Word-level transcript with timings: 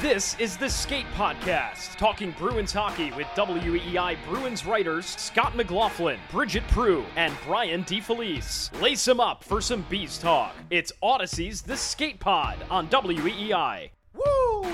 This 0.00 0.38
is 0.40 0.56
the 0.56 0.68
Skate 0.68 1.06
Podcast, 1.14 1.96
talking 1.96 2.32
Bruins 2.32 2.72
hockey 2.72 3.12
with 3.12 3.26
WEEI 3.28 4.16
Bruins 4.28 4.66
writers 4.66 5.06
Scott 5.06 5.56
McLaughlin, 5.56 6.18
Bridgette 6.30 6.66
Proulx, 6.68 7.06
and 7.16 7.32
Brian 7.46 7.84
DeFelice. 7.84 8.78
Lace 8.82 9.04
them 9.04 9.20
up 9.20 9.44
for 9.44 9.60
some 9.60 9.82
Beast 9.88 10.20
talk. 10.20 10.54
It's 10.70 10.92
Audacy's 11.02 11.62
The 11.62 11.76
Skate 11.76 12.18
Pod 12.18 12.58
on 12.70 12.88
WEEI. 12.88 13.90
Woo! 14.14 14.72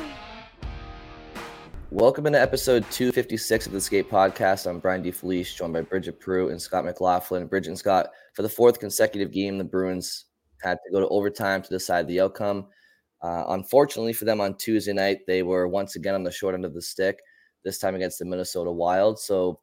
Welcome 1.91 2.27
into 2.27 2.41
episode 2.41 2.85
256 2.91 3.67
of 3.67 3.73
the 3.73 3.81
Skate 3.81 4.11
Podcast. 4.11 4.67
I'm 4.67 4.81
Brian 4.81 5.03
DeFelice, 5.05 5.55
joined 5.55 5.75
by 5.75 5.83
Bridgette 5.83 6.19
Proulx 6.19 6.51
and 6.51 6.61
Scott 6.61 6.87
McLaughlin. 6.87 7.47
Bridget 7.47 7.69
and 7.71 7.79
Scott, 7.79 8.09
for 8.35 8.43
the 8.43 8.49
fourth 8.49 8.81
consecutive 8.81 9.31
game, 9.33 9.59
the 9.59 9.65
Bruins 9.65 10.25
had 10.63 10.79
to 10.85 10.91
go 10.91 10.99
to 10.99 11.09
overtime 11.09 11.63
to 11.63 11.69
decide 11.69 12.09
the 12.09 12.21
outcome. 12.21 12.67
Uh, 13.23 13.45
unfortunately 13.49 14.13
for 14.13 14.25
them 14.25 14.41
on 14.41 14.57
Tuesday 14.57 14.93
night, 14.93 15.21
they 15.27 15.43
were 15.43 15.69
once 15.69 15.97
again 15.97 16.15
on 16.15 16.25
the 16.25 16.31
short 16.31 16.55
end 16.55 16.65
of 16.65 16.75
the 16.75 16.83
stick, 16.83 17.21
this 17.65 17.79
time 17.79 17.95
against 17.95 18.19
the 18.19 18.25
Minnesota 18.25 18.71
Wild. 18.71 19.19
So, 19.19 19.61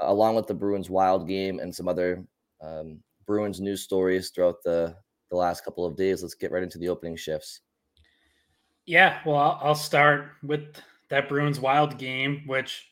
along 0.00 0.36
with 0.36 0.46
the 0.46 0.54
Bruins 0.54 0.90
Wild 0.90 1.26
game 1.26 1.58
and 1.58 1.74
some 1.74 1.88
other 1.88 2.24
um, 2.60 3.00
Bruins 3.26 3.60
news 3.60 3.82
stories 3.82 4.30
throughout 4.30 4.62
the, 4.62 4.94
the 5.30 5.36
last 5.36 5.64
couple 5.64 5.86
of 5.86 5.96
days, 5.96 6.22
let's 6.22 6.34
get 6.34 6.52
right 6.52 6.62
into 6.62 6.78
the 6.78 6.88
opening 6.88 7.16
shifts. 7.16 7.60
Yeah, 8.86 9.20
well, 9.26 9.58
I'll, 9.62 9.74
start 9.74 10.30
with 10.42 10.76
that 11.10 11.28
Bruins 11.28 11.60
Wild 11.60 11.98
game, 11.98 12.44
which 12.46 12.86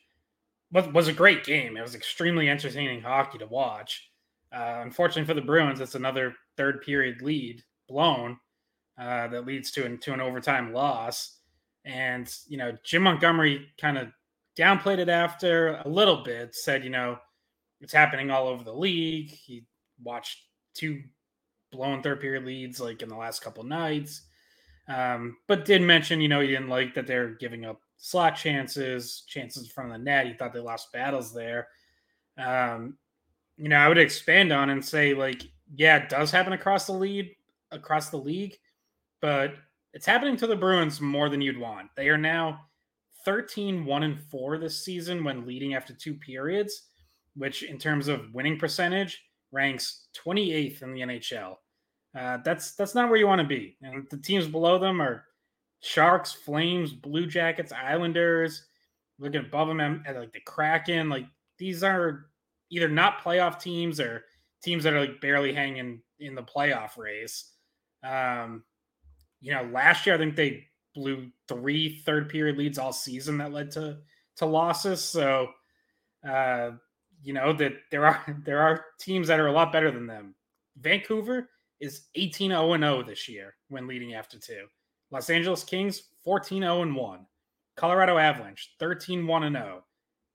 was, 0.71 0.87
was 0.89 1.07
a 1.07 1.13
great 1.13 1.43
game. 1.43 1.75
It 1.75 1.81
was 1.81 1.95
extremely 1.95 2.49
entertaining 2.49 3.01
hockey 3.01 3.39
to 3.39 3.47
watch. 3.47 4.11
Uh, 4.55 4.81
unfortunately 4.83 5.25
for 5.25 5.33
the 5.33 5.45
Bruins, 5.45 5.79
it's 5.79 5.95
another 5.95 6.35
third 6.55 6.81
period 6.81 7.21
lead 7.21 7.63
blown 7.89 8.37
uh, 8.97 9.27
that 9.27 9.45
leads 9.45 9.71
to 9.71 9.85
an, 9.85 9.97
to 9.99 10.13
an 10.13 10.21
overtime 10.21 10.73
loss. 10.73 11.37
And, 11.85 12.31
you 12.47 12.57
know, 12.57 12.75
Jim 12.83 13.03
Montgomery 13.03 13.67
kind 13.79 13.97
of 13.97 14.09
downplayed 14.57 14.97
it 14.97 15.09
after 15.09 15.81
a 15.85 15.87
little 15.87 16.23
bit, 16.23 16.55
said, 16.55 16.83
you 16.83 16.89
know, 16.89 17.17
it's 17.79 17.93
happening 17.93 18.31
all 18.31 18.47
over 18.47 18.63
the 18.63 18.73
league. 18.73 19.29
He 19.29 19.65
watched 20.03 20.39
two 20.73 21.01
blown 21.71 22.01
third 22.01 22.19
period 22.19 22.45
leads 22.45 22.79
like 22.79 23.01
in 23.01 23.09
the 23.09 23.15
last 23.15 23.41
couple 23.41 23.63
nights. 23.63 24.23
Um, 24.87 25.37
but 25.47 25.65
did 25.65 25.81
mention, 25.81 26.21
you 26.21 26.27
know, 26.27 26.39
he 26.39 26.47
didn't 26.47 26.69
like 26.69 26.93
that 26.95 27.07
they're 27.07 27.35
giving 27.35 27.65
up 27.65 27.81
slot 27.97 28.35
chances, 28.35 29.23
chances 29.27 29.69
from 29.69 29.89
the 29.89 29.97
net. 29.97 30.27
He 30.27 30.33
thought 30.33 30.53
they 30.53 30.59
lost 30.59 30.91
battles 30.91 31.33
there. 31.33 31.67
Um, 32.37 32.97
you 33.57 33.69
know, 33.69 33.77
I 33.77 33.87
would 33.87 33.97
expand 33.97 34.51
on 34.51 34.69
and 34.69 34.83
say, 34.83 35.13
like, 35.13 35.43
yeah, 35.75 35.97
it 35.97 36.09
does 36.09 36.31
happen 36.31 36.53
across 36.53 36.85
the 36.85 36.93
lead, 36.93 37.35
across 37.71 38.09
the 38.09 38.17
league 38.17 38.57
but 39.21 39.53
it's 39.93 40.05
happening 40.05 40.37
to 40.37 40.47
the 40.47 40.55
Bruins 40.55 41.01
more 41.01 41.29
than 41.29 41.41
you'd 41.41 41.57
want. 41.57 41.89
They 41.95 42.09
are 42.09 42.17
now 42.17 42.61
13 43.25 43.85
1 43.85 44.03
and 44.03 44.19
4 44.19 44.57
this 44.57 44.83
season 44.83 45.23
when 45.23 45.45
leading 45.45 45.73
after 45.73 45.93
two 45.93 46.13
periods, 46.15 46.83
which 47.35 47.63
in 47.63 47.77
terms 47.77 48.07
of 48.07 48.33
winning 48.33 48.59
percentage 48.59 49.21
ranks 49.51 50.07
28th 50.25 50.81
in 50.81 50.93
the 50.93 51.01
NHL. 51.01 51.55
Uh, 52.17 52.37
that's 52.43 52.73
that's 52.75 52.95
not 52.95 53.09
where 53.09 53.17
you 53.17 53.27
want 53.27 53.41
to 53.41 53.47
be. 53.47 53.77
And 53.81 54.07
the 54.09 54.17
teams 54.17 54.47
below 54.47 54.79
them 54.79 55.01
are 55.01 55.25
Sharks, 55.81 56.31
Flames, 56.31 56.93
Blue 56.93 57.27
Jackets, 57.27 57.71
Islanders. 57.71 58.65
Looking 59.19 59.41
above 59.41 59.67
them 59.67 60.03
at 60.05 60.15
like 60.15 60.31
the 60.31 60.41
Kraken. 60.41 61.09
Like 61.09 61.25
these 61.57 61.83
are 61.83 62.27
either 62.69 62.87
not 62.87 63.21
playoff 63.21 63.59
teams 63.59 63.99
or 63.99 64.23
teams 64.63 64.83
that 64.83 64.93
are 64.93 65.01
like 65.01 65.21
barely 65.21 65.53
hanging 65.53 66.01
in 66.19 66.35
the 66.35 66.43
playoff 66.43 66.97
race. 66.97 67.51
Um, 68.03 68.63
you 69.41 69.53
know, 69.53 69.63
last 69.71 70.05
year 70.05 70.15
I 70.15 70.17
think 70.17 70.35
they 70.35 70.67
blew 70.95 71.29
three 71.47 72.01
third 72.05 72.29
period 72.29 72.57
leads 72.57 72.79
all 72.79 72.93
season 72.93 73.37
that 73.37 73.53
led 73.53 73.71
to 73.71 73.97
to 74.37 74.45
losses. 74.45 75.03
So 75.03 75.49
uh, 76.27 76.71
you 77.23 77.33
know 77.33 77.53
that 77.53 77.73
there 77.91 78.05
are 78.05 78.41
there 78.45 78.61
are 78.61 78.85
teams 78.99 79.27
that 79.27 79.39
are 79.39 79.47
a 79.47 79.51
lot 79.51 79.71
better 79.71 79.91
than 79.91 80.07
them. 80.07 80.35
Vancouver 80.79 81.49
is 81.79 82.07
18 82.15 82.51
0 82.51 82.77
0 82.77 83.03
this 83.03 83.29
year 83.29 83.55
when 83.69 83.87
leading 83.87 84.13
after 84.13 84.39
two. 84.39 84.65
Los 85.11 85.29
Angeles 85.29 85.63
Kings 85.63 86.03
14 86.23 86.63
0 86.63 86.93
1. 86.93 87.25
Colorado 87.75 88.17
Avalanche 88.17 88.73
13 88.79 89.25
1 89.25 89.53
0. 89.53 89.83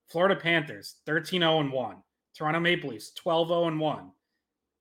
Florida 0.08 0.36
Panthers 0.36 0.96
13 1.06 1.40
0 1.40 1.70
1. 1.70 1.96
Toronto 2.36 2.60
Maple 2.60 2.90
Leafs 2.90 3.12
12 3.12 3.48
0 3.48 3.76
1. 3.76 4.10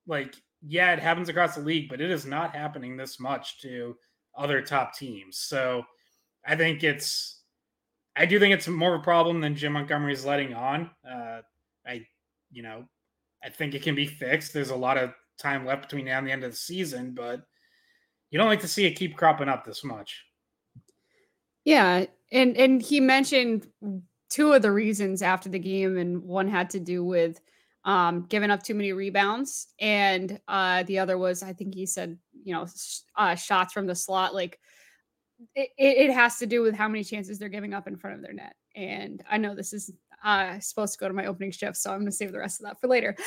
Like, 0.07 0.35
yeah, 0.61 0.93
it 0.93 0.99
happens 0.99 1.29
across 1.29 1.55
the 1.55 1.61
league, 1.61 1.89
but 1.89 2.01
it 2.01 2.11
is 2.11 2.25
not 2.25 2.55
happening 2.55 2.95
this 2.95 3.19
much 3.19 3.61
to 3.61 3.95
other 4.37 4.61
top 4.61 4.95
teams. 4.95 5.37
So 5.37 5.83
I 6.45 6.55
think 6.55 6.83
it's, 6.83 7.41
I 8.15 8.25
do 8.25 8.39
think 8.39 8.53
it's 8.53 8.67
more 8.67 8.95
of 8.95 9.01
a 9.01 9.03
problem 9.03 9.39
than 9.41 9.55
Jim 9.55 9.73
Montgomery 9.73 10.13
is 10.13 10.25
letting 10.25 10.53
on. 10.53 10.89
Uh, 11.09 11.41
I, 11.85 12.05
you 12.51 12.63
know, 12.63 12.85
I 13.43 13.49
think 13.49 13.73
it 13.73 13.83
can 13.83 13.95
be 13.95 14.05
fixed. 14.05 14.53
There's 14.53 14.69
a 14.69 14.75
lot 14.75 14.97
of 14.97 15.13
time 15.39 15.65
left 15.65 15.83
between 15.83 16.05
now 16.05 16.17
and 16.17 16.27
the 16.27 16.31
end 16.31 16.43
of 16.43 16.51
the 16.51 16.57
season, 16.57 17.13
but 17.15 17.41
you 18.29 18.37
don't 18.37 18.47
like 18.47 18.61
to 18.61 18.67
see 18.67 18.85
it 18.85 18.95
keep 18.95 19.17
cropping 19.17 19.49
up 19.49 19.65
this 19.65 19.83
much. 19.83 20.23
Yeah, 21.63 22.05
and 22.31 22.57
and 22.57 22.81
he 22.81 22.99
mentioned 22.99 23.67
two 24.29 24.53
of 24.53 24.61
the 24.61 24.71
reasons 24.71 25.21
after 25.21 25.49
the 25.49 25.59
game, 25.59 25.97
and 25.97 26.23
one 26.23 26.47
had 26.47 26.69
to 26.71 26.79
do 26.79 27.03
with 27.03 27.39
um, 27.83 28.25
giving 28.29 28.51
up 28.51 28.63
too 28.63 28.75
many 28.75 28.93
rebounds, 28.93 29.67
and 29.79 30.39
uh, 30.47 30.83
the 30.83 30.99
other 30.99 31.17
was 31.17 31.43
I 31.43 31.53
think 31.53 31.73
he 31.73 31.85
said 31.85 32.17
you 32.43 32.53
know 32.53 32.67
uh, 33.15 33.35
shots 33.35 33.73
from 33.73 33.87
the 33.87 33.95
slot. 33.95 34.33
Like 34.33 34.59
it, 35.55 35.69
it 35.77 36.13
has 36.13 36.37
to 36.37 36.45
do 36.45 36.61
with 36.61 36.75
how 36.75 36.87
many 36.87 37.03
chances 37.03 37.39
they're 37.39 37.49
giving 37.49 37.73
up 37.73 37.87
in 37.87 37.97
front 37.97 38.15
of 38.15 38.21
their 38.21 38.33
net. 38.33 38.55
And 38.75 39.23
I 39.29 39.37
know 39.37 39.55
this 39.55 39.73
is 39.73 39.91
uh, 40.23 40.59
supposed 40.59 40.93
to 40.93 40.99
go 40.99 41.07
to 41.07 41.13
my 41.13 41.25
opening 41.25 41.51
shift, 41.51 41.77
so 41.77 41.91
I'm 41.91 41.99
going 41.99 42.05
to 42.05 42.11
save 42.11 42.31
the 42.31 42.39
rest 42.39 42.61
of 42.61 42.67
that 42.67 42.79
for 42.79 42.87
later. 42.87 43.15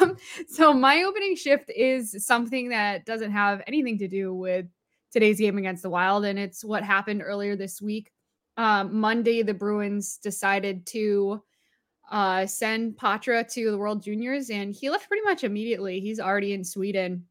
Um, 0.00 0.16
so 0.48 0.72
my 0.72 1.02
opening 1.02 1.36
shift 1.36 1.70
is 1.74 2.24
something 2.24 2.68
that 2.68 3.06
doesn't 3.06 3.32
have 3.32 3.62
anything 3.66 3.98
to 3.98 4.08
do 4.08 4.34
with 4.34 4.66
today's 5.12 5.38
game 5.38 5.58
against 5.58 5.82
the 5.82 5.90
Wild, 5.90 6.24
and 6.24 6.38
it's 6.38 6.64
what 6.64 6.82
happened 6.82 7.22
earlier 7.24 7.56
this 7.56 7.80
week. 7.80 8.10
Um, 8.56 9.00
Monday, 9.00 9.42
the 9.42 9.54
Bruins 9.54 10.18
decided 10.18 10.86
to 10.88 11.42
uh, 12.10 12.46
send 12.46 12.96
Poitras 12.96 13.52
to 13.52 13.70
the 13.70 13.78
World 13.78 14.02
Juniors, 14.02 14.50
and 14.50 14.74
he 14.74 14.90
left 14.90 15.08
pretty 15.08 15.24
much 15.24 15.44
immediately. 15.44 16.00
He's 16.00 16.20
already 16.20 16.52
in 16.52 16.64
Sweden, 16.64 17.26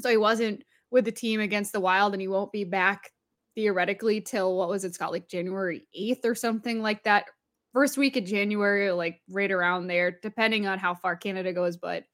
so 0.00 0.08
he 0.08 0.16
wasn't 0.16 0.64
with 0.90 1.04
the 1.04 1.12
team 1.12 1.40
against 1.40 1.72
the 1.72 1.80
Wild, 1.80 2.14
and 2.14 2.20
he 2.20 2.28
won't 2.28 2.52
be 2.52 2.64
back 2.64 3.10
theoretically 3.54 4.20
till 4.20 4.56
what 4.56 4.68
was 4.68 4.84
it, 4.84 4.94
Scott, 4.94 5.12
like 5.12 5.28
January 5.28 5.86
8th 5.98 6.24
or 6.24 6.34
something 6.34 6.80
like 6.80 7.04
that. 7.04 7.26
First 7.74 7.96
week 7.96 8.16
of 8.16 8.24
January, 8.24 8.90
like 8.90 9.20
right 9.28 9.50
around 9.50 9.86
there, 9.86 10.18
depending 10.22 10.66
on 10.66 10.78
how 10.78 10.94
far 10.94 11.16
Canada 11.16 11.52
goes. 11.52 11.76
But 11.76 12.04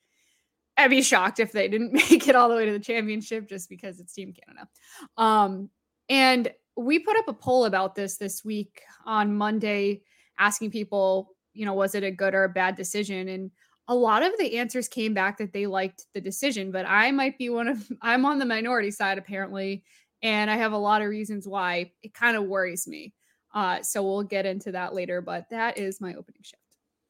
I'd 0.76 0.90
be 0.90 1.02
shocked 1.02 1.40
if 1.40 1.52
they 1.52 1.69
didn't 1.69 1.92
make 2.10 2.28
it 2.28 2.37
all 2.37 2.48
the 2.48 2.56
way 2.56 2.66
to 2.66 2.72
the 2.72 2.78
championship 2.78 3.48
just 3.48 3.69
because 3.69 4.00
it's 4.00 4.12
Team 4.12 4.32
Canada. 4.32 4.69
Um, 5.16 5.70
and 6.08 6.52
we 6.76 7.00
put 7.00 7.16
up 7.16 7.28
a 7.28 7.32
poll 7.32 7.64
about 7.64 7.94
this 7.94 8.16
this 8.16 8.44
week 8.44 8.82
on 9.04 9.37
Monday, 9.37 10.02
asking 10.38 10.70
people 10.70 11.34
you 11.58 11.66
know, 11.66 11.75
was 11.75 11.96
it 11.96 12.05
a 12.05 12.10
good 12.10 12.34
or 12.34 12.44
a 12.44 12.49
bad 12.49 12.76
decision? 12.76 13.28
And 13.28 13.50
a 13.88 13.94
lot 13.94 14.22
of 14.22 14.32
the 14.38 14.58
answers 14.58 14.87
came 14.87 15.12
back 15.12 15.38
that 15.38 15.52
they 15.52 15.66
liked 15.66 16.06
the 16.14 16.20
decision, 16.20 16.70
but 16.70 16.87
I 16.87 17.10
might 17.10 17.37
be 17.37 17.50
one 17.50 17.66
of 17.66 17.87
I'm 18.02 18.25
on 18.25 18.38
the 18.38 18.46
minority 18.46 18.93
side 18.93 19.19
apparently, 19.19 19.82
and 20.22 20.50
I 20.50 20.56
have 20.56 20.72
a 20.72 20.78
lot 20.78 21.02
of 21.02 21.08
reasons 21.08 21.49
why 21.49 21.90
it 22.02 22.14
kind 22.14 22.37
of 22.37 22.44
worries 22.44 22.87
me. 22.87 23.12
Uh, 23.52 23.82
so 23.82 24.02
we'll 24.02 24.22
get 24.22 24.46
into 24.46 24.72
that 24.72 24.94
later, 24.94 25.20
but 25.20 25.49
that 25.50 25.78
is 25.78 26.00
my 26.00 26.10
opening 26.10 26.43
shift. 26.43 26.62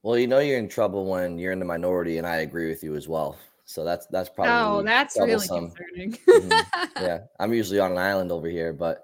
Well, 0.02 0.16
you 0.16 0.28
know 0.28 0.38
you're 0.38 0.58
in 0.58 0.68
trouble 0.68 1.04
when 1.04 1.36
you're 1.36 1.52
in 1.52 1.58
the 1.58 1.64
minority, 1.64 2.16
and 2.16 2.26
I 2.26 2.36
agree 2.36 2.68
with 2.68 2.82
you 2.82 2.94
as 2.94 3.06
well. 3.06 3.36
So 3.66 3.84
that's 3.84 4.06
that's 4.06 4.30
probably 4.30 4.52
oh, 4.52 4.82
that's 4.82 5.14
troublesome. 5.14 5.72
really 5.94 6.16
concerning. 6.16 6.52
mm-hmm. 6.52 7.02
Yeah, 7.04 7.18
I'm 7.38 7.52
usually 7.52 7.80
on 7.80 7.92
an 7.92 7.98
island 7.98 8.32
over 8.32 8.48
here, 8.48 8.72
but 8.72 9.02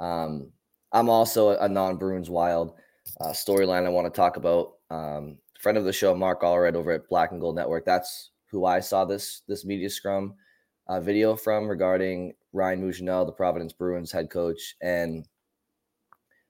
um, 0.00 0.50
I'm 0.92 1.08
also 1.08 1.56
a 1.56 1.68
non-Bruins 1.68 2.28
Wild 2.28 2.74
uh, 3.20 3.30
storyline 3.30 3.86
I 3.86 3.90
want 3.90 4.12
to 4.12 4.16
talk 4.16 4.36
about. 4.36 4.74
Um, 4.92 5.38
friend 5.58 5.78
of 5.78 5.84
the 5.84 5.92
show, 5.92 6.14
Mark 6.14 6.42
Allred 6.42 6.74
over 6.74 6.92
at 6.92 7.08
Black 7.08 7.32
and 7.32 7.40
Gold 7.40 7.56
Network. 7.56 7.86
That's 7.86 8.30
who 8.50 8.66
I 8.66 8.80
saw 8.80 9.04
this 9.04 9.42
this 9.48 9.64
media 9.64 9.88
scrum 9.88 10.34
uh, 10.88 11.00
video 11.00 11.34
from 11.34 11.66
regarding 11.66 12.34
Ryan 12.52 12.82
Mougenel, 12.82 13.24
the 13.24 13.32
Providence 13.32 13.72
Bruins 13.72 14.12
head 14.12 14.28
coach, 14.28 14.76
and 14.82 15.26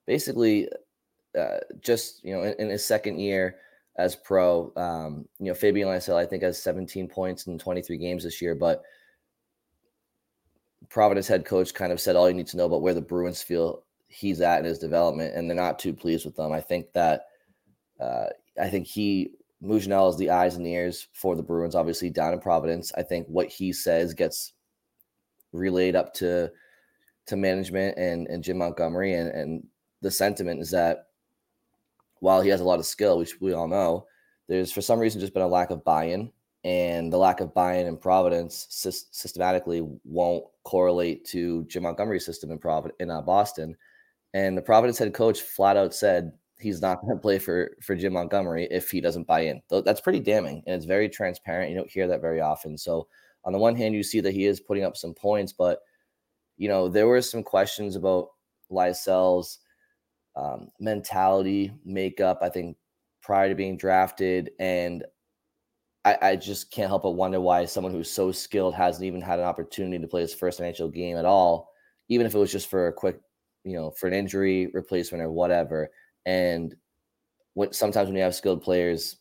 basically 0.05 0.67
uh, 1.39 1.59
just 1.79 2.23
you 2.23 2.35
know 2.35 2.43
in, 2.43 2.53
in, 2.59 2.69
his 2.69 2.83
second 2.85 3.19
year 3.19 3.55
as 3.97 4.15
pro, 4.15 4.73
um, 4.75 5.25
you 5.39 5.45
know 5.45 5.53
Fabian 5.53 5.87
Lysell 5.87 6.17
I 6.17 6.25
think 6.25 6.43
has 6.43 6.61
17 6.61 7.07
points 7.07 7.47
in 7.47 7.57
23 7.57 7.97
games 7.97 8.23
this 8.25 8.41
year, 8.41 8.55
but 8.55 8.83
Providence 10.89 11.27
head 11.27 11.45
coach 11.45 11.73
kind 11.73 11.93
of 11.93 12.01
said 12.01 12.17
all 12.17 12.27
you 12.27 12.35
need 12.35 12.47
to 12.47 12.57
know 12.57 12.65
about 12.65 12.81
where 12.81 12.93
the 12.93 13.01
Bruins 13.01 13.41
feel 13.41 13.83
he's 14.07 14.41
at 14.41 14.59
in 14.59 14.65
his 14.65 14.79
development, 14.79 15.33
and 15.33 15.49
they're 15.49 15.55
not 15.55 15.79
too 15.79 15.93
pleased 15.93 16.25
with 16.25 16.35
them. 16.35 16.51
I 16.51 16.59
think 16.59 16.91
that 16.91 17.27
uh, 18.03 18.29
I 18.61 18.69
think 18.69 18.85
he 18.87 19.31
Mougenel 19.63 20.09
is 20.09 20.17
the 20.17 20.29
eyes 20.29 20.55
and 20.55 20.65
the 20.65 20.73
ears 20.73 21.07
for 21.13 21.35
the 21.35 21.43
Bruins, 21.43 21.75
obviously 21.75 22.09
down 22.09 22.33
in 22.33 22.39
Providence. 22.39 22.91
I 22.97 23.03
think 23.03 23.27
what 23.27 23.47
he 23.47 23.71
says 23.71 24.13
gets 24.13 24.53
relayed 25.53 25.95
up 25.95 26.13
to 26.15 26.51
to 27.27 27.35
management 27.37 27.97
and, 27.97 28.27
and 28.27 28.43
Jim 28.43 28.57
Montgomery. 28.57 29.13
And, 29.13 29.29
and 29.29 29.63
the 30.01 30.11
sentiment 30.11 30.59
is 30.59 30.71
that 30.71 31.07
while 32.19 32.41
he 32.41 32.49
has 32.49 32.59
a 32.59 32.65
lot 32.65 32.79
of 32.79 32.85
skill, 32.85 33.17
which 33.17 33.39
we 33.39 33.53
all 33.53 33.67
know, 33.67 34.05
there's 34.49 34.73
for 34.73 34.81
some 34.81 34.99
reason 34.99 35.21
just 35.21 35.33
been 35.33 35.43
a 35.43 35.47
lack 35.47 35.69
of 35.69 35.85
buy-in. 35.85 36.31
And 36.65 37.11
the 37.11 37.17
lack 37.17 37.39
of 37.39 37.53
buy-in 37.53 37.87
in 37.87 37.97
Providence 37.97 38.67
sy- 38.69 38.91
systematically 39.11 39.81
won't 40.03 40.45
correlate 40.63 41.25
to 41.25 41.63
Jim 41.65 41.83
Montgomery's 41.83 42.25
system 42.25 42.51
in 42.51 42.57
Providence 42.57 42.97
in 42.99 43.09
uh, 43.09 43.21
Boston. 43.21 43.75
And 44.33 44.57
the 44.57 44.61
Providence 44.61 44.97
head 44.97 45.13
coach 45.13 45.41
flat 45.41 45.77
out 45.77 45.93
said 45.93 46.33
he's 46.63 46.81
not 46.81 47.01
going 47.01 47.15
to 47.15 47.21
play 47.21 47.37
for 47.37 47.75
for 47.81 47.95
Jim 47.95 48.13
Montgomery 48.13 48.67
if 48.71 48.89
he 48.89 49.01
doesn't 49.01 49.27
buy 49.27 49.41
in. 49.41 49.61
That's 49.69 50.01
pretty 50.01 50.19
damning, 50.19 50.63
and 50.65 50.75
it's 50.75 50.85
very 50.85 51.09
transparent. 51.09 51.69
You 51.69 51.77
don't 51.77 51.91
hear 51.91 52.07
that 52.07 52.21
very 52.21 52.41
often. 52.41 52.77
So 52.77 53.07
on 53.45 53.53
the 53.53 53.59
one 53.59 53.75
hand, 53.75 53.93
you 53.93 54.03
see 54.03 54.21
that 54.21 54.33
he 54.33 54.45
is 54.45 54.59
putting 54.59 54.83
up 54.83 54.97
some 54.97 55.13
points, 55.13 55.53
but 55.53 55.79
you 56.57 56.69
know 56.69 56.89
there 56.89 57.07
were 57.07 57.21
some 57.21 57.43
questions 57.43 57.95
about 57.95 58.29
Lysell's 58.69 59.59
um, 60.35 60.69
mentality, 60.79 61.71
makeup. 61.85 62.39
I 62.41 62.49
think 62.49 62.77
prior 63.21 63.49
to 63.49 63.55
being 63.55 63.77
drafted, 63.77 64.51
and 64.59 65.03
I, 66.05 66.17
I 66.21 66.35
just 66.35 66.71
can't 66.71 66.89
help 66.89 67.03
but 67.03 67.11
wonder 67.11 67.39
why 67.39 67.65
someone 67.65 67.93
who's 67.93 68.09
so 68.09 68.31
skilled 68.31 68.73
hasn't 68.73 69.05
even 69.05 69.21
had 69.21 69.39
an 69.39 69.45
opportunity 69.45 69.99
to 69.99 70.07
play 70.07 70.21
his 70.21 70.33
first 70.33 70.59
NHL 70.59 70.93
game 70.93 71.17
at 71.17 71.25
all, 71.25 71.69
even 72.09 72.25
if 72.25 72.33
it 72.33 72.39
was 72.39 72.51
just 72.51 72.69
for 72.69 72.87
a 72.87 72.93
quick, 72.93 73.19
you 73.63 73.73
know, 73.73 73.91
for 73.91 74.07
an 74.07 74.13
injury 74.13 74.67
replacement 74.73 75.23
or 75.23 75.31
whatever 75.31 75.89
and 76.25 76.75
what 77.53 77.75
sometimes 77.75 78.07
when 78.07 78.15
you 78.15 78.23
have 78.23 78.35
skilled 78.35 78.61
players, 78.61 79.17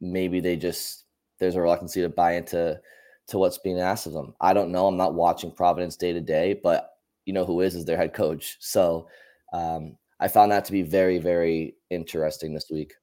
maybe 0.00 0.40
they 0.40 0.56
just 0.56 1.04
there's 1.38 1.56
a 1.56 1.60
reluctance 1.60 1.92
to 1.94 2.08
buy 2.08 2.32
into 2.32 2.80
to 3.28 3.38
what's 3.38 3.58
being 3.58 3.80
asked 3.80 4.06
of 4.06 4.12
them. 4.12 4.34
I 4.40 4.52
don't 4.52 4.72
know. 4.72 4.86
I'm 4.86 4.96
not 4.96 5.14
watching 5.14 5.50
Providence 5.50 5.96
day 5.96 6.12
to 6.12 6.20
day, 6.20 6.58
but 6.62 6.90
you 7.24 7.32
know 7.32 7.44
who 7.44 7.60
is 7.60 7.74
is 7.74 7.84
their 7.84 7.96
head 7.96 8.12
coach. 8.12 8.56
So 8.60 9.08
um, 9.52 9.96
I 10.20 10.28
found 10.28 10.52
that 10.52 10.64
to 10.66 10.72
be 10.72 10.82
very 10.82 11.18
very 11.18 11.76
interesting 11.90 12.54
this 12.54 12.70
week. 12.70 12.94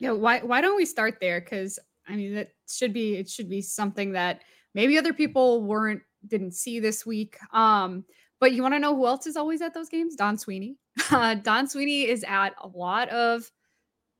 Yeah, 0.00 0.12
why 0.12 0.40
why 0.40 0.60
don't 0.60 0.76
we 0.76 0.86
start 0.86 1.18
there? 1.20 1.40
Because 1.40 1.78
I 2.08 2.16
mean 2.16 2.34
that 2.34 2.48
should 2.68 2.92
be 2.92 3.16
it 3.16 3.28
should 3.28 3.48
be 3.48 3.62
something 3.62 4.12
that 4.12 4.42
maybe 4.74 4.98
other 4.98 5.12
people 5.12 5.62
weren't 5.62 6.02
didn't 6.26 6.52
see 6.54 6.80
this 6.80 7.04
week. 7.04 7.36
Um, 7.52 8.04
but 8.42 8.54
you 8.54 8.60
want 8.60 8.74
to 8.74 8.80
know 8.80 8.96
who 8.96 9.06
else 9.06 9.28
is 9.28 9.36
always 9.36 9.62
at 9.62 9.72
those 9.72 9.88
games? 9.88 10.16
Don 10.16 10.36
Sweeney. 10.36 10.76
Uh, 11.12 11.34
Don 11.34 11.68
Sweeney 11.68 12.08
is 12.08 12.24
at 12.26 12.54
a 12.60 12.66
lot 12.66 13.08
of 13.10 13.48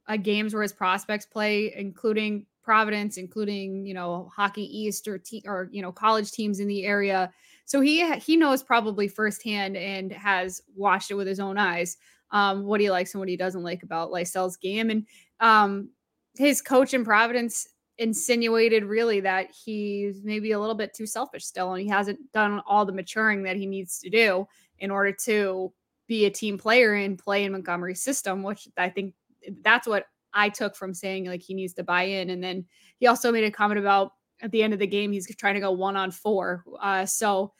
uh, 0.07 0.17
games 0.17 0.55
where 0.55 0.63
his 0.63 0.73
prospects 0.73 1.27
play, 1.27 1.75
including 1.75 2.47
Providence, 2.63 3.17
including 3.17 3.85
you 3.85 3.95
know 3.95 4.31
Hockey 4.35 4.63
East 4.63 5.09
or 5.09 5.19
te- 5.19 5.43
or 5.45 5.69
you 5.73 5.83
know 5.83 5.91
college 5.91 6.31
teams 6.31 6.61
in 6.61 6.69
the 6.69 6.85
area. 6.85 7.33
So 7.65 7.81
he 7.81 8.09
he 8.21 8.37
knows 8.37 8.63
probably 8.63 9.09
firsthand 9.09 9.77
and 9.77 10.13
has 10.13 10.63
watched 10.77 11.11
it 11.11 11.15
with 11.15 11.27
his 11.27 11.41
own 11.41 11.59
eyes 11.59 11.97
um, 12.31 12.65
what 12.65 12.81
he 12.81 12.91
likes 12.91 13.15
and 13.15 13.21
what 13.21 13.29
he 13.29 13.37
doesn't 13.37 13.65
like 13.65 13.83
about 13.83 14.13
Lysell's 14.13 14.57
game. 14.57 14.91
And 14.91 15.07
um, 15.41 15.91
his 16.37 16.63
coach 16.63 16.95
in 16.95 17.05
Providence 17.05 17.67
insinuated 18.03 18.85
really 18.85 19.21
that 19.21 19.47
he's 19.65 20.25
maybe 20.25 20.51
a 20.53 20.59
little 20.59 20.75
bit 20.75 20.93
too 20.93 21.07
selfish 21.07 21.45
still, 21.45 21.73
and 21.73 21.83
he 21.83 21.89
hasn't 21.89 22.19
done 22.33 22.61
all 22.67 22.85
the 22.85 22.93
maturing 22.93 23.45
that 23.45 23.57
he 23.57 23.65
needs 23.65 24.01
to 24.01 24.11
do 24.11 24.47
in 24.81 24.91
order 24.91 25.13
to 25.13 25.73
be 26.09 26.27
a 26.27 26.31
team 26.31 26.59
player 26.59 26.95
and 26.95 27.17
play 27.19 27.45
in 27.45 27.53
Montgomery's 27.53 28.03
system, 28.03 28.43
which 28.43 28.69
I 28.77 28.89
think 28.89 29.15
that's 29.63 29.87
what 29.87 30.07
I 30.35 30.49
took 30.49 30.75
from 30.75 30.95
saying 30.95 31.27
like 31.27 31.43
he 31.43 31.55
needs 31.55 31.75
to 31.75 31.85
buy 31.85 32.03
in. 32.03 32.31
And 32.31 32.43
then 32.43 32.67
he 32.99 33.07
also 33.07 33.31
made 33.31 33.45
a 33.45 33.51
comment 33.51 33.79
about 33.79 34.13
at 34.41 34.51
the 34.51 34.63
end 34.63 34.73
of 34.73 34.81
the 34.81 34.87
game, 34.87 35.13
he's 35.13 35.33
trying 35.37 35.55
to 35.55 35.61
go 35.61 35.71
one 35.71 35.97
on 35.97 36.11
four. 36.11 36.65
Uh, 36.81 37.07
so 37.07 37.53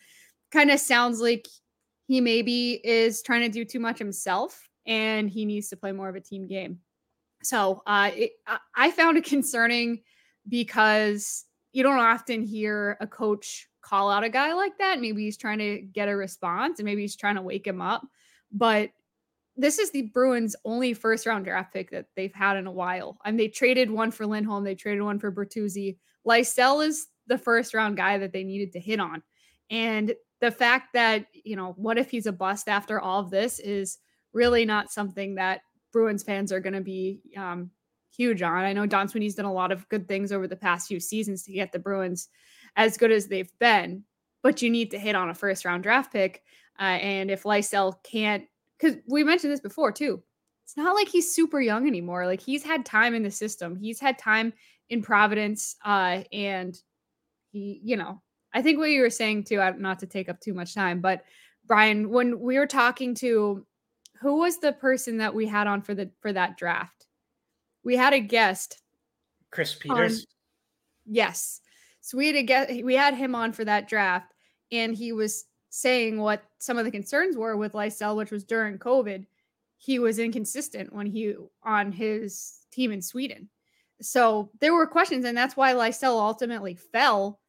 kind 0.51 0.71
of 0.71 0.81
sounds 0.81 1.21
like 1.21 1.47
he 2.09 2.21
maybe 2.21 2.81
is 2.85 3.23
trying 3.23 3.43
to 3.43 3.49
do 3.49 3.65
too 3.65 3.79
much 3.79 3.99
himself 3.99 4.69
and 4.87 5.31
he 5.31 5.45
needs 5.45 5.69
to 5.69 5.77
play 5.77 5.93
more 5.93 6.09
of 6.09 6.17
a 6.17 6.21
team 6.21 6.49
game. 6.49 6.81
So 7.45 7.83
uh, 7.87 8.11
it, 8.13 8.33
I 8.75 8.91
found 8.91 9.17
it 9.17 9.25
concerning 9.25 10.03
because 10.49 11.45
you 11.73 11.83
don't 11.83 11.99
often 11.99 12.43
hear 12.43 12.97
a 13.01 13.07
coach 13.07 13.69
call 13.81 14.11
out 14.11 14.25
a 14.25 14.29
guy 14.29 14.53
like 14.53 14.79
that. 14.79 15.01
Maybe 15.01 15.25
he's 15.25 15.37
trying 15.37 15.59
to 15.59 15.81
get 15.81 16.09
a 16.09 16.17
response 16.17 16.79
and 16.79 16.87
maybe 16.87 17.03
he's 17.03 17.17
trying 17.17 17.35
to 17.37 17.43
wake 17.43 17.67
him 17.67 17.81
up. 17.81 18.07
But 18.53 18.91
this 19.57 19.79
is 19.79 19.91
the 19.91 20.03
Bruins' 20.03 20.57
only 20.65 20.95
first 20.95 21.27
round 21.27 21.45
draft 21.45 21.73
pick 21.73 21.91
that 21.91 22.07
they've 22.17 22.35
had 22.35 22.57
in 22.57 22.67
a 22.67 22.73
while. 22.73 23.19
Mean, 23.25 23.37
they 23.37 23.49
traded 23.49 23.91
one 23.91 24.11
for 24.11 24.27
Lindholm, 24.27 24.65
they 24.65 24.75
traded 24.75 25.03
one 25.03 25.19
for 25.19 25.33
Bertuzzi. 25.33 25.97
Lysell 26.27 26.87
is 26.87 27.09
the 27.27 27.39
first 27.39 27.75
round 27.75 27.97
guy 27.97 28.19
that 28.19 28.33
they 28.33 28.45
needed 28.45 28.73
to 28.73 28.81
hit 28.81 29.01
on. 29.01 29.23
And 29.71 30.15
the 30.41 30.51
fact 30.51 30.93
that, 30.95 31.27
you 31.33 31.57
know, 31.57 31.75
what 31.77 31.99
if 31.99 32.11
he's 32.11 32.27
a 32.27 32.33
bust 32.33 32.69
after 32.69 33.01
all 33.01 33.21
of 33.21 33.31
this 33.31 33.59
is 33.59 33.99
really 34.33 34.65
not 34.65 34.91
something 34.91 35.35
that 35.37 35.63
Bruins 35.93 36.23
fans 36.23 36.53
are 36.53 36.61
going 36.61 36.75
to 36.75 36.81
be 36.81 37.21
um, 37.37 37.71
huge 38.17 38.43
on. 38.43 38.65
I 38.65 38.73
know 38.73 38.87
Don 38.87 39.09
Sweeney's 39.09 39.35
done 39.35 39.47
a 39.47 39.53
lot 39.53 39.73
of 39.73 39.89
good 39.89 40.09
things 40.09 40.33
over 40.33 40.47
the 40.47 40.57
past 40.57 40.89
few 40.89 41.01
seasons 41.01 41.43
to 41.45 41.53
get 41.53 41.73
the 41.73 41.79
Bruins 41.79 42.29
as 42.77 42.97
good 42.97 43.11
as 43.11 43.27
they've 43.27 43.53
been, 43.59 44.05
but 44.43 44.63
you 44.63 44.71
need 44.71 44.91
to 44.91 44.99
hit 44.99 45.15
on 45.15 45.31
a 45.31 45.35
first 45.35 45.65
round 45.65 45.83
draft 45.83 46.13
pick. 46.13 46.43
Uh, 46.79 46.99
and 47.01 47.31
if 47.31 47.43
Lysell 47.43 48.03
can't, 48.03 48.45
because 48.79 48.97
we 49.07 49.25
mentioned 49.25 49.53
this 49.53 49.61
before 49.61 49.93
too, 49.93 50.23
it's 50.65 50.77
not 50.77 50.95
like 50.95 51.09
he's 51.09 51.35
super 51.35 51.61
young 51.61 51.87
anymore. 51.87 52.27
Like 52.27 52.41
he's 52.41 52.65
had 52.65 52.85
time 52.87 53.15
in 53.15 53.23
the 53.23 53.31
system, 53.31 53.77
he's 53.77 54.01
had 54.01 54.19
time 54.19 54.53
in 54.89 55.03
Providence, 55.03 55.77
uh, 55.85 56.23
and 56.33 56.79
he, 57.51 57.81
you 57.83 57.97
know, 57.97 58.21
I 58.55 58.63
think 58.63 58.79
what 58.79 58.91
you 58.91 59.01
were 59.01 59.11
saying 59.11 59.45
too, 59.45 59.63
not 59.79 59.99
to 60.01 60.07
take 60.07 60.29
up 60.29 60.41
too 60.41 60.55
much 60.55 60.75
time, 60.75 61.01
but 61.01 61.25
Brian, 61.67 62.11
when 62.11 62.41
we 62.41 62.59
were 62.59 62.67
talking 62.67 63.15
to 63.17 63.67
who 64.21 64.39
was 64.39 64.59
the 64.59 64.73
person 64.73 65.19
that 65.19 65.35
we 65.35 65.47
had 65.47 65.67
on 65.67 65.83
for 65.83 65.95
the 65.95 66.11
for 66.21 66.33
that 66.33 66.57
draft? 66.57 67.02
We 67.85 67.97
had 67.97 68.13
a 68.13 68.21
guest, 68.21 68.81
Chris 69.51 69.75
Peters. 69.75 70.21
On, 70.21 70.27
yes, 71.07 71.61
so 72.01 72.19
we 72.19 72.29
had 72.29 72.37
a 72.37 72.43
guest. 72.43 72.85
we 72.85 72.95
had 72.95 73.15
him 73.15 73.35
on 73.35 73.53
for 73.53 73.65
that 73.65 73.89
draft, 73.89 74.33
and 74.71 74.95
he 74.95 75.13
was 75.13 75.45
saying 75.71 76.19
what 76.19 76.43
some 76.59 76.79
of 76.79 76.85
the 76.85 76.91
concerns 76.91 77.37
were 77.37 77.57
with 77.57 77.73
Lysell, 77.73 78.17
which 78.17 78.31
was 78.31 78.45
during 78.45 78.79
COVID, 78.79 79.27
he 79.79 79.99
was 79.99 80.19
inconsistent 80.19 80.93
when 80.93 81.07
he 81.07 81.35
on 81.63 81.91
his 81.91 82.59
team 82.71 82.93
in 82.93 83.03
Sweden. 83.03 83.49
So 84.01 84.51
there 84.61 84.75
were 84.75 84.87
questions, 84.87 85.25
and 85.25 85.37
that's 85.37 85.57
why 85.57 85.73
Lysell 85.73 86.21
ultimately 86.21 86.75
fell 86.75 87.41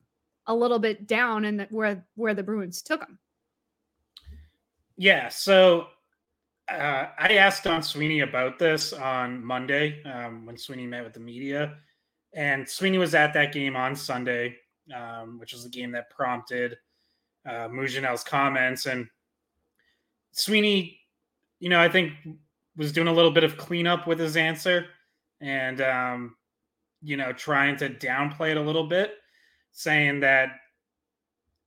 a 0.47 0.55
little 0.55 0.79
bit 0.79 1.07
down 1.07 1.45
and 1.45 1.67
where 1.69 2.05
where 2.15 2.33
the 2.33 2.43
Bruins 2.43 2.81
took 2.81 3.01
him. 3.01 3.19
Yeah, 4.97 5.29
so 5.29 5.87
uh, 6.73 7.09
I 7.17 7.35
asked 7.35 7.63
Don 7.63 7.81
Sweeney 7.81 8.21
about 8.21 8.59
this 8.59 8.93
on 8.93 9.43
Monday 9.43 10.03
um, 10.03 10.45
when 10.45 10.57
Sweeney 10.57 10.87
met 10.87 11.03
with 11.03 11.13
the 11.13 11.19
media, 11.19 11.77
and 12.33 12.67
Sweeney 12.67 12.97
was 12.97 13.15
at 13.15 13.33
that 13.33 13.53
game 13.53 13.75
on 13.75 13.95
Sunday, 13.95 14.55
um, 14.95 15.39
which 15.39 15.53
was 15.53 15.63
the 15.63 15.69
game 15.69 15.91
that 15.91 16.09
prompted 16.09 16.77
uh, 17.49 17.67
Mougenel's 17.71 18.23
comments. 18.23 18.85
And 18.85 19.07
Sweeney, 20.31 20.99
you 21.59 21.69
know, 21.69 21.79
I 21.79 21.89
think 21.89 22.13
was 22.75 22.91
doing 22.91 23.07
a 23.07 23.13
little 23.13 23.31
bit 23.31 23.43
of 23.43 23.57
cleanup 23.57 24.07
with 24.07 24.19
his 24.19 24.35
answer 24.35 24.87
and, 25.39 25.81
um, 25.81 26.35
you 27.01 27.17
know, 27.17 27.31
trying 27.33 27.77
to 27.77 27.89
downplay 27.89 28.51
it 28.51 28.57
a 28.57 28.61
little 28.61 28.87
bit, 28.87 29.15
saying 29.71 30.21
that, 30.21 30.49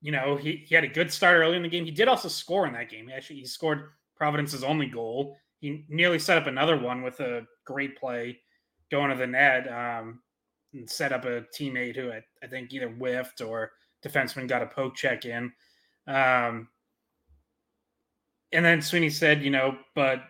you 0.03 0.13
know, 0.13 0.37
he, 0.37 0.65
he 0.67 0.75
had 0.75 0.85
a 0.85 0.89
good 0.89 1.13
start 1.13 1.37
early 1.37 1.57
in 1.57 1.63
the 1.63 1.69
game. 1.69 1.85
He 1.85 1.91
did 1.91 2.09
also 2.09 2.29
score 2.29 2.67
in 2.67 2.73
that 2.73 2.91
game. 2.91 3.09
He 3.09 3.15
actually, 3.15 3.41
he 3.41 3.47
scored 3.47 3.91
Providence's 4.17 4.65
only 4.65 4.87
goal. 4.87 5.37
He 5.61 5.85
nearly 5.89 6.19
set 6.19 6.39
up 6.39 6.47
another 6.47 6.79
one 6.79 7.03
with 7.03 7.21
a 7.21 7.47
great 7.65 7.99
play 7.99 8.39
going 8.91 9.11
to 9.11 9.17
the 9.17 9.27
net. 9.27 9.71
Um, 9.73 10.21
and 10.77 10.89
set 10.89 11.13
up 11.13 11.25
a 11.25 11.43
teammate 11.59 11.97
who 11.97 12.11
I, 12.11 12.23
I 12.43 12.47
think 12.47 12.73
either 12.73 12.89
whiffed 12.89 13.41
or 13.41 13.73
defenseman 14.05 14.49
got 14.49 14.63
a 14.63 14.67
poke 14.67 14.95
check 14.95 15.25
in. 15.25 15.53
Um, 16.07 16.69
and 18.53 18.65
then 18.65 18.81
Sweeney 18.81 19.11
said, 19.11 19.43
you 19.43 19.51
know, 19.51 19.77
but 19.95 20.23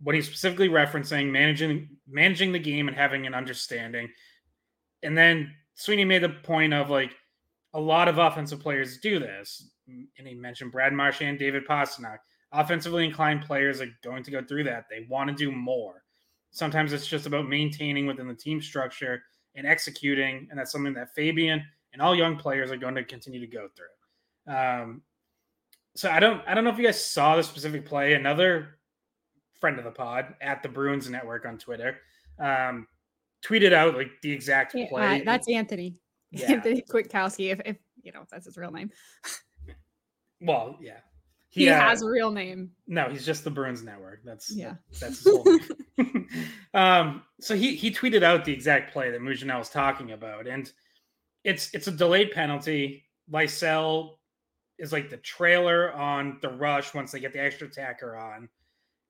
what 0.00 0.14
he's 0.14 0.26
specifically 0.26 0.68
referencing, 0.68 1.30
managing 1.30 1.88
managing 2.06 2.52
the 2.52 2.58
game 2.58 2.88
and 2.88 2.96
having 2.96 3.26
an 3.26 3.34
understanding. 3.34 4.08
And 5.02 5.16
then 5.16 5.52
Sweeney 5.74 6.04
made 6.04 6.22
the 6.22 6.28
point 6.28 6.72
of 6.72 6.90
like 6.90 7.14
a 7.72 7.80
lot 7.80 8.08
of 8.08 8.18
offensive 8.18 8.60
players 8.60 8.98
do 8.98 9.18
this. 9.18 9.70
And 9.86 10.26
he 10.26 10.34
mentioned 10.34 10.72
Brad 10.72 10.92
Marchand, 10.92 11.38
David 11.38 11.66
Pastrnak. 11.66 12.18
Offensively 12.54 13.04
inclined 13.04 13.44
players 13.44 13.80
are 13.80 13.88
going 14.02 14.22
to 14.22 14.30
go 14.30 14.42
through 14.42 14.64
that. 14.64 14.84
They 14.88 15.06
want 15.08 15.28
to 15.28 15.34
do 15.34 15.50
more. 15.50 16.04
Sometimes 16.52 16.92
it's 16.92 17.06
just 17.06 17.26
about 17.26 17.48
maintaining 17.48 18.06
within 18.06 18.28
the 18.28 18.34
team 18.34 18.60
structure 18.62 19.22
and 19.56 19.66
executing. 19.66 20.46
And 20.50 20.58
that's 20.58 20.70
something 20.70 20.94
that 20.94 21.14
Fabian 21.14 21.64
and 21.92 22.00
all 22.00 22.14
young 22.14 22.36
players 22.36 22.70
are 22.70 22.76
going 22.76 22.94
to 22.94 23.04
continue 23.04 23.40
to 23.40 23.46
go 23.46 23.68
through. 23.76 24.54
Um, 24.54 25.02
so 25.96 26.10
I 26.10 26.20
don't 26.20 26.42
I 26.46 26.54
don't 26.54 26.64
know 26.64 26.70
if 26.70 26.78
you 26.78 26.84
guys 26.84 27.04
saw 27.04 27.36
the 27.36 27.42
specific 27.42 27.86
play. 27.86 28.14
Another 28.14 28.78
friend 29.60 29.78
of 29.78 29.84
the 29.84 29.90
pod 29.90 30.34
at 30.40 30.62
the 30.62 30.68
Bruins 30.68 31.08
Network 31.08 31.46
on 31.46 31.56
Twitter 31.56 31.98
um, 32.38 32.86
tweeted 33.44 33.72
out 33.72 33.96
like 33.96 34.10
the 34.22 34.32
exact 34.32 34.72
play. 34.72 34.88
Yeah, 34.90 35.22
uh, 35.22 35.24
that's 35.24 35.48
Anthony. 35.48 35.96
Yeah. 36.36 36.54
Anthony 36.54 36.82
Kwiatkowski, 36.90 37.52
if, 37.52 37.60
if 37.64 37.76
you 38.02 38.10
know 38.10 38.22
if 38.22 38.28
that's 38.28 38.46
his 38.46 38.56
real 38.56 38.72
name. 38.72 38.90
well, 40.40 40.76
yeah. 40.82 40.98
He, 41.54 41.66
he 41.66 41.70
uh, 41.70 41.78
has 41.78 42.02
a 42.02 42.06
real 42.06 42.32
name. 42.32 42.72
No, 42.88 43.08
he's 43.08 43.24
just 43.24 43.44
the 43.44 43.50
Bruins 43.50 43.84
Network. 43.84 44.22
That's 44.24 44.50
yeah. 44.52 44.74
That's 44.98 45.22
his 45.22 45.32
whole 45.32 45.44
name. 45.96 46.28
um, 46.74 47.22
so 47.40 47.54
he 47.54 47.76
he 47.76 47.92
tweeted 47.92 48.24
out 48.24 48.44
the 48.44 48.52
exact 48.52 48.92
play 48.92 49.12
that 49.12 49.20
Mougenel 49.20 49.60
was 49.60 49.68
talking 49.68 50.10
about, 50.10 50.48
and 50.48 50.72
it's 51.44 51.72
it's 51.72 51.86
a 51.86 51.92
delayed 51.92 52.32
penalty. 52.32 53.04
Lysell 53.30 54.16
is 54.78 54.92
like 54.92 55.10
the 55.10 55.16
trailer 55.18 55.92
on 55.92 56.38
the 56.42 56.48
rush 56.48 56.92
once 56.92 57.12
they 57.12 57.20
get 57.20 57.32
the 57.32 57.40
extra 57.40 57.68
attacker 57.68 58.16
on 58.16 58.48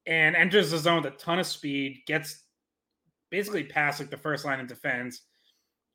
and 0.04 0.36
enters 0.36 0.70
the 0.70 0.76
zone 0.76 1.02
with 1.02 1.14
a 1.14 1.16
ton 1.16 1.38
of 1.38 1.46
speed, 1.46 2.02
gets 2.06 2.42
basically 3.30 3.64
past 3.64 4.00
like 4.00 4.10
the 4.10 4.18
first 4.18 4.44
line 4.44 4.60
of 4.60 4.66
defense, 4.66 5.22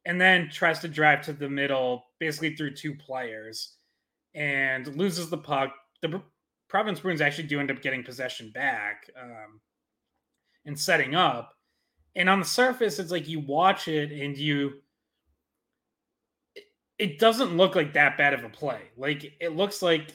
and 0.05 0.19
then 0.19 0.49
tries 0.49 0.79
to 0.79 0.87
drive 0.87 1.21
to 1.21 1.33
the 1.33 1.47
middle, 1.47 2.05
basically 2.19 2.55
through 2.55 2.73
two 2.73 2.95
players, 2.95 3.75
and 4.33 4.87
loses 4.97 5.29
the 5.29 5.37
puck. 5.37 5.75
The 6.01 6.23
Providence 6.69 6.99
Bruins 6.99 7.19
actually 7.19 7.47
do 7.47 7.59
end 7.59 7.71
up 7.71 7.81
getting 7.81 8.03
possession 8.03 8.51
back 8.51 9.09
um, 9.19 9.59
and 10.65 10.79
setting 10.79 11.15
up. 11.15 11.55
And 12.15 12.29
on 12.29 12.39
the 12.39 12.45
surface, 12.45 12.99
it's 12.99 13.11
like 13.11 13.27
you 13.27 13.39
watch 13.39 13.87
it 13.87 14.11
and 14.11 14.37
you 14.37 14.73
it 16.99 17.17
doesn't 17.17 17.55
look 17.55 17.75
like 17.75 17.93
that 17.93 18.17
bad 18.17 18.33
of 18.33 18.43
a 18.43 18.49
play. 18.49 18.81
Like 18.97 19.33
it 19.39 19.55
looks 19.55 19.81
like 19.81 20.13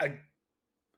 a, 0.00 0.10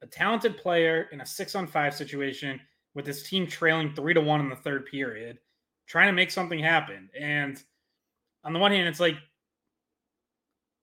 a 0.02 0.06
talented 0.06 0.56
player 0.56 1.08
in 1.12 1.20
a 1.20 1.26
six 1.26 1.54
on 1.54 1.66
five 1.66 1.94
situation 1.94 2.60
with 2.94 3.06
his 3.06 3.24
team 3.24 3.46
trailing 3.46 3.92
three 3.94 4.14
to 4.14 4.20
one 4.20 4.40
in 4.40 4.48
the 4.48 4.56
third 4.56 4.86
period, 4.86 5.38
trying 5.88 6.06
to 6.06 6.12
make 6.12 6.30
something 6.30 6.60
happen. 6.60 7.10
And 7.18 7.60
on 8.44 8.52
the 8.52 8.58
one 8.60 8.70
hand, 8.70 8.88
it's 8.88 9.00
like, 9.00 9.16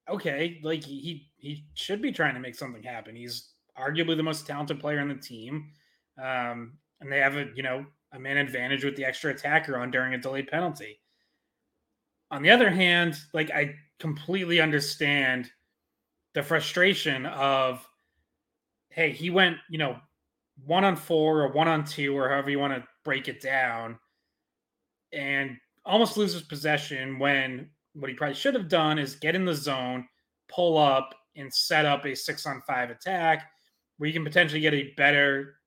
okay, 0.09 0.59
like 0.61 0.83
he 0.83 1.31
he 1.37 1.65
should 1.73 2.01
be 2.01 2.11
trying 2.11 2.33
to 2.33 2.41
make 2.41 2.55
something 2.55 2.83
happen. 2.83 3.15
He's 3.15 3.50
arguably 3.77 4.17
the 4.17 4.23
most 4.23 4.45
talented 4.45 4.79
player 4.79 4.99
on 4.99 5.09
the 5.09 5.15
team, 5.15 5.71
um, 6.21 6.77
and 6.99 7.11
they 7.11 7.19
have 7.19 7.35
a 7.35 7.47
you 7.55 7.63
know 7.63 7.85
a 8.13 8.19
man 8.19 8.37
advantage 8.37 8.83
with 8.83 8.95
the 8.95 9.05
extra 9.05 9.31
attacker 9.31 9.77
on 9.77 9.91
during 9.91 10.13
a 10.13 10.17
delayed 10.17 10.47
penalty. 10.47 10.99
On 12.29 12.41
the 12.41 12.49
other 12.49 12.69
hand, 12.69 13.17
like 13.33 13.51
I 13.51 13.75
completely 13.99 14.61
understand 14.61 15.49
the 16.33 16.43
frustration 16.43 17.25
of, 17.25 17.85
hey, 18.89 19.11
he 19.11 19.29
went, 19.29 19.57
you 19.69 19.77
know, 19.77 19.97
one 20.65 20.85
on 20.85 20.95
four 20.95 21.41
or 21.41 21.51
one 21.51 21.67
on 21.67 21.83
two, 21.83 22.17
or 22.17 22.29
however 22.29 22.49
you 22.49 22.59
want 22.59 22.73
to 22.73 22.87
break 23.03 23.27
it 23.27 23.41
down, 23.41 23.97
and 25.11 25.57
almost 25.85 26.17
loses 26.17 26.43
possession 26.43 27.19
when 27.19 27.69
what 27.93 28.09
he 28.09 28.15
probably 28.15 28.35
should 28.35 28.53
have 28.53 28.69
done 28.69 28.99
is 28.99 29.15
get 29.15 29.35
in 29.35 29.45
the 29.45 29.55
zone, 29.55 30.07
pull 30.47 30.77
up, 30.77 31.13
and 31.35 31.53
set 31.53 31.85
up 31.85 32.05
a 32.05 32.15
six 32.15 32.45
on 32.45 32.61
five 32.67 32.89
attack 32.89 33.49
where 34.01 34.07
you 34.07 34.13
can 34.13 34.23
potentially 34.23 34.59
get 34.59 34.73
a 34.73 34.95
better 34.97 35.57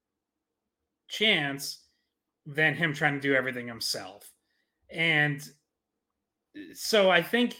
chance 1.06 1.84
than 2.44 2.74
him 2.74 2.92
trying 2.92 3.14
to 3.14 3.20
do 3.20 3.32
everything 3.32 3.68
himself. 3.68 4.28
And 4.90 5.40
so 6.72 7.10
I 7.10 7.22
think 7.22 7.54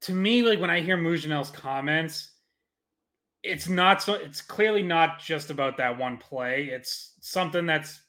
to 0.00 0.12
me, 0.12 0.42
like 0.42 0.58
when 0.58 0.70
I 0.70 0.80
hear 0.80 0.96
Mougenel's 0.96 1.52
comments, 1.52 2.32
it's 3.44 3.68
not 3.68 4.02
so 4.02 4.14
it's 4.14 4.42
clearly 4.42 4.82
not 4.82 5.20
just 5.20 5.50
about 5.50 5.76
that 5.76 5.96
one 5.96 6.16
play. 6.16 6.64
It's 6.72 7.12
something 7.20 7.64
that's 7.64 8.02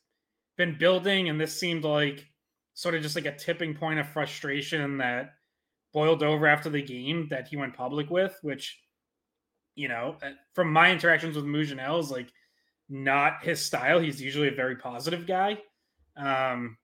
been 0.57 0.79
building, 0.79 1.29
and 1.29 1.39
this 1.39 1.59
seemed 1.59 1.83
like 1.83 2.25
sort 2.74 2.95
of 2.95 3.03
just 3.03 3.15
like 3.15 3.27
a 3.27 3.38
tipping 3.38 3.75
point 3.75 4.00
of 4.00 4.09
frustration 4.09 4.97
that 4.97 5.36
boiled 5.93 6.24
over 6.24 6.47
after 6.47 6.71
the 6.71 6.81
game 6.81 7.27
that 7.29 7.47
he 7.47 7.55
went 7.55 7.77
public 7.77 8.09
with, 8.09 8.36
which, 8.41 8.79
you 9.77 9.88
know, 9.88 10.17
uh, 10.24 10.31
from 10.53 10.74
my 10.74 10.91
interactions 10.91 11.36
with 11.36 11.46
Mougenel 11.46 12.00
is 12.01 12.10
like 12.10 12.34
not 12.89 13.43
his 13.43 13.63
style. 13.63 14.00
He's 14.00 14.22
usually 14.22 14.48
a 14.48 14.55
very 14.55 14.75
positive 14.75 15.27
guy. 15.27 15.60
Um, 16.17 16.77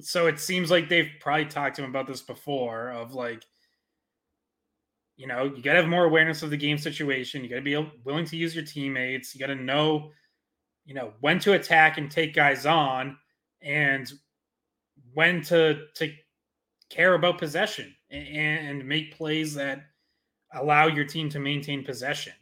so 0.00 0.26
it 0.26 0.40
seems 0.40 0.70
like 0.70 0.88
they've 0.88 1.10
probably 1.20 1.44
talked 1.44 1.76
to 1.76 1.84
him 1.84 1.90
about 1.90 2.06
this 2.06 2.22
before 2.22 2.88
of 2.90 3.12
like, 3.12 3.44
you 5.16 5.26
know, 5.26 5.44
you 5.44 5.62
got 5.62 5.74
to 5.74 5.80
have 5.82 5.90
more 5.90 6.04
awareness 6.04 6.42
of 6.42 6.48
the 6.48 6.56
game 6.56 6.78
situation. 6.78 7.44
You 7.44 7.50
got 7.50 7.56
to 7.56 7.62
be 7.62 7.76
willing 8.04 8.24
to 8.24 8.36
use 8.36 8.54
your 8.54 8.64
teammates. 8.64 9.34
You 9.34 9.40
got 9.40 9.48
to 9.48 9.54
know, 9.54 10.10
you 10.86 10.94
know, 10.94 11.12
when 11.20 11.38
to 11.40 11.52
attack 11.52 11.98
and 11.98 12.10
take 12.10 12.34
guys 12.34 12.64
on, 12.64 13.18
and 13.60 14.10
when 15.12 15.42
to 15.42 15.86
to 15.96 16.12
care 16.88 17.14
about 17.14 17.36
possession 17.38 17.94
and, 18.10 18.68
and 18.80 18.88
make 18.88 19.16
plays 19.16 19.54
that 19.54 19.87
allow 20.54 20.86
your 20.86 21.04
team 21.04 21.28
to 21.30 21.38
maintain 21.38 21.84
possession. 21.84 22.32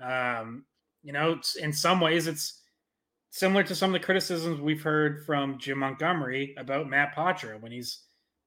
Um, 0.00 0.64
you 1.02 1.12
know, 1.12 1.40
in 1.60 1.72
some 1.72 2.00
ways, 2.00 2.26
it's 2.26 2.62
similar 3.30 3.62
to 3.64 3.74
some 3.74 3.94
of 3.94 4.00
the 4.00 4.04
criticisms 4.04 4.60
we've 4.60 4.82
heard 4.82 5.24
from 5.24 5.58
Jim 5.58 5.78
Montgomery 5.78 6.54
about 6.58 6.88
Matt 6.88 7.14
Poitras 7.14 7.60
when 7.60 7.72
he's 7.72 8.02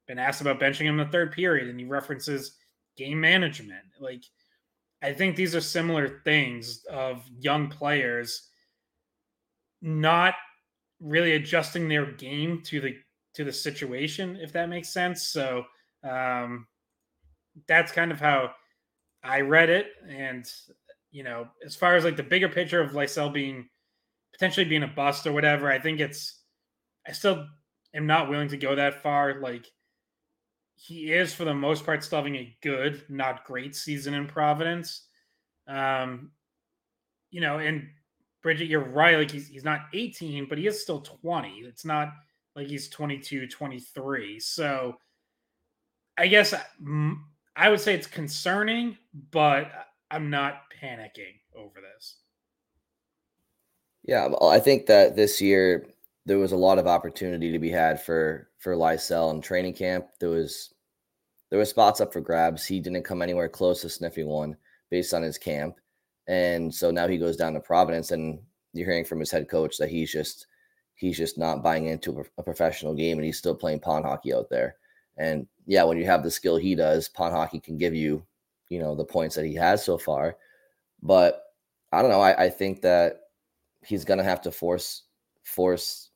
been 0.07 0.19
asked 0.19 0.41
about 0.41 0.59
benching 0.59 0.85
him 0.85 0.99
in 0.99 1.05
the 1.05 1.11
third 1.11 1.31
period 1.31 1.69
and 1.69 1.79
he 1.79 1.85
references 1.85 2.57
game 2.97 3.19
management. 3.21 3.85
Like, 3.99 4.23
I 5.01 5.13
think 5.13 5.35
these 5.35 5.55
are 5.55 5.61
similar 5.61 6.21
things 6.25 6.83
of 6.89 7.23
young 7.39 7.69
players 7.69 8.49
not 9.81 10.33
really 10.99 11.35
adjusting 11.35 11.87
their 11.87 12.11
game 12.11 12.61
to 12.65 12.81
the 12.81 12.95
to 13.35 13.43
the 13.43 13.53
situation, 13.53 14.37
if 14.41 14.51
that 14.53 14.69
makes 14.69 14.89
sense. 14.89 15.27
So 15.27 15.63
um, 16.03 16.67
that's 17.67 17.91
kind 17.91 18.11
of 18.11 18.19
how 18.19 18.51
I 19.23 19.41
read 19.41 19.69
it. 19.69 19.87
And 20.07 20.49
you 21.11 21.23
know, 21.23 21.47
as 21.65 21.75
far 21.75 21.95
as 21.95 22.03
like 22.03 22.17
the 22.17 22.23
bigger 22.23 22.49
picture 22.49 22.81
of 22.81 22.91
Lysell 22.91 23.33
being 23.33 23.67
potentially 24.33 24.65
being 24.65 24.83
a 24.83 24.87
bust 24.87 25.25
or 25.25 25.33
whatever, 25.33 25.71
I 25.71 25.79
think 25.79 25.99
it's 25.99 26.41
I 27.07 27.11
still 27.11 27.45
am 27.93 28.05
not 28.05 28.29
willing 28.29 28.49
to 28.49 28.57
go 28.57 28.75
that 28.75 29.01
far. 29.01 29.39
Like 29.41 29.65
he 30.75 31.11
is 31.11 31.33
for 31.33 31.45
the 31.45 31.53
most 31.53 31.85
part 31.85 32.03
still 32.03 32.19
having 32.19 32.35
a 32.35 32.55
good, 32.61 33.03
not 33.09 33.43
great 33.43 33.75
season 33.75 34.13
in 34.13 34.27
Providence. 34.27 35.07
Um, 35.67 36.31
you 37.31 37.41
know, 37.41 37.59
and 37.59 37.87
Bridget, 38.41 38.67
you're 38.67 38.79
right. 38.79 39.17
Like 39.17 39.31
he's 39.31 39.47
he's 39.47 39.65
not 39.65 39.81
18, 39.93 40.47
but 40.47 40.57
he 40.57 40.67
is 40.67 40.81
still 40.81 41.01
20. 41.01 41.49
It's 41.65 41.85
not 41.85 42.13
like 42.55 42.67
he's 42.67 42.89
22, 42.89 43.47
23. 43.47 44.39
So 44.39 44.95
I 46.17 46.27
guess 46.27 46.53
I 47.55 47.69
would 47.69 47.79
say 47.79 47.93
it's 47.93 48.07
concerning, 48.07 48.97
but 49.31 49.71
I'm 50.11 50.29
not 50.29 50.63
panicking 50.81 51.39
over 51.55 51.79
this. 51.81 52.17
Yeah, 54.03 54.29
I 54.41 54.59
think 54.59 54.85
that 54.87 55.15
this 55.15 55.41
year 55.41 55.87
there 56.25 56.39
was 56.39 56.51
a 56.51 56.57
lot 56.57 56.79
of 56.79 56.87
opportunity 56.87 57.51
to 57.51 57.59
be 57.59 57.69
had 57.69 58.01
for 58.01 58.49
for 58.59 58.75
Lysell 58.75 59.33
in 59.33 59.41
training 59.41 59.73
camp. 59.73 60.07
There 60.19 60.29
was 60.29 60.73
there 61.49 61.59
were 61.59 61.65
spots 61.65 62.01
up 62.01 62.13
for 62.13 62.21
grabs. 62.21 62.65
He 62.65 62.79
didn't 62.79 63.03
come 63.03 63.21
anywhere 63.21 63.49
close 63.49 63.81
to 63.81 63.89
sniffing 63.89 64.27
one 64.27 64.55
based 64.89 65.13
on 65.13 65.21
his 65.21 65.37
camp, 65.37 65.75
and 66.27 66.73
so 66.73 66.91
now 66.91 67.07
he 67.07 67.17
goes 67.17 67.37
down 67.37 67.53
to 67.53 67.59
Providence, 67.59 68.11
and 68.11 68.39
you're 68.73 68.87
hearing 68.87 69.05
from 69.05 69.19
his 69.19 69.31
head 69.31 69.49
coach 69.49 69.77
that 69.77 69.89
he's 69.89 70.11
just 70.11 70.47
he's 70.95 71.17
just 71.17 71.37
not 71.37 71.63
buying 71.63 71.87
into 71.87 72.23
a 72.37 72.43
professional 72.43 72.93
game, 72.93 73.17
and 73.17 73.25
he's 73.25 73.37
still 73.37 73.55
playing 73.55 73.79
pond 73.79 74.05
hockey 74.05 74.33
out 74.33 74.49
there. 74.49 74.75
And 75.19 75.47
yeah, 75.65 75.83
when 75.83 75.97
you 75.97 76.05
have 76.05 76.23
the 76.23 76.31
skill 76.31 76.57
he 76.57 76.73
does, 76.73 77.09
pond 77.09 77.35
hockey 77.35 77.59
can 77.59 77.77
give 77.77 77.93
you, 77.93 78.25
you 78.69 78.79
know, 78.79 78.95
the 78.95 79.05
points 79.05 79.35
that 79.35 79.45
he 79.45 79.53
has 79.55 79.83
so 79.83 79.97
far. 79.97 80.37
But 81.03 81.43
I 81.91 82.01
don't 82.01 82.11
know. 82.11 82.21
I, 82.21 82.45
I 82.45 82.49
think 82.49 82.81
that 82.81 83.21
he's 83.85 84.05
gonna 84.05 84.23
have 84.23 84.41
to 84.41 84.51
force 84.51 85.03
force 85.43 86.09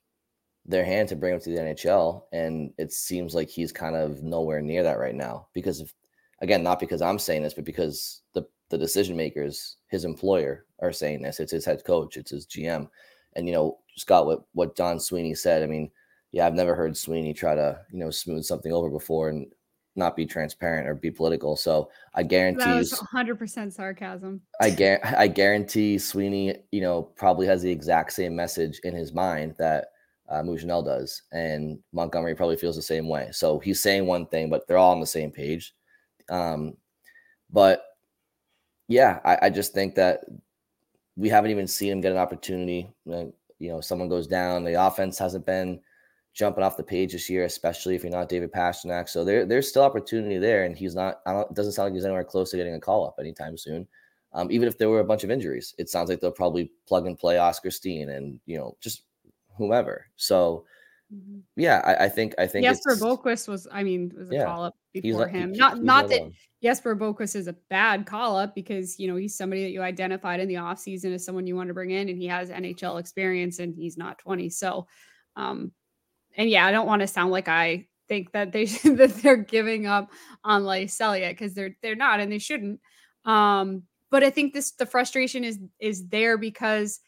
their 0.66 0.86
hand 0.86 1.10
to 1.10 1.16
bring 1.16 1.34
him 1.34 1.40
to 1.42 1.50
the 1.50 1.58
NHL. 1.58 2.24
And 2.32 2.74
it 2.78 2.92
seems 2.92 3.36
like 3.36 3.50
he's 3.50 3.72
kind 3.72 3.96
of 3.96 4.24
nowhere 4.24 4.62
near 4.62 4.84
that 4.84 5.00
right 5.00 5.16
now 5.16 5.48
because 5.54 5.82
of, 5.82 5.94
again, 6.40 6.64
not 6.64 6.80
because 6.80 7.02
I'm 7.02 7.20
saying 7.20 7.44
this, 7.44 7.54
but 7.54 7.66
because 7.66 8.22
the, 8.34 8.46
the 8.70 8.78
decision 8.78 9.18
makers, 9.18 9.78
his 9.88 10.06
employer, 10.06 10.66
are 10.80 10.94
saying 10.94 11.22
this. 11.22 11.40
It's 11.40 11.52
his 11.52 11.66
head 11.66 11.84
coach, 11.86 12.18
it's 12.18 12.32
his 12.32 12.48
GM. 12.48 12.90
And, 13.34 13.48
you 13.48 13.54
know, 13.54 13.80
Scott, 13.96 14.26
what, 14.26 14.44
what 14.54 14.76
Don 14.76 15.00
Sweeney 15.00 15.36
said, 15.36 15.64
I 15.64 15.68
mean, 15.68 15.92
yeah, 16.34 16.48
I've 16.48 16.56
never 16.56 16.76
heard 16.76 16.98
Sweeney 16.98 17.32
try 17.32 17.54
to, 17.54 17.80
you 17.92 18.00
know, 18.00 18.10
smooth 18.10 18.44
something 18.44 18.74
over 18.74 18.90
before 18.90 19.30
and 19.30 19.46
not 19.96 20.16
be 20.16 20.26
transparent 20.26 20.90
or 20.90 20.96
be 20.96 21.12
political. 21.12 21.56
So 21.56 21.92
I 22.16 22.24
guarantee 22.24 22.66
that 22.66 22.76
was 22.76 22.92
100% 22.92 23.72
sarcasm. 23.72 24.42
I, 24.60 24.72
gar- 24.72 25.00
I 25.04 25.28
guarantee 25.28 26.00
Sweeney, 26.00 26.56
you 26.72 26.82
know, 26.82 27.04
probably 27.04 27.46
has 27.46 27.62
the 27.62 27.72
exact 27.72 28.14
same 28.14 28.36
message 28.36 28.82
in 28.84 28.96
his 28.96 29.14
mind 29.14 29.54
that 29.60 29.90
uh, 30.28 30.42
does, 30.42 31.22
and 31.32 31.78
Montgomery 31.92 32.34
probably 32.34 32.56
feels 32.56 32.76
the 32.76 32.82
same 32.82 33.08
way. 33.08 33.30
So 33.32 33.60
he's 33.60 33.80
saying 33.80 34.08
one 34.08 34.26
thing, 34.26 34.50
but 34.50 34.68
they're 34.68 34.80
all 34.80 34.94
on 34.94 35.00
the 35.00 35.06
same 35.06 35.30
page. 35.30 35.76
Um, 36.30 36.76
but 37.52 37.86
yeah, 38.88 39.20
I, 39.24 39.38
I 39.44 39.50
just 39.52 39.76
think 39.76 39.94
that 39.96 40.22
we 41.16 41.30
haven't 41.30 41.52
even 41.52 41.68
seen 41.68 41.92
him 41.92 42.02
get 42.02 42.12
an 42.12 42.18
opportunity. 42.18 42.90
You 43.06 43.34
know, 43.60 43.82
someone 43.82 44.10
goes 44.10 44.26
down. 44.26 44.64
The 44.64 44.84
offense 44.84 45.20
hasn't 45.20 45.46
been 45.46 45.80
jumping 46.34 46.64
off 46.64 46.78
the 46.78 46.84
page 46.84 47.14
this 47.14 47.30
year, 47.30 47.46
especially 47.46 47.96
if 47.96 48.04
you're 48.04 48.12
not 48.12 48.30
David 48.30 48.52
Pastrnak. 48.52 49.08
So 49.08 49.24
there, 49.24 49.46
there's 49.46 49.70
still 49.70 49.84
opportunity 49.84 50.38
there, 50.38 50.66
and 50.66 50.76
he's 50.76 50.96
not. 50.96 51.22
I 51.26 51.34
don't. 51.34 51.54
Doesn't 51.54 51.74
sound 51.74 51.88
like 51.88 51.94
he's 51.94 52.06
anywhere 52.06 52.24
close 52.24 52.52
to 52.52 52.58
getting 52.58 52.76
a 52.76 52.80
call 52.80 53.08
up 53.08 53.16
anytime 53.20 53.58
soon. 53.58 53.88
Um, 54.34 54.52
even 54.52 54.68
if 54.68 54.78
there 54.78 54.90
were 54.90 55.00
a 55.00 55.06
bunch 55.06 55.24
of 55.24 55.30
injuries, 55.30 55.76
it 55.78 55.90
sounds 55.90 56.10
like 56.10 56.20
they'll 56.20 56.32
probably 56.32 56.72
plug 56.88 57.06
and 57.06 57.18
play 57.18 57.38
Oskar 57.38 57.70
Steen 57.70 58.10
and 58.10 58.40
you 58.46 58.58
know 58.58 58.76
just 58.82 59.04
whomever. 59.58 60.08
So 60.16 60.66
mm-hmm. 61.14 61.40
yeah, 61.56 61.82
I, 61.86 62.06
I, 62.06 62.10
think 62.10 62.34
I 62.40 62.48
think 62.48 62.66
Jesper 62.66 62.96
Boqvist 62.96 63.48
was 63.48 63.68
I 63.72 63.84
mean 63.84 64.12
was 64.18 64.32
a 64.32 64.36
yeah, 64.36 64.46
call 64.46 64.64
up 64.64 64.76
before 64.92 65.28
him. 65.28 65.54
He, 65.54 65.60
not 65.60 65.84
not 65.84 66.10
that 66.10 66.32
Jesper 66.64 66.96
Boqvist 66.96 67.36
is 67.36 67.48
a 67.48 67.56
bad 67.70 68.08
call 68.08 68.36
up 68.36 68.56
because 68.56 69.00
you 69.00 69.08
know 69.08 69.16
he's 69.16 69.38
somebody 69.38 69.64
that 69.64 69.70
you 69.70 69.84
identified 69.84 70.40
in 70.40 70.48
the 70.48 70.56
offseason 70.56 71.14
as 71.14 71.24
someone 71.24 71.46
you 71.46 71.56
want 71.56 71.68
to 71.68 71.76
bring 71.76 71.92
in 71.92 72.10
and 72.10 72.18
he 72.18 72.26
has 72.26 72.50
NHL 72.50 73.00
experience 73.00 73.60
and 73.60 73.76
he's 73.76 73.98
not 73.98 74.18
20. 74.18 74.50
So 74.50 74.88
um 75.36 75.72
and 76.36 76.50
yeah, 76.50 76.66
I 76.66 76.72
don't 76.72 76.88
want 76.88 77.02
to 77.02 77.08
sound 77.08 77.32
like 77.32 77.48
I 77.48 77.88
think 78.08 78.32
that 78.32 78.52
they 78.52 78.66
should, 78.68 78.98
that 78.98 79.16
they're 79.18 79.38
giving 79.38 79.86
up 79.88 80.12
on 80.44 80.66
yet 81.14 81.32
because 81.32 81.54
they're 81.54 81.76
they're 81.82 81.96
not 81.96 82.20
and 82.20 82.32
they 82.32 82.40
shouldn't. 82.40 82.80
Um, 83.26 83.84
but 84.10 84.24
I 84.24 84.30
think 84.30 84.54
this 84.54 84.72
the 84.72 84.86
frustration 84.86 85.44
is 85.44 85.60
is 85.80 86.08
there 86.08 86.38
because 86.38 87.00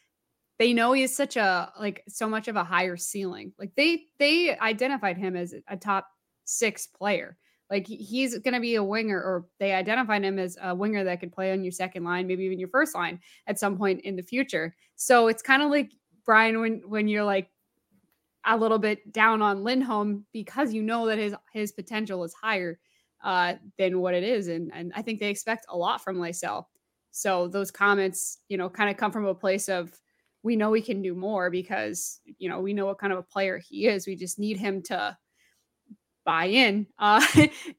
they 0.58 0.72
know 0.72 0.92
he's 0.92 1.14
such 1.14 1.36
a 1.36 1.72
like 1.78 2.02
so 2.08 2.28
much 2.28 2.48
of 2.48 2.56
a 2.56 2.64
higher 2.64 2.96
ceiling. 2.96 3.52
Like 3.58 3.74
they 3.76 4.04
they 4.18 4.56
identified 4.58 5.18
him 5.18 5.36
as 5.36 5.54
a 5.68 5.76
top 5.76 6.08
six 6.44 6.86
player. 6.86 7.36
Like 7.70 7.86
he's 7.86 8.38
going 8.38 8.54
to 8.54 8.60
be 8.60 8.76
a 8.76 8.84
winger, 8.84 9.18
or 9.18 9.46
they 9.58 9.72
identified 9.72 10.22
him 10.22 10.38
as 10.38 10.56
a 10.62 10.74
winger 10.74 11.02
that 11.04 11.18
could 11.18 11.32
play 11.32 11.52
on 11.52 11.64
your 11.64 11.72
second 11.72 12.04
line, 12.04 12.26
maybe 12.26 12.44
even 12.44 12.60
your 12.60 12.68
first 12.68 12.94
line 12.94 13.18
at 13.48 13.58
some 13.58 13.76
point 13.76 14.02
in 14.02 14.14
the 14.14 14.22
future. 14.22 14.76
So 14.94 15.26
it's 15.26 15.42
kind 15.42 15.62
of 15.62 15.70
like 15.70 15.90
Brian 16.24 16.60
when 16.60 16.82
when 16.86 17.08
you're 17.08 17.24
like 17.24 17.50
a 18.46 18.56
little 18.56 18.78
bit 18.78 19.12
down 19.12 19.42
on 19.42 19.64
Lindholm 19.64 20.24
because 20.32 20.72
you 20.72 20.82
know 20.82 21.06
that 21.06 21.18
his 21.18 21.34
his 21.52 21.72
potential 21.72 22.24
is 22.24 22.32
higher 22.34 22.78
uh, 23.24 23.54
than 23.78 24.00
what 24.00 24.14
it 24.14 24.22
is, 24.22 24.48
and 24.48 24.70
and 24.74 24.92
I 24.94 25.02
think 25.02 25.20
they 25.20 25.30
expect 25.30 25.66
a 25.68 25.76
lot 25.76 26.02
from 26.02 26.16
Lysell. 26.16 26.66
So 27.10 27.48
those 27.48 27.70
comments, 27.70 28.38
you 28.48 28.56
know, 28.56 28.68
kind 28.68 28.90
of 28.90 28.96
come 28.96 29.10
from 29.12 29.26
a 29.26 29.34
place 29.34 29.68
of 29.68 29.92
we 30.42 30.54
know 30.54 30.70
we 30.70 30.82
can 30.82 31.02
do 31.02 31.14
more 31.14 31.50
because 31.50 32.20
you 32.38 32.48
know 32.48 32.60
we 32.60 32.72
know 32.72 32.86
what 32.86 32.98
kind 32.98 33.12
of 33.12 33.18
a 33.18 33.22
player 33.22 33.58
he 33.58 33.86
is. 33.86 34.06
We 34.06 34.16
just 34.16 34.38
need 34.38 34.58
him 34.58 34.82
to 34.84 35.16
buy 36.24 36.46
in, 36.46 36.86
uh, 36.98 37.24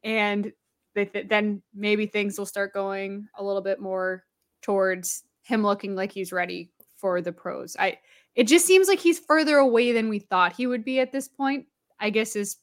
and 0.03 0.51
th- 0.95 1.27
then 1.29 1.61
maybe 1.73 2.07
things 2.07 2.37
will 2.37 2.45
start 2.45 2.73
going 2.73 3.27
a 3.37 3.43
little 3.43 3.61
bit 3.61 3.79
more 3.79 4.23
towards 4.61 5.23
him 5.43 5.63
looking 5.63 5.95
like 5.95 6.11
he's 6.11 6.33
ready 6.33 6.71
for 6.97 7.21
the 7.21 7.31
pros. 7.31 7.77
I 7.79 7.99
it 8.37 8.47
just 8.47 8.67
seems 8.67 8.87
like 8.87 8.99
he's 8.99 9.19
further 9.19 9.57
away 9.57 9.91
than 9.91 10.09
we 10.09 10.19
thought 10.19 10.53
he 10.53 10.67
would 10.67 10.85
be 10.85 10.99
at 10.99 11.11
this 11.11 11.27
point. 11.27 11.65
I 11.99 12.11
guess 12.11 12.35
is 12.35 12.57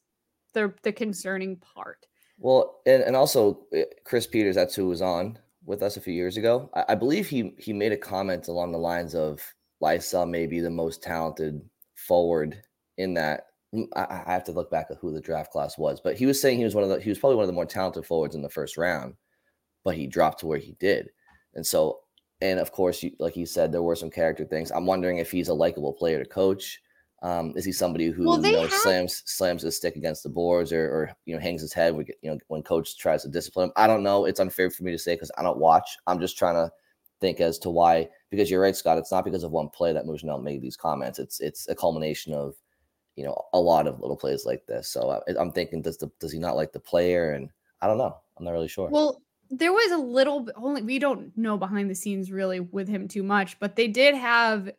the 0.55 0.73
the 0.85 0.93
concerning 0.93 1.57
part. 1.57 2.07
Well, 2.39 2.81
and, 2.87 3.03
and 3.03 3.17
also 3.17 3.67
eh, 3.75 3.85
Chris 4.05 4.27
Peters, 4.27 4.55
that's 4.55 4.75
who 4.75 4.87
was 4.87 5.03
on 5.03 5.39
with 5.67 5.83
us 5.83 5.97
a 5.97 6.01
few 6.01 6.15
years 6.15 6.37
ago. 6.37 6.71
I, 6.75 6.85
I 6.91 6.95
believe 6.95 7.29
he 7.29 7.55
he 7.59 7.73
made 7.73 7.91
a 7.91 7.97
comment 7.97 8.47
along 8.47 8.71
the 8.71 8.79
lines 8.79 9.17
of 9.17 9.43
Lysell 9.83 10.31
may 10.31 10.47
be 10.47 10.61
the 10.61 10.71
most 10.71 11.03
talented 11.03 11.61
forward 11.97 12.63
in 12.97 13.13
that. 13.15 13.47
I, 13.97 14.23
I 14.27 14.33
have 14.33 14.45
to 14.45 14.53
look 14.53 14.71
back 14.71 14.87
at 14.91 14.99
who 14.99 15.13
the 15.13 15.21
draft 15.21 15.51
class 15.51 15.77
was, 15.77 16.01
but 16.01 16.17
he 16.17 16.27
was 16.27 16.41
saying 16.41 16.59
he 16.59 16.65
was 16.65 16.77
one 16.77 16.85
of 16.85 16.91
the 16.91 17.01
he 17.01 17.11
was 17.11 17.19
probably 17.19 17.37
one 17.37 17.43
of 17.43 17.49
the 17.49 17.53
more 17.53 17.67
talented 17.67 18.07
forwards 18.07 18.37
in 18.37 18.43
the 18.43 18.49
first 18.49 18.77
round, 18.77 19.15
but 19.83 19.97
he 19.97 20.07
dropped 20.07 20.39
to 20.41 20.47
where 20.47 20.59
he 20.59 20.77
did. 20.79 21.11
And 21.55 21.67
so 21.67 22.01
and 22.41 22.59
of 22.59 22.73
course, 22.73 23.03
you, 23.03 23.13
like 23.19 23.37
you 23.37 23.47
said, 23.47 23.73
there 23.73 23.83
were 23.83 23.97
some 23.97 24.11
character 24.11 24.45
things. 24.45 24.71
I'm 24.71 24.87
wondering 24.87 25.19
if 25.19 25.31
he's 25.31 25.49
a 25.49 25.55
likable 25.55 25.93
player 25.93 26.23
to 26.23 26.29
coach. 26.29 26.81
Um, 27.23 27.55
is 27.57 27.65
he 27.65 27.73
somebody 27.73 28.11
who 28.11 28.27
well, 28.27 28.45
you 28.45 28.53
know, 28.53 28.63
have... 28.63 28.73
slams 28.73 29.23
slams 29.25 29.63
his 29.63 29.77
stick 29.77 29.97
against 29.97 30.23
the 30.23 30.29
boards 30.29 30.73
or, 30.73 30.85
or 30.85 31.11
you 31.25 31.35
know 31.35 31.41
hangs 31.41 31.63
his 31.63 31.73
head 31.73 31.95
when, 31.95 32.07
you 32.21 32.31
know 32.31 32.39
when 32.49 32.63
coach 32.63 32.99
tries 32.99 33.23
to 33.23 33.29
discipline 33.29 33.69
him? 33.69 33.73
I 33.77 33.87
don't 33.87 34.03
know. 34.03 34.27
It's 34.27 34.41
unfair 34.41 34.71
for 34.71 34.85
me 34.85 34.93
to 34.93 34.99
say 34.99 35.15
because 35.15 35.31
I 35.39 35.43
don't 35.43 35.59
watch. 35.59 35.97
I'm 36.07 36.21
just 36.21 36.37
trying 36.37 36.55
to 36.55 36.71
think 37.21 37.41
as 37.41 37.59
to 37.61 37.71
why. 37.71 38.11
Because 38.31 38.51
you're 38.51 38.61
right, 38.61 38.77
Scott. 38.77 38.99
It's 38.99 39.13
not 39.13 39.25
because 39.25 39.43
of 39.43 39.53
one 39.53 39.71
play 39.71 39.95
that 39.95 40.05
Mougenel 40.05 40.43
made 40.43 40.61
these 40.61 40.77
comments. 40.77 41.19
It's 41.19 41.41
it's 41.41 41.67
a 41.69 41.75
culmination 41.75 42.35
of 42.35 42.57
you 43.17 43.25
know 43.25 43.41
a 43.55 43.59
lot 43.59 43.87
of 43.87 44.01
little 44.01 44.17
plays 44.17 44.45
like 44.45 44.67
this. 44.67 44.89
So 44.89 45.11
I, 45.11 45.41
I'm 45.41 45.53
thinking 45.53 45.81
does 45.81 45.97
the, 45.97 46.11
does 46.21 46.33
he 46.33 46.39
not 46.39 46.57
like 46.57 46.73
the 46.73 46.81
player? 46.81 47.33
And 47.33 47.49
I 47.81 47.87
don't 47.87 47.99
know. 47.99 48.17
I'm 48.37 48.45
not 48.45 48.53
really 48.53 48.69
sure. 48.69 48.91
Well, 48.91 49.23
there 49.59 49.73
was 49.73 49.93
a 49.93 49.99
little 49.99 50.49
only 50.57 50.83
we 50.83 50.99
don't 50.99 51.37
know 51.37 51.57
behind 51.57 51.91
the 51.91 51.95
scenes 51.95 52.31
really 52.31 52.61
with 52.61 52.89
him 52.89 53.09
too 53.09 53.23
much, 53.23 53.59
but 53.59 53.77
they 53.77 53.89
did 53.89 54.15
have 54.15 54.71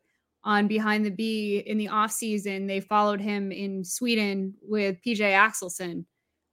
on 0.43 0.67
behind 0.67 1.05
the 1.05 1.11
B 1.11 1.63
in 1.65 1.77
the 1.77 1.87
off 1.87 2.11
season. 2.11 2.67
They 2.67 2.79
followed 2.79 3.19
him 3.19 3.51
in 3.51 3.83
Sweden 3.83 4.53
with 4.61 5.01
PJ 5.05 5.19
Axelsson, 5.19 6.05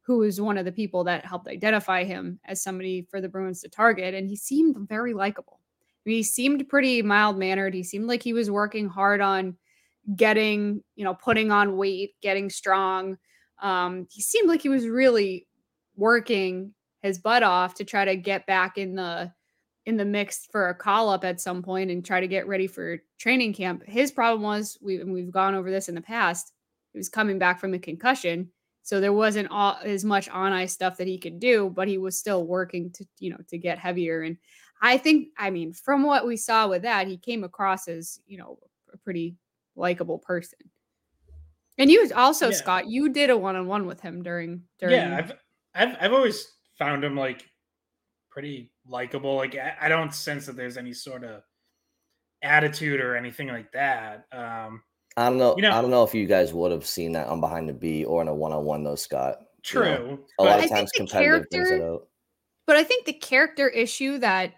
who 0.02 0.18
was 0.18 0.40
one 0.40 0.58
of 0.58 0.64
the 0.64 0.72
people 0.72 1.04
that 1.04 1.24
helped 1.24 1.48
identify 1.48 2.04
him 2.04 2.38
as 2.44 2.62
somebody 2.62 3.06
for 3.10 3.20
the 3.20 3.28
Bruins 3.28 3.60
to 3.62 3.68
target, 3.68 4.14
and 4.14 4.28
he 4.28 4.36
seemed 4.36 4.76
very 4.88 5.14
likable. 5.14 5.60
He 6.04 6.22
seemed 6.22 6.68
pretty 6.68 7.02
mild 7.02 7.38
mannered. 7.38 7.74
He 7.74 7.84
seemed 7.84 8.08
like 8.08 8.22
he 8.22 8.32
was 8.32 8.50
working 8.50 8.88
hard 8.88 9.20
on 9.20 9.56
getting, 10.16 10.82
you 10.96 11.04
know, 11.04 11.14
putting 11.14 11.52
on 11.52 11.76
weight, 11.76 12.14
getting 12.20 12.50
strong. 12.50 13.18
Um, 13.60 14.08
he 14.10 14.20
seemed 14.20 14.48
like 14.48 14.62
he 14.62 14.68
was 14.68 14.88
really 14.88 15.46
working 15.94 16.74
his 17.02 17.18
butt 17.18 17.42
off 17.42 17.74
to 17.74 17.84
try 17.84 18.04
to 18.04 18.16
get 18.16 18.46
back 18.46 18.78
in 18.78 18.94
the 18.94 19.32
in 19.84 19.96
the 19.96 20.04
mix 20.04 20.46
for 20.50 20.68
a 20.68 20.74
call 20.74 21.08
up 21.08 21.24
at 21.24 21.40
some 21.40 21.62
point 21.62 21.90
and 21.90 22.04
try 22.04 22.20
to 22.20 22.28
get 22.28 22.46
ready 22.46 22.68
for 22.68 22.98
training 23.18 23.52
camp. 23.52 23.82
His 23.86 24.12
problem 24.12 24.42
was 24.42 24.78
we 24.80 25.02
we've 25.02 25.30
gone 25.30 25.54
over 25.54 25.70
this 25.70 25.88
in 25.88 25.94
the 25.94 26.00
past. 26.00 26.52
He 26.92 26.98
was 26.98 27.08
coming 27.08 27.38
back 27.38 27.58
from 27.58 27.74
a 27.74 27.78
concussion, 27.78 28.50
so 28.82 29.00
there 29.00 29.12
wasn't 29.12 29.50
all, 29.50 29.78
as 29.82 30.04
much 30.04 30.28
on 30.28 30.52
ice 30.52 30.72
stuff 30.72 30.98
that 30.98 31.08
he 31.08 31.18
could 31.18 31.40
do, 31.40 31.72
but 31.74 31.88
he 31.88 31.98
was 31.98 32.18
still 32.18 32.46
working 32.46 32.90
to 32.92 33.04
you 33.18 33.30
know 33.30 33.38
to 33.48 33.58
get 33.58 33.78
heavier. 33.78 34.22
And 34.22 34.36
I 34.80 34.98
think, 34.98 35.28
I 35.38 35.50
mean, 35.50 35.72
from 35.72 36.02
what 36.02 36.26
we 36.26 36.36
saw 36.36 36.68
with 36.68 36.82
that, 36.82 37.08
he 37.08 37.16
came 37.16 37.44
across 37.44 37.88
as 37.88 38.20
you 38.26 38.38
know 38.38 38.58
a 38.92 38.98
pretty 38.98 39.36
likable 39.74 40.18
person. 40.18 40.58
And 41.78 41.90
you 41.90 42.10
also, 42.14 42.50
yeah. 42.50 42.56
Scott, 42.56 42.88
you 42.88 43.08
did 43.08 43.30
a 43.30 43.36
one 43.36 43.56
on 43.56 43.66
one 43.66 43.86
with 43.86 44.00
him 44.00 44.22
during 44.22 44.62
during. 44.78 44.94
Yeah, 44.94 45.16
I've 45.16 45.32
I've 45.74 45.96
I've 46.00 46.12
always 46.12 46.46
found 46.78 47.04
him 47.04 47.16
like 47.16 47.44
pretty 48.30 48.72
likable. 48.86 49.36
Like 49.36 49.56
I, 49.56 49.74
I, 49.82 49.88
don't 49.88 50.14
sense 50.14 50.46
that 50.46 50.56
there's 50.56 50.76
any 50.76 50.92
sort 50.92 51.24
of 51.24 51.42
attitude 52.42 53.00
or 53.00 53.16
anything 53.16 53.48
like 53.48 53.70
that. 53.72 54.26
Um, 54.32 54.82
I 55.16 55.28
don't 55.28 55.38
know. 55.38 55.54
You 55.56 55.62
know 55.62 55.72
I 55.72 55.82
don't 55.82 55.90
know 55.90 56.04
if 56.04 56.14
you 56.14 56.26
guys 56.26 56.52
would 56.52 56.72
have 56.72 56.86
seen 56.86 57.12
that 57.12 57.28
on 57.28 57.40
behind 57.40 57.68
the 57.68 57.74
B 57.74 58.04
or 58.04 58.22
in 58.22 58.28
a 58.28 58.34
one 58.34 58.52
on 58.52 58.64
one 58.64 58.82
though, 58.82 58.94
Scott. 58.94 59.38
True. 59.62 59.84
You 59.84 59.88
know, 59.88 60.18
a 60.38 60.44
lot 60.44 60.64
of 60.64 60.70
times 60.70 60.90
competitive 60.92 61.46
things 61.50 61.70
But 62.66 62.76
I 62.76 62.84
think 62.84 63.04
the 63.04 63.12
character 63.12 63.68
issue 63.68 64.18
that 64.18 64.54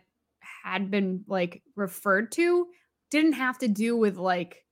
had 0.64 0.90
been 0.90 1.24
like 1.26 1.62
referred 1.76 2.32
to 2.32 2.68
didn't 3.10 3.34
have 3.34 3.58
to 3.58 3.68
do 3.68 3.96
with 3.96 4.16
like 4.16 4.64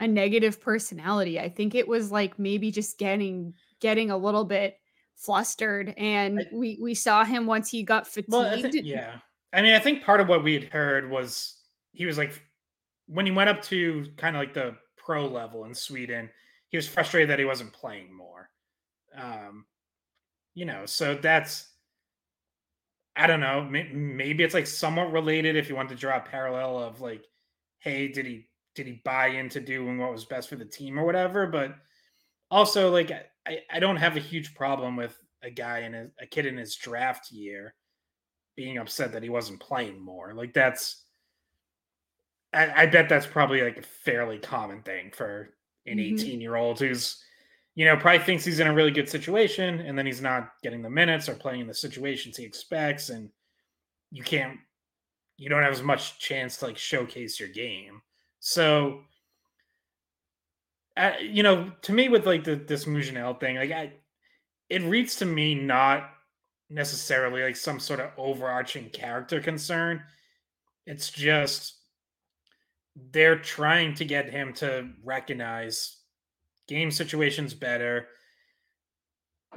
a 0.00 0.06
negative 0.06 0.60
personality. 0.60 1.40
I 1.40 1.48
think 1.48 1.74
it 1.74 1.88
was 1.88 2.10
like 2.10 2.38
maybe 2.38 2.70
just 2.70 2.98
getting 2.98 3.54
getting 3.80 4.10
a 4.10 4.16
little 4.16 4.44
bit 4.44 4.76
flustered 5.16 5.94
and 5.96 6.40
I, 6.40 6.46
we 6.52 6.78
we 6.80 6.94
saw 6.94 7.24
him 7.24 7.46
once 7.46 7.70
he 7.70 7.82
got 7.82 8.06
fatigued. 8.06 8.32
Well, 8.32 8.42
I 8.42 8.62
think, 8.62 8.84
yeah. 8.84 9.16
I 9.52 9.62
mean, 9.62 9.74
I 9.74 9.78
think 9.78 10.02
part 10.02 10.20
of 10.20 10.28
what 10.28 10.42
we 10.42 10.54
had 10.54 10.64
heard 10.64 11.10
was 11.10 11.56
he 11.92 12.06
was 12.06 12.18
like 12.18 12.42
when 13.06 13.26
he 13.26 13.32
went 13.32 13.50
up 13.50 13.62
to 13.62 14.06
kind 14.16 14.36
of 14.36 14.40
like 14.40 14.54
the 14.54 14.76
pro 14.96 15.26
level 15.26 15.64
in 15.64 15.74
Sweden, 15.74 16.30
he 16.68 16.76
was 16.76 16.88
frustrated 16.88 17.30
that 17.30 17.38
he 17.38 17.44
wasn't 17.44 17.72
playing 17.72 18.12
more. 18.14 18.50
Um, 19.16 19.66
you 20.54 20.64
know, 20.64 20.86
so 20.86 21.14
that's 21.14 21.68
I 23.16 23.26
don't 23.26 23.40
know. 23.40 23.62
Maybe 23.62 24.42
it's 24.42 24.54
like 24.54 24.66
somewhat 24.66 25.12
related 25.12 25.56
if 25.56 25.68
you 25.68 25.76
want 25.76 25.88
to 25.90 25.94
draw 25.94 26.16
a 26.16 26.20
parallel 26.20 26.78
of 26.78 27.00
like, 27.00 27.24
hey, 27.78 28.08
did 28.08 28.26
he 28.26 28.48
did 28.74 28.86
he 28.86 29.00
buy 29.04 29.28
into 29.28 29.60
doing 29.60 29.98
what 29.98 30.12
was 30.12 30.24
best 30.24 30.48
for 30.48 30.56
the 30.56 30.64
team 30.64 30.98
or 30.98 31.04
whatever? 31.04 31.46
But 31.46 31.76
also, 32.50 32.90
like, 32.90 33.12
I, 33.46 33.58
I 33.72 33.78
don't 33.78 33.96
have 33.96 34.16
a 34.16 34.20
huge 34.20 34.54
problem 34.54 34.96
with 34.96 35.16
a 35.42 35.50
guy 35.50 35.80
in 35.80 35.94
a, 35.94 36.06
a 36.20 36.26
kid 36.26 36.46
in 36.46 36.56
his 36.56 36.74
draft 36.76 37.30
year 37.30 37.74
being 38.56 38.78
upset 38.78 39.12
that 39.12 39.22
he 39.22 39.28
wasn't 39.28 39.60
playing 39.60 40.00
more. 40.00 40.32
Like, 40.34 40.54
that's, 40.54 41.02
I, 42.52 42.82
I 42.82 42.86
bet 42.86 43.08
that's 43.08 43.26
probably 43.26 43.62
like 43.62 43.78
a 43.78 43.82
fairly 43.82 44.38
common 44.38 44.82
thing 44.82 45.10
for 45.12 45.54
an 45.86 45.98
18 45.98 46.16
mm-hmm. 46.16 46.40
year 46.40 46.56
old 46.56 46.78
who's, 46.78 47.22
you 47.74 47.84
know, 47.84 47.96
probably 47.96 48.24
thinks 48.24 48.44
he's 48.44 48.60
in 48.60 48.68
a 48.68 48.74
really 48.74 48.92
good 48.92 49.08
situation 49.08 49.80
and 49.80 49.98
then 49.98 50.06
he's 50.06 50.22
not 50.22 50.50
getting 50.62 50.80
the 50.80 50.90
minutes 50.90 51.28
or 51.28 51.34
playing 51.34 51.60
in 51.60 51.66
the 51.66 51.74
situations 51.74 52.36
he 52.36 52.44
expects. 52.44 53.10
And 53.10 53.28
you 54.12 54.22
can't, 54.22 54.58
you 55.36 55.48
don't 55.48 55.62
have 55.62 55.72
as 55.72 55.82
much 55.82 56.20
chance 56.20 56.58
to 56.58 56.66
like 56.66 56.78
showcase 56.78 57.40
your 57.40 57.48
game. 57.48 58.00
So, 58.38 59.00
you 61.20 61.42
know, 61.42 61.72
to 61.82 61.92
me 61.92 62.08
with 62.08 62.26
like 62.26 62.44
the 62.44 62.56
this 62.56 62.84
Mougenel 62.84 63.38
thing, 63.38 63.56
like 63.56 63.72
I, 63.72 63.92
it 64.68 64.82
reads 64.82 65.16
to 65.16 65.26
me 65.26 65.54
not 65.54 66.10
necessarily 66.70 67.42
like 67.42 67.56
some 67.56 67.80
sort 67.80 68.00
of 68.00 68.10
overarching 68.16 68.90
character 68.90 69.40
concern. 69.40 70.02
It's 70.86 71.10
just 71.10 71.74
they're 73.10 73.38
trying 73.38 73.94
to 73.94 74.04
get 74.04 74.30
him 74.30 74.52
to 74.54 74.88
recognize 75.02 75.96
game 76.68 76.90
situations 76.90 77.54
better, 77.54 78.08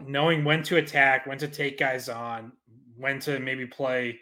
knowing 0.06 0.44
when 0.44 0.64
to 0.64 0.78
attack, 0.78 1.28
when 1.28 1.38
to 1.38 1.48
take 1.48 1.78
guys 1.78 2.10
on, 2.10 2.52
when 2.98 3.20
to 3.20 3.40
maybe 3.40 3.66
play, 3.66 4.20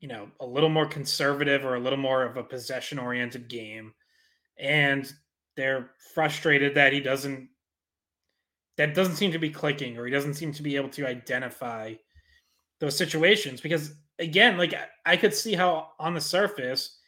you 0.00 0.08
know, 0.08 0.28
a 0.40 0.46
little 0.46 0.68
more 0.68 0.86
conservative 0.86 1.64
or 1.64 1.76
a 1.76 1.80
little 1.80 1.98
more 1.98 2.24
of 2.24 2.36
a 2.36 2.42
possession 2.42 2.98
oriented 2.98 3.48
game. 3.48 3.94
And 4.58 5.10
they're 5.56 5.90
frustrated 6.14 6.74
that 6.74 6.92
he 6.92 7.00
doesn't 7.00 7.48
that 8.76 8.94
doesn't 8.94 9.16
seem 9.16 9.32
to 9.32 9.38
be 9.38 9.50
clicking 9.50 9.98
or 9.98 10.06
he 10.06 10.12
doesn't 10.12 10.34
seem 10.34 10.52
to 10.52 10.62
be 10.62 10.76
able 10.76 10.88
to 10.88 11.06
identify 11.06 11.94
those 12.78 12.96
situations. 12.96 13.60
Because 13.60 13.94
again 14.18 14.58
like 14.58 14.74
i 15.06 15.16
could 15.16 15.32
see 15.32 15.54
how 15.54 15.88
on 15.98 16.12
the 16.12 16.20
surface 16.20 16.98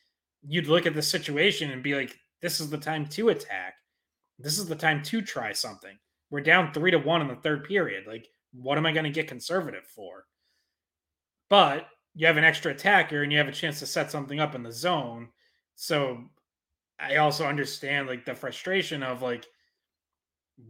you'd 0.46 0.66
look 0.66 0.86
at 0.86 0.94
the 0.94 1.02
situation 1.02 1.70
and 1.70 1.82
be 1.82 1.94
like 1.94 2.16
this 2.40 2.58
is 2.58 2.70
the 2.70 2.78
time 2.78 3.06
to 3.06 3.28
attack. 3.28 3.74
This 4.38 4.58
is 4.58 4.66
the 4.66 4.74
time 4.74 5.02
to 5.04 5.22
try 5.22 5.52
something. 5.52 5.96
We're 6.30 6.40
down 6.40 6.72
three 6.72 6.90
to 6.90 6.98
one 6.98 7.20
in 7.20 7.28
the 7.28 7.36
third 7.36 7.64
period. 7.64 8.04
Like 8.06 8.26
what 8.52 8.78
am 8.78 8.86
i 8.86 8.92
going 8.92 9.04
to 9.04 9.10
get 9.10 9.28
conservative 9.28 9.86
for? 9.86 10.24
But 11.48 11.86
you 12.14 12.26
have 12.26 12.36
an 12.36 12.44
extra 12.44 12.72
attacker 12.72 13.22
and 13.22 13.32
you 13.32 13.38
have 13.38 13.48
a 13.48 13.52
chance 13.52 13.78
to 13.78 13.86
set 13.86 14.10
something 14.10 14.40
up 14.40 14.54
in 14.54 14.62
the 14.62 14.72
zone. 14.72 15.28
So 15.76 16.24
I 17.02 17.16
also 17.16 17.46
understand 17.46 18.06
like 18.06 18.24
the 18.24 18.34
frustration 18.34 19.02
of 19.02 19.22
like, 19.22 19.46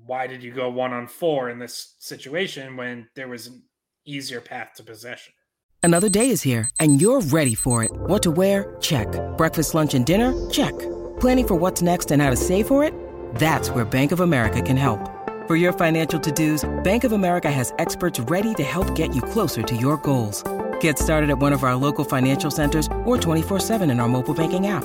why 0.07 0.27
did 0.27 0.43
you 0.43 0.51
go 0.53 0.71
one 0.71 0.93
on 0.93 1.07
four 1.07 1.51
in 1.51 1.59
this 1.59 1.95
situation 1.99 2.77
when 2.77 3.09
there 3.15 3.29
was 3.29 3.49
an 3.49 3.63
easier 4.07 4.41
path 4.41 4.71
to 4.77 4.83
possession? 4.83 5.35
Another 5.83 6.09
day 6.09 6.31
is 6.31 6.41
here 6.41 6.71
and 6.81 7.01
you're 7.01 7.21
ready 7.21 7.55
for 7.55 7.85
it. 7.85 7.91
What 7.93 8.23
to 8.23 8.31
wear? 8.31 8.77
Check. 8.81 9.09
Breakfast, 9.37 9.75
lunch, 9.75 9.93
and 9.95 10.07
dinner? 10.07 10.33
Check. 10.49 10.73
Planning 11.21 11.49
for 11.49 11.55
what's 11.57 11.83
next 11.83 12.11
and 12.11 12.23
how 12.23 12.31
to 12.31 12.37
save 12.37 12.67
for 12.67 12.83
it? 12.83 12.95
That's 13.35 13.71
where 13.71 13.85
Bank 13.85 14.13
of 14.13 14.21
America 14.21 14.63
can 14.63 14.77
help. 14.77 15.11
For 15.49 15.57
your 15.57 15.73
financial 15.73 16.21
to-dos, 16.21 16.65
Bank 16.85 17.05
of 17.05 17.13
America 17.13 17.51
has 17.51 17.75
experts 17.79 18.21
ready 18.21 18.55
to 18.55 18.63
help 18.63 18.95
get 18.95 19.15
you 19.15 19.21
closer 19.21 19.63
to 19.63 19.77
your 19.77 19.99
goals. 19.99 20.45
Get 20.81 20.99
started 20.99 21.31
at 21.31 21.39
one 21.39 21.53
of 21.53 21.63
our 21.63 21.75
local 21.75 22.05
financial 22.05 22.51
centers 22.51 22.87
or 23.05 23.17
24-7 23.19 23.91
in 23.91 24.01
our 24.01 24.09
mobile 24.09 24.35
banking 24.35 24.69
app. 24.69 24.85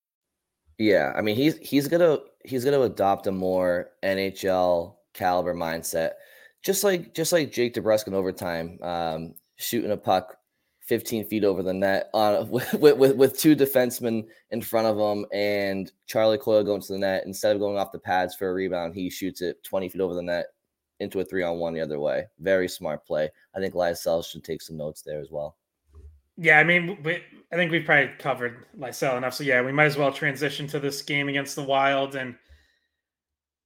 Yeah, 0.81 1.13
I 1.15 1.21
mean 1.21 1.35
he's 1.35 1.57
he's 1.57 1.87
gonna 1.87 2.17
he's 2.43 2.65
gonna 2.65 2.81
adopt 2.81 3.27
a 3.27 3.31
more 3.31 3.91
NHL 4.01 4.95
caliber 5.13 5.53
mindset, 5.53 6.13
just 6.63 6.83
like 6.83 7.13
just 7.13 7.31
like 7.31 7.51
Jake 7.51 7.75
DeBrusk 7.75 8.07
in 8.07 8.15
overtime, 8.15 8.79
um, 8.81 9.35
shooting 9.57 9.91
a 9.91 9.97
puck 9.97 10.37
15 10.87 11.25
feet 11.25 11.43
over 11.43 11.61
the 11.61 11.71
net 11.71 12.09
on 12.15 12.49
with, 12.49 12.73
with 12.73 13.15
with 13.15 13.37
two 13.37 13.55
defensemen 13.55 14.25
in 14.49 14.59
front 14.59 14.87
of 14.87 14.97
him 14.97 15.23
and 15.31 15.91
Charlie 16.07 16.39
Coyle 16.39 16.63
going 16.63 16.81
to 16.81 16.93
the 16.93 16.97
net 16.97 17.25
instead 17.27 17.55
of 17.55 17.59
going 17.59 17.77
off 17.77 17.91
the 17.91 17.99
pads 17.99 18.33
for 18.33 18.49
a 18.49 18.53
rebound, 18.53 18.95
he 18.95 19.07
shoots 19.11 19.43
it 19.43 19.63
20 19.63 19.87
feet 19.89 20.01
over 20.01 20.15
the 20.15 20.23
net 20.23 20.47
into 20.99 21.19
a 21.19 21.23
three 21.23 21.43
on 21.43 21.59
one 21.59 21.75
the 21.75 21.81
other 21.81 21.99
way. 21.99 22.25
Very 22.39 22.67
smart 22.67 23.05
play. 23.05 23.29
I 23.55 23.59
think 23.59 23.75
Lysell 23.75 24.25
should 24.25 24.43
take 24.43 24.63
some 24.63 24.77
notes 24.77 25.03
there 25.03 25.21
as 25.21 25.29
well. 25.29 25.57
Yeah, 26.41 26.57
I 26.57 26.63
mean, 26.63 26.97
we, 27.03 27.21
I 27.53 27.55
think 27.55 27.71
we've 27.71 27.85
probably 27.85 28.15
covered 28.17 28.65
Lysell 28.75 29.15
enough. 29.15 29.35
So 29.35 29.43
yeah, 29.43 29.61
we 29.61 29.71
might 29.71 29.85
as 29.85 29.95
well 29.95 30.11
transition 30.11 30.65
to 30.69 30.79
this 30.79 31.03
game 31.03 31.29
against 31.29 31.55
the 31.55 31.61
Wild, 31.61 32.15
and 32.15 32.35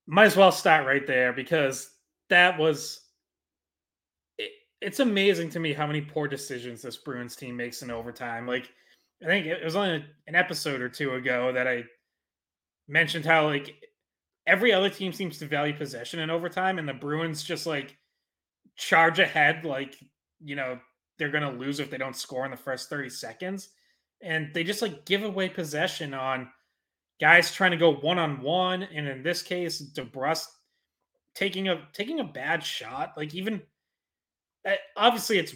might 0.07 0.25
as 0.25 0.35
well 0.35 0.51
start 0.51 0.85
right 0.85 1.07
there 1.07 1.31
because 1.31 1.89
that 2.29 2.59
was. 2.59 2.99
It, 4.37 4.51
it's 4.81 4.99
amazing 4.99 5.51
to 5.51 5.59
me 5.61 5.71
how 5.71 5.87
many 5.87 6.01
poor 6.01 6.27
decisions 6.27 6.81
this 6.81 6.97
Bruins 6.97 7.37
team 7.37 7.55
makes 7.55 7.81
in 7.81 7.91
overtime. 7.91 8.45
Like, 8.45 8.69
I 9.23 9.27
think 9.27 9.45
it 9.45 9.63
was 9.63 9.77
only 9.77 10.03
an 10.27 10.35
episode 10.35 10.81
or 10.81 10.89
two 10.89 11.13
ago 11.13 11.53
that 11.53 11.69
I 11.69 11.85
mentioned 12.89 13.23
how 13.23 13.45
like 13.45 13.73
every 14.47 14.73
other 14.73 14.89
team 14.89 15.13
seems 15.13 15.39
to 15.39 15.47
value 15.47 15.77
possession 15.77 16.19
in 16.19 16.29
overtime, 16.29 16.77
and 16.77 16.89
the 16.89 16.93
Bruins 16.93 17.41
just 17.41 17.65
like 17.65 17.95
charge 18.75 19.19
ahead, 19.19 19.63
like 19.63 19.95
you 20.43 20.57
know 20.57 20.77
they're 21.17 21.29
going 21.31 21.43
to 21.43 21.59
lose 21.59 21.79
if 21.79 21.89
they 21.89 21.97
don't 21.97 22.15
score 22.15 22.45
in 22.45 22.51
the 22.51 22.57
first 22.57 22.89
30 22.89 23.09
seconds. 23.09 23.69
And 24.21 24.53
they 24.53 24.63
just 24.63 24.81
like 24.81 25.05
give 25.05 25.23
away 25.23 25.49
possession 25.49 26.13
on 26.13 26.49
guys 27.19 27.53
trying 27.53 27.71
to 27.71 27.77
go 27.77 27.95
one 27.95 28.19
on 28.19 28.41
one. 28.41 28.83
And 28.83 29.07
in 29.07 29.23
this 29.23 29.41
case, 29.41 29.81
DeBrusk 29.93 30.47
taking 31.35 31.67
a 31.69 31.81
taking 31.93 32.19
a 32.19 32.23
bad 32.23 32.63
shot. 32.63 33.13
Like 33.15 33.35
even 33.35 33.61
eh, 34.65 34.77
obviously 34.95 35.37
it's 35.37 35.53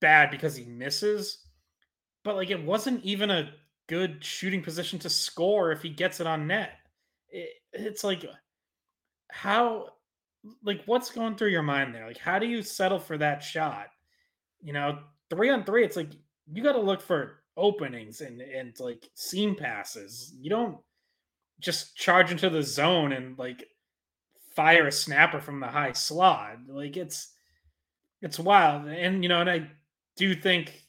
bad 0.00 0.30
because 0.30 0.54
he 0.54 0.64
misses, 0.64 1.38
but 2.22 2.36
like 2.36 2.50
it 2.50 2.62
wasn't 2.62 3.02
even 3.04 3.30
a 3.30 3.50
good 3.88 4.24
shooting 4.24 4.62
position 4.62 4.98
to 5.00 5.10
score 5.10 5.72
if 5.72 5.82
he 5.82 5.90
gets 5.90 6.20
it 6.20 6.26
on 6.26 6.46
net. 6.46 6.72
It, 7.30 7.50
it's 7.72 8.04
like 8.04 8.24
how 9.30 9.88
like 10.62 10.82
what's 10.86 11.10
going 11.10 11.36
through 11.36 11.48
your 11.48 11.62
mind 11.62 11.94
there? 11.94 12.06
Like 12.06 12.18
how 12.18 12.38
do 12.38 12.46
you 12.46 12.62
settle 12.62 12.98
for 12.98 13.18
that 13.18 13.42
shot? 13.42 13.88
You 14.64 14.72
know, 14.72 14.98
three 15.30 15.50
on 15.50 15.64
three, 15.64 15.84
it's 15.84 15.96
like 15.96 16.10
you 16.52 16.62
got 16.62 16.72
to 16.72 16.80
look 16.80 17.00
for 17.00 17.42
openings 17.56 18.20
and 18.20 18.40
and 18.40 18.78
like 18.80 19.08
seam 19.14 19.54
passes. 19.54 20.32
You 20.40 20.50
don't 20.50 20.78
just 21.60 21.96
charge 21.96 22.32
into 22.32 22.50
the 22.50 22.62
zone 22.62 23.12
and 23.12 23.38
like 23.38 23.68
fire 24.56 24.86
a 24.86 24.92
snapper 24.92 25.40
from 25.40 25.60
the 25.60 25.66
high 25.66 25.92
slot. 25.92 26.56
Like 26.68 26.96
it's 26.96 27.28
it's 28.22 28.38
wild. 28.38 28.86
And 28.88 29.22
you 29.22 29.28
know, 29.28 29.40
and 29.40 29.50
I 29.50 29.70
do 30.16 30.34
think 30.34 30.82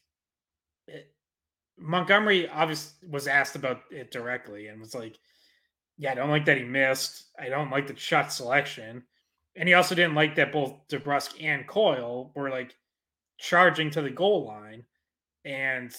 it, 0.88 1.14
Montgomery 1.78 2.48
obviously 2.48 3.10
was 3.10 3.28
asked 3.28 3.56
about 3.56 3.82
it 3.92 4.12
directly 4.12 4.68
and 4.68 4.80
was 4.80 4.96
like, 4.96 5.18
"Yeah, 5.98 6.12
I 6.12 6.16
don't 6.16 6.30
like 6.30 6.46
that 6.46 6.58
he 6.58 6.64
missed. 6.64 7.26
I 7.40 7.50
don't 7.50 7.72
like 7.72 7.88
the 7.88 7.96
shot 7.96 8.32
selection." 8.32 9.04
And 9.58 9.70
he 9.70 9.74
also 9.74 9.96
didn't 9.96 10.16
like 10.16 10.36
that 10.36 10.52
both 10.52 10.88
DeBrusk 10.90 11.42
and 11.44 11.68
Coyle 11.68 12.32
were 12.36 12.50
like 12.50 12.76
charging 13.38 13.90
to 13.92 14.02
the 14.02 14.10
goal 14.10 14.46
line. 14.46 14.84
And 15.44 15.96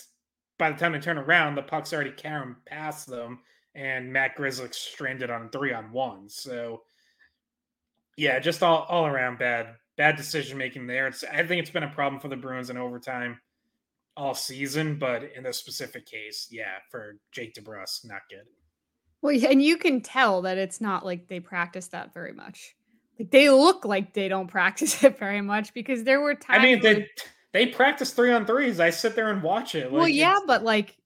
by 0.58 0.70
the 0.70 0.78
time 0.78 0.92
they 0.92 0.98
turn 0.98 1.18
around, 1.18 1.54
the 1.54 1.62
puck's 1.62 1.92
already 1.92 2.12
carrying 2.12 2.56
past 2.66 3.06
them, 3.06 3.40
and 3.74 4.12
Matt 4.12 4.36
Grzelcyk 4.36 4.74
stranded 4.74 5.30
on 5.30 5.50
three 5.50 5.72
on 5.72 5.92
one. 5.92 6.28
So, 6.28 6.82
yeah, 8.16 8.38
just 8.38 8.62
all, 8.62 8.86
all 8.88 9.06
around 9.06 9.38
bad 9.38 9.74
bad 9.96 10.16
decision 10.16 10.58
making 10.58 10.86
there. 10.86 11.06
It's 11.06 11.24
I 11.24 11.46
think 11.46 11.60
it's 11.60 11.70
been 11.70 11.82
a 11.82 11.90
problem 11.90 12.20
for 12.20 12.28
the 12.28 12.36
Bruins 12.36 12.70
in 12.70 12.76
overtime 12.76 13.38
all 14.16 14.34
season, 14.34 14.98
but 14.98 15.24
in 15.36 15.42
this 15.42 15.58
specific 15.58 16.06
case, 16.06 16.48
yeah, 16.50 16.78
for 16.90 17.18
Jake 17.32 17.54
DeBrusk, 17.54 18.06
not 18.06 18.22
good. 18.30 18.46
Well, 19.20 19.38
and 19.50 19.62
you 19.62 19.76
can 19.76 20.00
tell 20.00 20.42
that 20.42 20.58
it's 20.58 20.80
not 20.80 21.04
like 21.04 21.28
they 21.28 21.40
practice 21.40 21.88
that 21.88 22.14
very 22.14 22.32
much. 22.32 22.74
Like 23.18 23.30
they 23.30 23.50
look 23.50 23.84
like 23.84 24.14
they 24.14 24.28
don't 24.28 24.48
practice 24.50 25.02
it 25.02 25.18
very 25.18 25.40
much 25.40 25.74
because 25.74 26.04
there 26.04 26.20
were 26.20 26.34
times. 26.34 26.60
I 26.60 26.62
mean, 26.62 26.82
they 26.82 27.08
they 27.52 27.66
practice 27.66 28.12
three 28.12 28.32
on 28.32 28.46
threes. 28.46 28.80
I 28.80 28.90
sit 28.90 29.14
there 29.14 29.30
and 29.30 29.42
watch 29.42 29.74
it. 29.74 29.84
Like, 29.84 29.92
well, 29.92 30.08
yeah, 30.08 30.38
but 30.46 30.62
like 30.62 30.96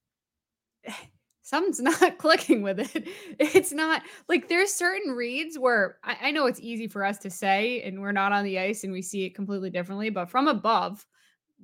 something's 1.42 1.81
not 2.01 2.18
clicking 2.18 2.62
with 2.62 2.81
it. 2.81 3.09
It's 3.38 3.73
not 3.73 4.03
like 4.29 4.49
there's 4.49 4.73
certain 4.73 5.12
reads 5.12 5.59
where 5.59 5.99
I, 6.05 6.16
I, 6.23 6.31
know 6.31 6.46
it's 6.46 6.61
easy 6.61 6.87
for 6.87 7.05
us 7.05 7.18
to 7.18 7.31
say 7.31 7.83
and 7.83 8.01
we're 8.01 8.12
not 8.12 8.33
on 8.33 8.44
the 8.44 8.59
ice 8.59 8.85
and 8.85 8.92
we 8.92 9.03
see 9.03 9.25
it 9.25 9.35
completely 9.35 9.70
differently, 9.70 10.11
but 10.11 10.31
from 10.31 10.46
above, 10.46 11.05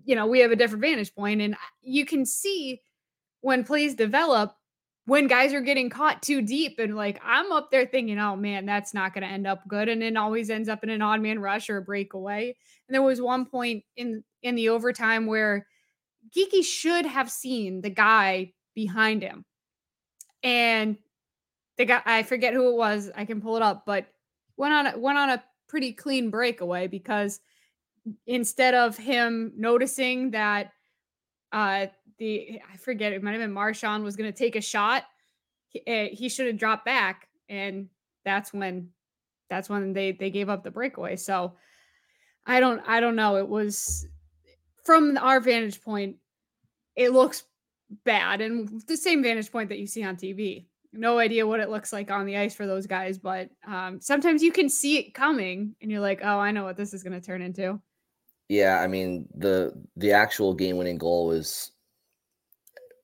you 0.04 0.16
know, 0.16 0.26
we 0.26 0.40
have 0.40 0.50
a 0.50 0.56
different 0.56 0.82
vantage 0.82 1.14
point 1.14 1.40
and 1.40 1.54
uh, 1.54 1.58
you 1.82 2.04
can 2.04 2.26
see 2.26 2.80
when 3.42 3.62
plays 3.62 3.94
develop 3.94 4.56
when 5.06 5.28
guys 5.28 5.54
are 5.54 5.60
getting 5.60 5.88
caught 5.88 6.20
too 6.20 6.42
deep 6.42 6.78
and 6.78 6.96
like 6.96 7.20
I'm 7.24 7.52
up 7.52 7.70
there 7.70 7.86
thinking, 7.86 8.18
oh 8.18 8.36
man, 8.36 8.66
that's 8.66 8.92
not 8.92 9.14
going 9.14 9.22
to 9.22 9.32
end 9.32 9.46
up 9.46 9.66
good, 9.68 9.88
and 9.88 10.02
it 10.02 10.16
always 10.16 10.50
ends 10.50 10.68
up 10.68 10.82
in 10.82 10.90
an 10.90 11.00
odd 11.00 11.22
man 11.22 11.38
rush 11.38 11.70
or 11.70 11.78
a 11.78 11.82
breakaway. 11.82 12.56
And 12.88 12.94
there 12.94 13.02
was 13.02 13.20
one 13.20 13.46
point 13.46 13.84
in 13.96 14.22
in 14.42 14.56
the 14.56 14.68
overtime 14.68 15.26
where 15.26 15.66
Geekie 16.36 16.64
should 16.64 17.06
have 17.06 17.30
seen 17.30 17.80
the 17.80 17.90
guy 17.90 18.52
behind 18.74 19.22
him, 19.22 19.44
and 20.42 20.98
the 21.78 21.84
guy 21.84 22.02
I 22.04 22.22
forget 22.24 22.52
who 22.52 22.68
it 22.70 22.76
was. 22.76 23.10
I 23.16 23.24
can 23.24 23.40
pull 23.40 23.56
it 23.56 23.62
up, 23.62 23.84
but 23.86 24.06
went 24.56 24.74
on 24.74 25.00
went 25.00 25.18
on 25.18 25.30
a 25.30 25.44
pretty 25.68 25.92
clean 25.92 26.30
breakaway 26.30 26.88
because 26.88 27.40
instead 28.26 28.74
of 28.74 28.96
him 28.96 29.52
noticing 29.56 30.30
that 30.32 30.72
uh 31.52 31.86
the 32.18 32.60
I 32.72 32.76
forget 32.76 33.12
it 33.12 33.22
might 33.22 33.32
have 33.32 33.40
been 33.40 33.52
Marchand 33.52 34.04
was 34.04 34.16
going 34.16 34.32
to 34.32 34.36
take 34.36 34.56
a 34.56 34.60
shot. 34.60 35.04
He, 35.68 35.82
uh, 35.86 36.08
he 36.12 36.28
should 36.28 36.46
have 36.46 36.58
dropped 36.58 36.84
back, 36.84 37.28
and 37.48 37.88
that's 38.24 38.52
when 38.52 38.90
that's 39.48 39.68
when 39.68 39.92
they 39.92 40.12
they 40.12 40.30
gave 40.30 40.48
up 40.48 40.64
the 40.64 40.70
breakaway. 40.70 41.16
So 41.16 41.54
I 42.46 42.60
don't 42.60 42.80
I 42.86 43.00
don't 43.00 43.16
know. 43.16 43.36
It 43.36 43.48
was 43.48 44.06
from 44.84 45.18
our 45.18 45.40
vantage 45.40 45.82
point, 45.82 46.16
it 46.94 47.10
looks 47.10 47.44
bad, 48.04 48.40
and 48.40 48.80
the 48.86 48.96
same 48.96 49.22
vantage 49.22 49.50
point 49.50 49.68
that 49.68 49.78
you 49.78 49.86
see 49.86 50.04
on 50.04 50.16
TV. 50.16 50.66
No 50.92 51.18
idea 51.18 51.46
what 51.46 51.60
it 51.60 51.68
looks 51.68 51.92
like 51.92 52.10
on 52.10 52.24
the 52.24 52.38
ice 52.38 52.54
for 52.54 52.66
those 52.66 52.86
guys, 52.86 53.18
but 53.18 53.50
um, 53.66 54.00
sometimes 54.00 54.42
you 54.42 54.52
can 54.52 54.68
see 54.68 54.98
it 54.98 55.12
coming, 55.12 55.74
and 55.82 55.90
you're 55.90 56.00
like, 56.00 56.20
"Oh, 56.22 56.38
I 56.38 56.52
know 56.52 56.64
what 56.64 56.76
this 56.76 56.94
is 56.94 57.02
going 57.02 57.20
to 57.20 57.26
turn 57.26 57.42
into." 57.42 57.80
Yeah, 58.48 58.80
I 58.80 58.86
mean 58.86 59.28
the 59.34 59.72
the 59.96 60.12
actual 60.12 60.54
game 60.54 60.76
winning 60.76 60.98
goal 60.98 61.26
was 61.26 61.72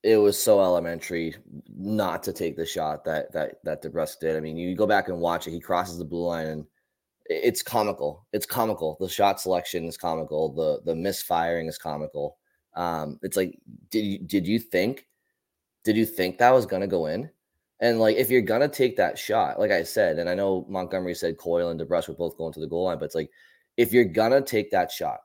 it 0.02 0.16
was 0.16 0.42
so 0.42 0.60
elementary 0.60 1.36
not 1.68 2.22
to 2.24 2.32
take 2.32 2.56
the 2.56 2.66
shot 2.66 3.04
that 3.04 3.32
that 3.32 3.62
that 3.64 3.82
DeBrusk 3.82 4.18
did. 4.20 4.36
I 4.36 4.40
mean, 4.40 4.56
you 4.56 4.74
go 4.74 4.86
back 4.86 5.08
and 5.08 5.20
watch 5.20 5.46
it. 5.46 5.52
He 5.52 5.60
crosses 5.60 5.98
the 5.98 6.04
blue 6.04 6.26
line, 6.26 6.46
and 6.48 6.66
it's 7.26 7.62
comical. 7.62 8.26
It's 8.32 8.46
comical. 8.46 8.96
The 9.00 9.08
shot 9.08 9.40
selection 9.40 9.84
is 9.86 9.96
comical. 9.96 10.52
The 10.52 10.80
the 10.84 10.96
misfiring 10.96 11.68
is 11.68 11.78
comical. 11.78 12.38
Um, 12.74 13.18
it's 13.22 13.36
like, 13.36 13.58
did 13.90 14.04
you 14.04 14.18
did 14.18 14.46
you 14.46 14.58
think, 14.58 15.06
did 15.84 15.96
you 15.96 16.06
think 16.06 16.38
that 16.38 16.50
was 16.50 16.66
gonna 16.66 16.86
go 16.86 17.06
in? 17.06 17.30
And 17.80 18.00
like, 18.00 18.16
if 18.16 18.30
you're 18.30 18.42
gonna 18.42 18.68
take 18.68 18.96
that 18.96 19.18
shot, 19.18 19.58
like 19.58 19.70
I 19.70 19.82
said, 19.82 20.18
and 20.18 20.28
I 20.28 20.34
know 20.34 20.66
Montgomery 20.68 21.14
said 21.14 21.38
Coyle 21.38 21.70
and 21.70 21.80
DeBrusk 21.80 22.08
were 22.08 22.14
both 22.14 22.36
going 22.36 22.52
to 22.54 22.60
the 22.60 22.68
goal 22.68 22.84
line, 22.84 22.98
but 22.98 23.06
it's 23.06 23.14
like, 23.14 23.30
if 23.76 23.92
you're 23.92 24.04
gonna 24.04 24.40
take 24.40 24.70
that 24.70 24.90
shot, 24.90 25.20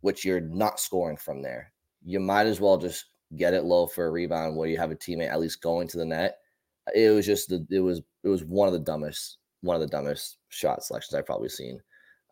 which 0.00 0.24
you're 0.24 0.40
not 0.40 0.80
scoring 0.80 1.16
from 1.16 1.42
there, 1.42 1.72
you 2.04 2.20
might 2.20 2.46
as 2.46 2.60
well 2.60 2.76
just 2.76 3.06
get 3.36 3.54
it 3.54 3.64
low 3.64 3.86
for 3.86 4.06
a 4.06 4.10
rebound 4.10 4.56
where 4.56 4.68
you 4.68 4.76
have 4.76 4.90
a 4.90 4.96
teammate 4.96 5.30
at 5.30 5.40
least 5.40 5.62
going 5.62 5.88
to 5.88 5.98
the 5.98 6.04
net. 6.04 6.38
It 6.94 7.10
was 7.10 7.26
just 7.26 7.48
the 7.48 7.66
it 7.70 7.80
was 7.80 8.02
it 8.24 8.28
was 8.28 8.44
one 8.44 8.68
of 8.68 8.72
the 8.72 8.80
dumbest 8.80 9.38
one 9.62 9.76
of 9.76 9.80
the 9.80 9.88
dumbest 9.88 10.38
shot 10.48 10.82
selections 10.82 11.14
I've 11.14 11.26
probably 11.26 11.48
seen. 11.48 11.80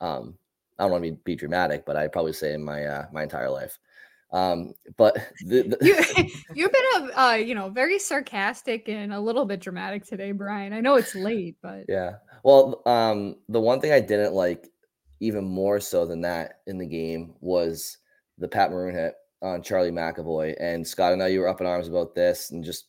Um, 0.01 0.37
I 0.79 0.85
don't 0.85 0.93
want 0.93 1.05
to 1.05 1.13
be, 1.13 1.19
be 1.25 1.37
dramatic, 1.37 1.85
but 1.85 1.97
I'd 1.97 2.13
probably 2.13 2.33
say 2.33 2.55
in 2.55 2.65
my 2.65 2.85
uh, 2.85 3.07
my 3.13 3.23
entire 3.23 3.51
life. 3.51 3.79
Um, 4.31 4.75
but 4.97 5.15
the, 5.47 5.63
the 5.63 5.79
you, 5.81 6.31
you've 6.55 6.73
been 6.73 7.11
a 7.13 7.21
uh, 7.21 7.35
you 7.35 7.55
know 7.55 7.69
very 7.69 7.99
sarcastic 7.99 8.89
and 8.89 9.13
a 9.13 9.21
little 9.21 9.45
bit 9.45 9.61
dramatic 9.61 10.05
today, 10.05 10.33
Brian. 10.33 10.73
I 10.73 10.81
know 10.81 10.97
it's 10.97 11.15
late, 11.15 11.57
but 11.63 11.85
yeah. 11.89 12.15
Well, 12.45 12.83
um, 12.87 13.37
the 13.49 13.61
one 13.61 13.81
thing 13.81 13.93
I 13.93 14.01
didn't 14.01 14.35
like 14.35 14.69
even 15.21 15.45
more 15.45 15.81
so 15.81 16.07
than 16.07 16.21
that 16.23 16.61
in 16.67 16.79
the 16.79 16.87
game 16.87 17.35
was 17.41 17.99
the 18.39 18.49
Pat 18.49 18.71
Maroon 18.71 18.95
hit 18.95 19.15
on 19.43 19.63
Charlie 19.63 19.91
McAvoy. 19.91 20.55
And 20.61 20.87
Scott, 20.87 21.13
I 21.13 21.17
know 21.17 21.27
you 21.27 21.41
were 21.41 21.49
up 21.49 21.61
in 21.61 21.67
arms 21.67 21.89
about 21.89 22.15
this 22.15 22.51
and 22.51 22.65
just, 22.65 22.87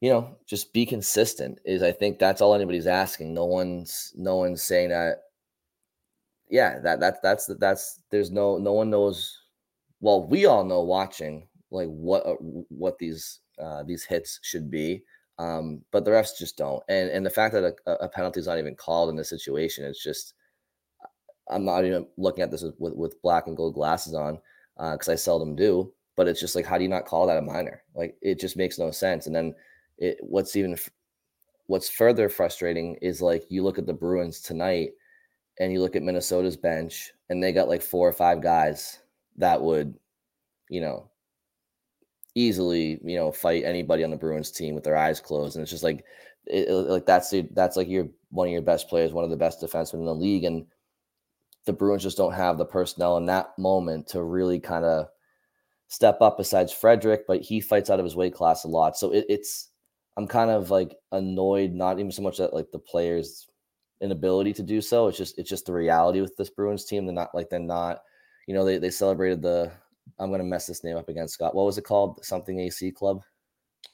you 0.00 0.10
know, 0.10 0.36
just 0.46 0.72
be 0.72 0.86
consistent 0.86 1.58
is 1.64 1.82
I 1.82 1.92
think 1.92 2.18
that's 2.18 2.40
all 2.40 2.54
anybody's 2.54 2.86
asking. 2.86 3.34
No 3.34 3.44
one's 3.44 4.12
no 4.16 4.36
one's 4.36 4.62
saying 4.62 4.90
that. 4.90 5.22
Yeah, 6.48 6.78
that 6.80 7.00
that 7.00 7.22
that's 7.22 7.46
that's 7.58 8.00
there's 8.10 8.30
no 8.30 8.58
no 8.58 8.72
one 8.72 8.90
knows. 8.90 9.36
Well, 10.00 10.26
we 10.26 10.46
all 10.46 10.64
know 10.64 10.82
watching 10.82 11.48
like 11.70 11.88
what 11.88 12.24
uh, 12.24 12.34
what 12.68 12.98
these 12.98 13.40
uh, 13.60 13.82
these 13.82 14.04
hits 14.04 14.38
should 14.42 14.70
be, 14.70 15.02
um, 15.38 15.82
but 15.90 16.04
the 16.04 16.12
refs 16.12 16.38
just 16.38 16.56
don't. 16.56 16.82
And 16.88 17.10
and 17.10 17.26
the 17.26 17.30
fact 17.30 17.52
that 17.54 17.74
a, 17.86 17.92
a 17.94 18.08
penalty 18.08 18.40
is 18.40 18.46
not 18.46 18.58
even 18.58 18.76
called 18.76 19.10
in 19.10 19.16
this 19.16 19.28
situation, 19.28 19.84
it's 19.84 20.02
just 20.02 20.34
I'm 21.50 21.64
not 21.64 21.84
even 21.84 22.06
looking 22.16 22.42
at 22.42 22.50
this 22.50 22.64
with 22.78 22.94
with 22.94 23.20
black 23.20 23.46
and 23.46 23.56
gold 23.56 23.74
glasses 23.74 24.14
on 24.14 24.38
because 24.78 25.08
uh, 25.08 25.12
I 25.12 25.16
seldom 25.16 25.56
do. 25.56 25.92
But 26.16 26.26
it's 26.26 26.40
just 26.40 26.56
like, 26.56 26.66
how 26.66 26.78
do 26.78 26.82
you 26.82 26.90
not 26.90 27.06
call 27.06 27.26
that 27.26 27.38
a 27.38 27.42
minor? 27.42 27.82
Like 27.94 28.16
it 28.22 28.40
just 28.40 28.56
makes 28.56 28.78
no 28.78 28.90
sense. 28.90 29.26
And 29.26 29.34
then 29.34 29.54
it, 29.98 30.18
what's 30.20 30.56
even 30.56 30.76
what's 31.66 31.88
further 31.88 32.28
frustrating 32.28 32.96
is 32.96 33.22
like 33.22 33.44
you 33.48 33.62
look 33.62 33.78
at 33.78 33.86
the 33.86 33.92
Bruins 33.92 34.40
tonight 34.40 34.90
and 35.60 35.72
you 35.72 35.80
look 35.80 35.96
at 35.96 36.02
Minnesota's 36.02 36.56
bench 36.56 37.12
and 37.28 37.42
they 37.42 37.52
got 37.52 37.68
like 37.68 37.82
four 37.82 38.08
or 38.08 38.12
five 38.12 38.42
guys 38.42 39.00
that 39.36 39.60
would, 39.60 39.94
you 40.70 40.80
know, 40.80 41.08
easily, 42.34 42.98
you 43.04 43.16
know, 43.16 43.30
fight 43.30 43.64
anybody 43.64 44.02
on 44.02 44.10
the 44.10 44.16
Bruins 44.16 44.50
team 44.50 44.74
with 44.74 44.84
their 44.84 44.96
eyes 44.96 45.20
closed. 45.20 45.56
And 45.56 45.62
it's 45.62 45.70
just 45.70 45.84
like, 45.84 46.04
it, 46.46 46.70
like 46.70 47.04
that's 47.04 47.30
the, 47.30 47.46
that's 47.52 47.76
like 47.76 47.88
your 47.88 48.08
one 48.30 48.46
of 48.46 48.52
your 48.52 48.62
best 48.62 48.88
players, 48.88 49.12
one 49.12 49.24
of 49.24 49.30
the 49.30 49.36
best 49.36 49.60
defensemen 49.60 49.94
in 49.94 50.04
the 50.04 50.14
league, 50.14 50.44
and 50.44 50.64
the 51.68 51.72
Bruins 51.74 52.02
just 52.02 52.16
don't 52.16 52.32
have 52.32 52.56
the 52.56 52.64
personnel 52.64 53.18
in 53.18 53.26
that 53.26 53.56
moment 53.58 54.08
to 54.08 54.22
really 54.22 54.58
kind 54.58 54.86
of 54.86 55.08
step 55.88 56.20
up 56.22 56.38
besides 56.38 56.72
Frederic, 56.72 57.26
but 57.26 57.42
he 57.42 57.60
fights 57.60 57.90
out 57.90 58.00
of 58.00 58.04
his 58.04 58.16
weight 58.16 58.34
class 58.34 58.64
a 58.64 58.68
lot. 58.68 58.96
So 58.96 59.12
it, 59.12 59.26
it's 59.28 59.68
I'm 60.16 60.26
kind 60.26 60.50
of 60.50 60.70
like 60.70 60.96
annoyed, 61.12 61.72
not 61.72 62.00
even 62.00 62.10
so 62.10 62.22
much 62.22 62.38
that 62.38 62.54
like 62.54 62.70
the 62.72 62.78
players' 62.78 63.48
inability 64.00 64.54
to 64.54 64.62
do 64.62 64.80
so. 64.80 65.08
It's 65.08 65.18
just 65.18 65.38
it's 65.38 65.50
just 65.50 65.66
the 65.66 65.74
reality 65.74 66.22
with 66.22 66.36
this 66.36 66.48
Bruins 66.48 66.86
team. 66.86 67.04
They're 67.04 67.14
not 67.14 67.34
like 67.34 67.50
they're 67.50 67.60
not, 67.60 68.00
you 68.46 68.54
know, 68.54 68.64
they 68.64 68.78
they 68.78 68.90
celebrated 68.90 69.42
the 69.42 69.70
I'm 70.18 70.30
gonna 70.30 70.44
mess 70.44 70.66
this 70.66 70.82
name 70.84 70.96
up 70.96 71.10
again, 71.10 71.28
Scott. 71.28 71.54
What 71.54 71.66
was 71.66 71.76
it 71.76 71.84
called? 71.84 72.24
Something 72.24 72.60
AC 72.60 72.92
Club? 72.92 73.22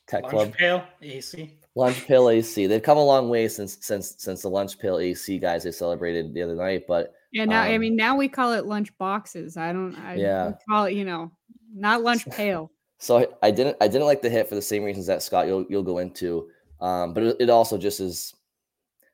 Tech 0.07 0.23
Lunch 0.23 0.33
Club? 0.33 0.53
Pail 0.55 0.85
AC. 1.03 1.59
Lunch 1.75 2.07
Pail 2.07 2.29
AC. 2.29 2.69
They've 2.69 2.83
come 2.83 2.99
a 2.99 3.05
long 3.05 3.29
way 3.29 3.49
since 3.49 3.79
since 3.81 4.15
since 4.19 4.43
the 4.43 4.49
Lunch 4.49 4.79
Pail 4.79 4.99
AC 4.99 5.41
guys 5.41 5.65
they 5.65 5.73
celebrated 5.73 6.33
the 6.33 6.43
other 6.43 6.55
night, 6.55 6.85
but 6.87 7.15
yeah, 7.35 7.45
now 7.45 7.63
um, 7.63 7.69
I 7.69 7.79
mean 7.79 7.97
now 7.97 8.17
we 8.17 8.29
call 8.29 8.53
it 8.53 8.65
lunch 8.65 8.97
boxes. 8.97 9.57
I 9.57 9.73
don't. 9.73 9.97
I 9.97 10.15
yeah. 10.15 10.53
call 10.69 10.85
it 10.85 10.95
you 10.95 11.05
know 11.05 11.33
not 11.75 12.03
lunch 12.03 12.25
pail. 12.31 12.71
So 12.99 13.37
I 13.43 13.51
didn't 13.51 13.77
I 13.81 13.89
didn't 13.89 14.07
like 14.07 14.23
the 14.23 14.31
hit 14.31 14.49
for 14.49 14.55
the 14.55 14.63
same 14.63 14.85
reasons 14.85 15.07
that 15.09 15.21
Scott 15.23 15.49
you'll 15.49 15.67
you'll 15.69 15.83
go 15.83 15.99
into. 15.99 16.49
Um, 16.81 17.13
but 17.13 17.25
it, 17.25 17.37
it, 17.41 17.51
also 17.51 17.77
just 17.77 17.99
is 17.99 18.35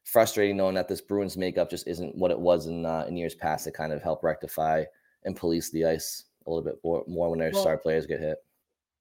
frustrating 0.05 0.57
knowing 0.57 0.75
that 0.75 0.89
this 0.89 1.01
Bruins 1.01 1.37
makeup 1.37 1.71
just 1.71 1.87
isn't 1.87 2.15
what 2.15 2.31
it 2.31 2.39
was 2.39 2.67
in 2.67 2.85
uh, 2.85 3.07
in 3.09 3.17
years 3.17 3.35
past 3.35 3.65
to 3.65 3.71
kind 3.71 3.93
of 3.93 4.03
help 4.03 4.23
rectify 4.23 4.85
and 5.25 5.35
police 5.35 5.71
the 5.71 5.87
ice 5.87 6.25
a 6.47 6.51
little 6.51 6.65
bit 6.65 6.79
more, 6.85 7.05
more 7.07 7.31
when 7.31 7.39
their 7.39 7.51
well, 7.53 7.63
star 7.63 7.79
players 7.79 8.07
get 8.07 8.21
hit. 8.21 8.39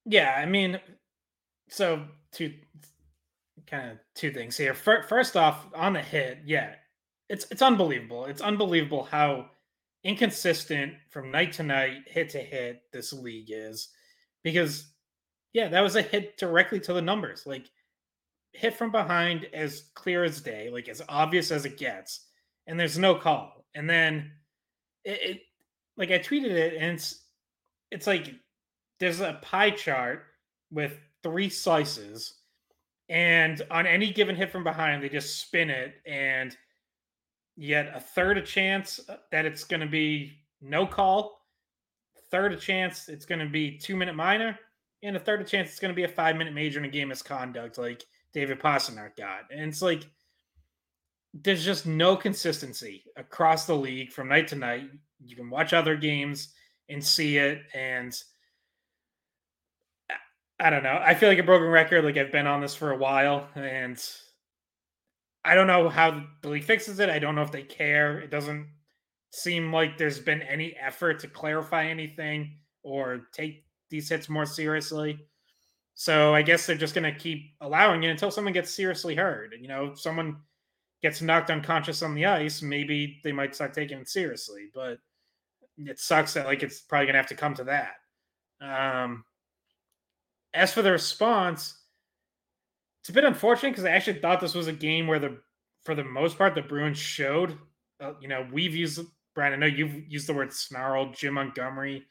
Yeah, 0.05 0.35
I 0.37 0.45
mean, 0.45 0.79
so 1.67 2.05
two 2.31 2.53
kind 3.67 3.91
of 3.91 3.97
two 4.15 4.31
things 4.31 4.55
here. 4.55 4.73
First 4.73 5.35
off, 5.35 5.65
on 5.73 5.93
the 5.93 6.01
hit, 6.01 6.39
yeah, 6.45 6.75
it's 7.29 7.45
it's 7.51 7.61
unbelievable. 7.61 8.25
It's 8.25 8.41
unbelievable 8.41 9.03
how 9.03 9.51
inconsistent 10.03 10.93
from 11.09 11.31
night 11.31 11.53
to 11.53 11.63
night, 11.63 12.01
hit 12.07 12.29
to 12.29 12.39
hit 12.39 12.81
this 12.91 13.13
league 13.13 13.49
is. 13.49 13.89
Because 14.43 14.87
yeah, 15.53 15.67
that 15.69 15.81
was 15.81 15.95
a 15.95 16.01
hit 16.01 16.37
directly 16.37 16.79
to 16.81 16.93
the 16.93 17.01
numbers. 17.01 17.45
Like 17.45 17.69
hit 18.53 18.75
from 18.75 18.91
behind 18.91 19.47
as 19.53 19.85
clear 19.93 20.23
as 20.23 20.41
day, 20.41 20.69
like 20.71 20.89
as 20.89 21.01
obvious 21.07 21.51
as 21.51 21.65
it 21.65 21.77
gets, 21.77 22.25
and 22.67 22.79
there's 22.79 22.97
no 22.97 23.15
call. 23.15 23.65
And 23.75 23.87
then 23.87 24.31
it, 25.05 25.19
it 25.21 25.41
like 25.97 26.11
I 26.11 26.19
tweeted 26.19 26.51
it, 26.51 26.73
and 26.75 26.95
it's 26.95 27.25
it's 27.91 28.07
like 28.07 28.33
there's 28.99 29.21
a 29.21 29.39
pie 29.43 29.71
chart 29.71 30.23
with 30.71 30.97
three 31.21 31.49
slices, 31.49 32.39
and 33.07 33.61
on 33.69 33.85
any 33.85 34.11
given 34.11 34.35
hit 34.35 34.51
from 34.51 34.63
behind, 34.63 35.03
they 35.03 35.09
just 35.09 35.39
spin 35.39 35.69
it 35.69 35.93
and 36.07 36.57
yet 37.59 37.91
a 37.93 37.99
third 37.99 38.37
a 38.37 38.41
chance 38.41 39.01
uh, 39.09 39.17
that 39.31 39.45
it's 39.45 39.65
going 39.65 39.81
to 39.81 39.87
be 39.87 40.31
no 40.61 40.87
call, 40.87 41.45
third 42.31 42.53
a 42.53 42.57
chance 42.57 43.09
it's 43.09 43.25
going 43.25 43.39
to 43.39 43.49
be 43.49 43.77
two 43.77 43.95
minute 43.95 44.15
minor, 44.15 44.57
and 45.03 45.15
a 45.15 45.19
third 45.19 45.41
a 45.41 45.43
chance 45.43 45.69
it's 45.69 45.79
going 45.79 45.93
to 45.93 45.95
be 45.95 46.05
a 46.05 46.07
five 46.07 46.37
minute 46.37 46.53
major 46.53 46.79
in 46.79 46.85
a 46.85 46.89
game 46.89 47.09
misconduct 47.09 47.77
like 47.77 48.05
David 48.33 48.59
Pastrnak 48.59 49.17
got. 49.17 49.41
And 49.51 49.61
it's 49.61 49.81
like 49.81 50.07
there's 51.33 51.63
just 51.63 51.85
no 51.85 52.15
consistency 52.15 53.03
across 53.17 53.65
the 53.65 53.75
league 53.75 54.11
from 54.11 54.29
night 54.29 54.47
to 54.47 54.55
night. 54.55 54.89
You 55.23 55.35
can 55.35 55.49
watch 55.49 55.73
other 55.73 55.97
games 55.97 56.53
and 56.87 57.03
see 57.03 57.37
it, 57.37 57.61
and 57.73 58.17
I 60.61 60.69
don't 60.69 60.83
know. 60.83 60.99
I 61.03 61.13
feel 61.13 61.29
like 61.29 61.39
a 61.39 61.43
broken 61.43 61.67
record. 61.67 62.05
Like 62.05 62.17
I've 62.17 62.31
been 62.31 62.47
on 62.47 62.61
this 62.61 62.73
for 62.73 62.91
a 62.91 62.97
while, 62.97 63.49
and 63.55 64.01
I 65.45 65.55
don't 65.55 65.67
know 65.67 65.89
how 65.89 66.23
the 66.41 66.49
league 66.49 66.63
fixes 66.63 66.99
it. 66.99 67.09
I 67.09 67.19
don't 67.19 67.35
know 67.35 67.41
if 67.41 67.51
they 67.51 67.63
care. 67.63 68.19
It 68.19 68.29
doesn't 68.29 68.67
seem 69.31 69.71
like 69.71 69.97
there's 69.97 70.19
been 70.19 70.41
any 70.41 70.75
effort 70.75 71.19
to 71.19 71.27
clarify 71.27 71.85
anything 71.85 72.57
or 72.83 73.27
take 73.33 73.65
these 73.89 74.09
hits 74.09 74.29
more 74.29 74.45
seriously. 74.45 75.19
So 75.95 76.33
I 76.33 76.41
guess 76.41 76.65
they're 76.65 76.75
just 76.75 76.95
going 76.95 77.11
to 77.11 77.19
keep 77.19 77.55
allowing 77.61 78.03
it 78.03 78.09
until 78.09 78.31
someone 78.31 78.53
gets 78.53 78.73
seriously 78.73 79.15
hurt. 79.15 79.53
You 79.59 79.67
know, 79.67 79.87
if 79.87 79.99
someone 79.99 80.37
gets 81.01 81.21
knocked 81.21 81.51
unconscious 81.51 82.01
on 82.01 82.15
the 82.15 82.25
ice, 82.25 82.61
maybe 82.61 83.19
they 83.23 83.31
might 83.31 83.55
start 83.55 83.73
taking 83.73 83.99
it 83.99 84.09
seriously. 84.09 84.69
But 84.73 84.99
it 85.77 85.99
sucks 85.99 86.33
that 86.33 86.45
like 86.45 86.63
it's 86.63 86.81
probably 86.81 87.07
going 87.07 87.13
to 87.13 87.19
have 87.19 87.27
to 87.27 87.35
come 87.35 87.53
to 87.55 87.63
that. 87.65 87.95
Um, 88.61 89.23
as 90.53 90.73
for 90.73 90.81
the 90.81 90.91
response, 90.91 91.78
it's 93.09 93.17
a 93.17 93.21
bit 93.21 93.23
unfortunate 93.23 93.71
because 93.71 93.85
I 93.85 93.89
actually 93.89 94.19
thought 94.19 94.39
this 94.39 94.53
was 94.53 94.67
a 94.67 94.71
game 94.71 95.07
where 95.07 95.17
the, 95.17 95.39
for 95.83 95.95
the 95.95 96.03
most 96.03 96.37
part, 96.37 96.53
the 96.53 96.61
Bruins 96.61 96.99
showed. 96.99 97.57
Uh, 97.99 98.13
you 98.21 98.27
know, 98.27 98.47
we've 98.53 98.75
used 98.75 99.01
Brian. 99.33 99.51
I 99.51 99.55
know 99.55 99.65
you've 99.65 100.07
used 100.07 100.27
the 100.27 100.33
word 100.33 100.53
snarl. 100.53 101.11
Jim 101.11 101.33
Montgomery 101.33 102.03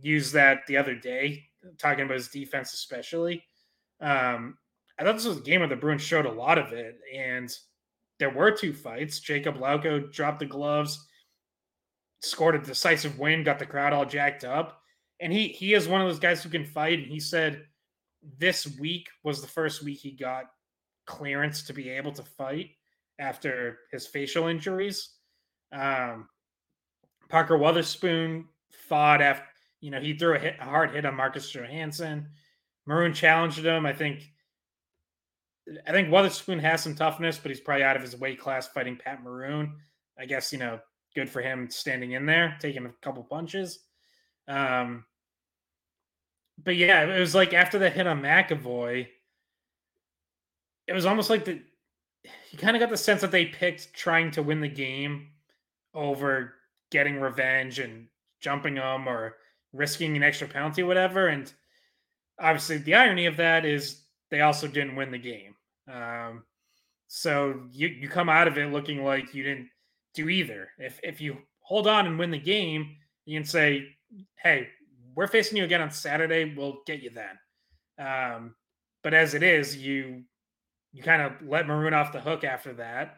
used 0.00 0.32
that 0.32 0.66
the 0.66 0.78
other 0.78 0.94
day, 0.94 1.44
talking 1.76 2.06
about 2.06 2.14
his 2.14 2.28
defense, 2.28 2.72
especially. 2.72 3.44
Um, 4.00 4.56
I 4.98 5.04
thought 5.04 5.16
this 5.16 5.26
was 5.26 5.36
a 5.36 5.42
game 5.42 5.60
where 5.60 5.68
the 5.68 5.76
Bruins 5.76 6.00
showed 6.00 6.24
a 6.24 6.32
lot 6.32 6.56
of 6.56 6.72
it, 6.72 6.98
and 7.14 7.54
there 8.18 8.30
were 8.30 8.50
two 8.50 8.72
fights. 8.72 9.20
Jacob 9.20 9.58
Lauko 9.58 10.10
dropped 10.10 10.38
the 10.38 10.46
gloves, 10.46 11.06
scored 12.22 12.54
a 12.54 12.60
decisive 12.60 13.18
win, 13.18 13.44
got 13.44 13.58
the 13.58 13.66
crowd 13.66 13.92
all 13.92 14.06
jacked 14.06 14.44
up, 14.44 14.80
and 15.20 15.34
he 15.34 15.48
he 15.48 15.74
is 15.74 15.86
one 15.86 16.00
of 16.00 16.08
those 16.08 16.18
guys 16.18 16.42
who 16.42 16.48
can 16.48 16.64
fight. 16.64 17.00
And 17.00 17.12
he 17.12 17.20
said 17.20 17.66
this 18.38 18.78
week 18.78 19.08
was 19.24 19.40
the 19.40 19.48
first 19.48 19.82
week 19.82 19.98
he 19.98 20.12
got 20.12 20.44
clearance 21.06 21.62
to 21.64 21.72
be 21.72 21.88
able 21.88 22.12
to 22.12 22.22
fight 22.22 22.70
after 23.18 23.78
his 23.90 24.06
facial 24.06 24.46
injuries. 24.46 25.10
Um, 25.72 26.28
Parker 27.28 27.56
Wotherspoon 27.56 28.46
fought 28.88 29.22
after, 29.22 29.46
you 29.80 29.90
know, 29.90 30.00
he 30.00 30.14
threw 30.14 30.34
a, 30.34 30.38
hit, 30.38 30.56
a 30.60 30.64
hard 30.64 30.92
hit 30.92 31.06
on 31.06 31.14
Marcus 31.14 31.50
Johansson. 31.50 32.28
Maroon 32.86 33.12
challenged 33.12 33.64
him. 33.64 33.86
I 33.86 33.92
think, 33.92 34.22
I 35.86 35.92
think 35.92 36.10
Wotherspoon 36.10 36.58
has 36.58 36.82
some 36.82 36.94
toughness, 36.94 37.38
but 37.38 37.50
he's 37.50 37.60
probably 37.60 37.84
out 37.84 37.96
of 37.96 38.02
his 38.02 38.16
weight 38.16 38.40
class 38.40 38.68
fighting 38.68 38.96
Pat 38.96 39.22
Maroon. 39.22 39.76
I 40.18 40.26
guess, 40.26 40.52
you 40.52 40.58
know, 40.58 40.80
good 41.14 41.30
for 41.30 41.40
him 41.40 41.70
standing 41.70 42.12
in 42.12 42.26
there, 42.26 42.56
taking 42.60 42.86
a 42.86 42.92
couple 43.02 43.22
punches. 43.22 43.80
Um, 44.48 45.04
but 46.64 46.76
yeah, 46.76 47.02
it 47.02 47.20
was 47.20 47.34
like 47.34 47.54
after 47.54 47.78
the 47.78 47.90
hit 47.90 48.06
on 48.06 48.22
McAvoy, 48.22 49.06
it 50.86 50.92
was 50.92 51.06
almost 51.06 51.30
like 51.30 51.44
the 51.44 51.60
you 52.50 52.58
kind 52.58 52.76
of 52.76 52.80
got 52.80 52.90
the 52.90 52.96
sense 52.96 53.20
that 53.20 53.30
they 53.30 53.46
picked 53.46 53.94
trying 53.94 54.30
to 54.32 54.42
win 54.42 54.60
the 54.60 54.68
game 54.68 55.28
over 55.94 56.54
getting 56.90 57.20
revenge 57.20 57.78
and 57.78 58.08
jumping 58.40 58.74
them 58.74 59.08
or 59.08 59.36
risking 59.72 60.16
an 60.16 60.22
extra 60.22 60.48
penalty, 60.48 60.82
whatever. 60.82 61.28
And 61.28 61.52
obviously, 62.38 62.78
the 62.78 62.94
irony 62.94 63.26
of 63.26 63.36
that 63.36 63.64
is 63.64 64.02
they 64.30 64.40
also 64.40 64.66
didn't 64.66 64.96
win 64.96 65.10
the 65.10 65.18
game. 65.18 65.54
Um, 65.90 66.44
so 67.06 67.62
you 67.72 67.88
you 67.88 68.08
come 68.08 68.28
out 68.28 68.48
of 68.48 68.58
it 68.58 68.72
looking 68.72 69.04
like 69.04 69.34
you 69.34 69.42
didn't 69.42 69.68
do 70.14 70.28
either. 70.28 70.70
If 70.78 71.00
if 71.02 71.20
you 71.20 71.38
hold 71.60 71.86
on 71.86 72.06
and 72.06 72.18
win 72.18 72.30
the 72.30 72.38
game, 72.38 72.96
you 73.24 73.38
can 73.38 73.46
say, 73.46 73.96
"Hey, 74.36 74.68
we're 75.14 75.26
facing 75.26 75.56
you 75.56 75.64
again 75.64 75.82
on 75.82 75.90
Saturday. 75.90 76.54
We'll 76.56 76.78
get 76.86 77.02
you 77.02 77.10
then." 77.10 77.38
Um, 78.06 78.54
but 79.02 79.14
as 79.14 79.34
it 79.34 79.42
is, 79.42 79.76
you 79.76 80.24
you 80.92 81.02
kind 81.02 81.22
of 81.22 81.32
let 81.46 81.66
Maroon 81.66 81.94
off 81.94 82.12
the 82.12 82.20
hook 82.20 82.44
after 82.44 82.72
that, 82.74 83.16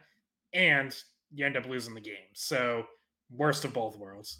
and 0.53 0.95
you 1.33 1.45
end 1.45 1.57
up 1.57 1.65
losing 1.65 1.93
the 1.93 2.01
game. 2.01 2.15
So 2.33 2.85
worst 3.31 3.65
of 3.65 3.73
both 3.73 3.97
worlds. 3.97 4.39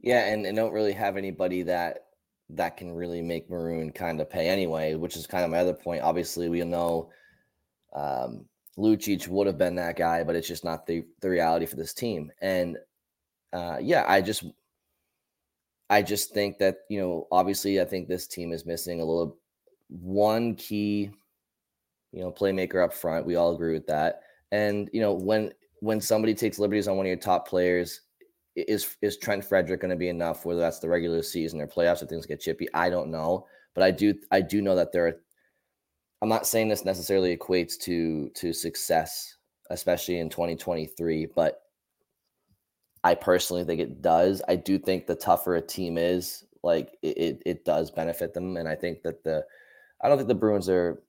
Yeah, 0.00 0.26
and, 0.26 0.46
and 0.46 0.56
don't 0.56 0.72
really 0.72 0.92
have 0.92 1.16
anybody 1.16 1.62
that 1.62 2.04
that 2.50 2.76
can 2.76 2.92
really 2.92 3.20
make 3.20 3.50
Maroon 3.50 3.92
kind 3.92 4.20
of 4.20 4.30
pay 4.30 4.48
anyway, 4.48 4.94
which 4.94 5.16
is 5.16 5.26
kind 5.26 5.44
of 5.44 5.50
my 5.50 5.58
other 5.58 5.74
point. 5.74 6.02
Obviously, 6.02 6.48
we 6.48 6.64
know 6.64 7.10
um, 7.94 8.46
Lucic 8.78 9.28
would 9.28 9.46
have 9.46 9.58
been 9.58 9.74
that 9.74 9.96
guy, 9.96 10.24
but 10.24 10.36
it's 10.36 10.48
just 10.48 10.64
not 10.64 10.86
the 10.86 11.04
the 11.20 11.28
reality 11.28 11.66
for 11.66 11.76
this 11.76 11.94
team. 11.94 12.30
And 12.40 12.76
uh, 13.52 13.78
yeah, 13.80 14.04
I 14.06 14.20
just 14.20 14.44
I 15.90 16.02
just 16.02 16.34
think 16.34 16.58
that 16.58 16.80
you 16.88 17.00
know, 17.00 17.26
obviously, 17.32 17.80
I 17.80 17.84
think 17.84 18.08
this 18.08 18.26
team 18.26 18.52
is 18.52 18.66
missing 18.66 19.00
a 19.00 19.04
little 19.04 19.38
one 19.88 20.54
key, 20.54 21.10
you 22.12 22.20
know, 22.20 22.30
playmaker 22.30 22.84
up 22.84 22.92
front. 22.92 23.26
We 23.26 23.36
all 23.36 23.54
agree 23.54 23.72
with 23.72 23.86
that. 23.86 24.20
And 24.52 24.90
you 24.92 25.00
know, 25.00 25.14
when 25.14 25.52
when 25.80 26.00
somebody 26.00 26.34
takes 26.34 26.58
liberties 26.58 26.88
on 26.88 26.96
one 26.96 27.06
of 27.06 27.08
your 27.08 27.16
top 27.16 27.48
players, 27.48 28.02
is 28.54 28.96
is 29.02 29.16
Trent 29.16 29.44
Frederic 29.44 29.80
going 29.80 29.90
to 29.90 29.96
be 29.96 30.08
enough? 30.08 30.44
Whether 30.44 30.60
that's 30.60 30.80
the 30.80 30.88
regular 30.88 31.22
season 31.22 31.60
or 31.60 31.66
playoffs, 31.66 32.02
if 32.02 32.08
things 32.08 32.26
get 32.26 32.40
chippy, 32.40 32.68
I 32.74 32.90
don't 32.90 33.10
know. 33.10 33.46
But 33.74 33.84
I 33.84 33.90
do 33.90 34.14
I 34.30 34.40
do 34.40 34.60
know 34.60 34.74
that 34.74 34.92
there 34.92 35.06
are. 35.06 35.20
I'm 36.20 36.28
not 36.28 36.46
saying 36.48 36.68
this 36.68 36.84
necessarily 36.84 37.36
equates 37.36 37.78
to 37.82 38.30
to 38.34 38.52
success, 38.52 39.36
especially 39.70 40.18
in 40.18 40.28
2023. 40.28 41.28
But 41.34 41.62
I 43.08 43.14
personally 43.14 43.64
think 43.64 43.80
it 43.80 44.02
does. 44.02 44.42
I 44.48 44.56
do 44.56 44.78
think 44.78 45.06
the 45.06 45.14
tougher 45.14 45.56
a 45.56 45.62
team 45.62 45.98
is, 45.98 46.44
like 46.62 46.98
it, 47.02 47.42
it 47.46 47.64
does 47.64 47.90
benefit 47.90 48.34
them. 48.34 48.56
And 48.56 48.68
I 48.68 48.74
think 48.74 49.02
that 49.02 49.24
the, 49.24 49.44
I 50.02 50.08
don't 50.08 50.18
think 50.18 50.28
the 50.28 50.34
Bruins 50.34 50.68
are 50.68 51.02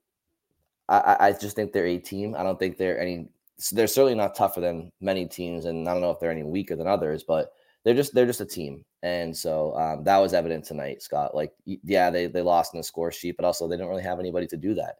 I, 0.90 1.18
I 1.20 1.32
just 1.34 1.56
think 1.56 1.72
they're 1.72 1.86
a 1.86 2.00
team. 2.00 2.36
I 2.36 2.44
don't 2.44 2.58
think 2.60 2.78
they're 2.78 3.00
any. 3.00 3.30
They're 3.72 3.88
certainly 3.88 4.16
not 4.16 4.36
tougher 4.36 4.62
than 4.62 4.92
many 5.02 5.28
teams, 5.28 5.66
and 5.66 5.88
I 5.88 5.94
don't 5.94 6.02
know 6.02 6.12
if 6.12 6.20
they're 6.20 6.32
any 6.32 6.44
weaker 6.44 6.76
than 6.76 6.88
others, 6.88 7.24
but 7.24 7.54
they're 7.84 7.94
just 7.94 8.14
they're 8.14 8.26
just 8.26 8.42
a 8.42 8.46
team. 8.46 8.84
And 9.04 9.36
so 9.36 9.76
um, 9.78 10.04
that 10.06 10.18
was 10.18 10.34
evident 10.34 10.66
tonight, 10.66 11.04
Scott. 11.04 11.36
Like, 11.36 11.54
yeah, 11.66 12.10
they 12.10 12.26
they 12.26 12.42
lost 12.42 12.74
in 12.74 12.80
the 12.80 12.84
score 12.84 13.12
sheet, 13.12 13.36
but 13.38 13.46
also 13.46 13.68
they 13.68 13.78
don't 13.78 13.90
really 13.90 14.04
have 14.04 14.20
anybody 14.20 14.48
to 14.48 14.58
do 14.58 14.74
that. 14.76 14.96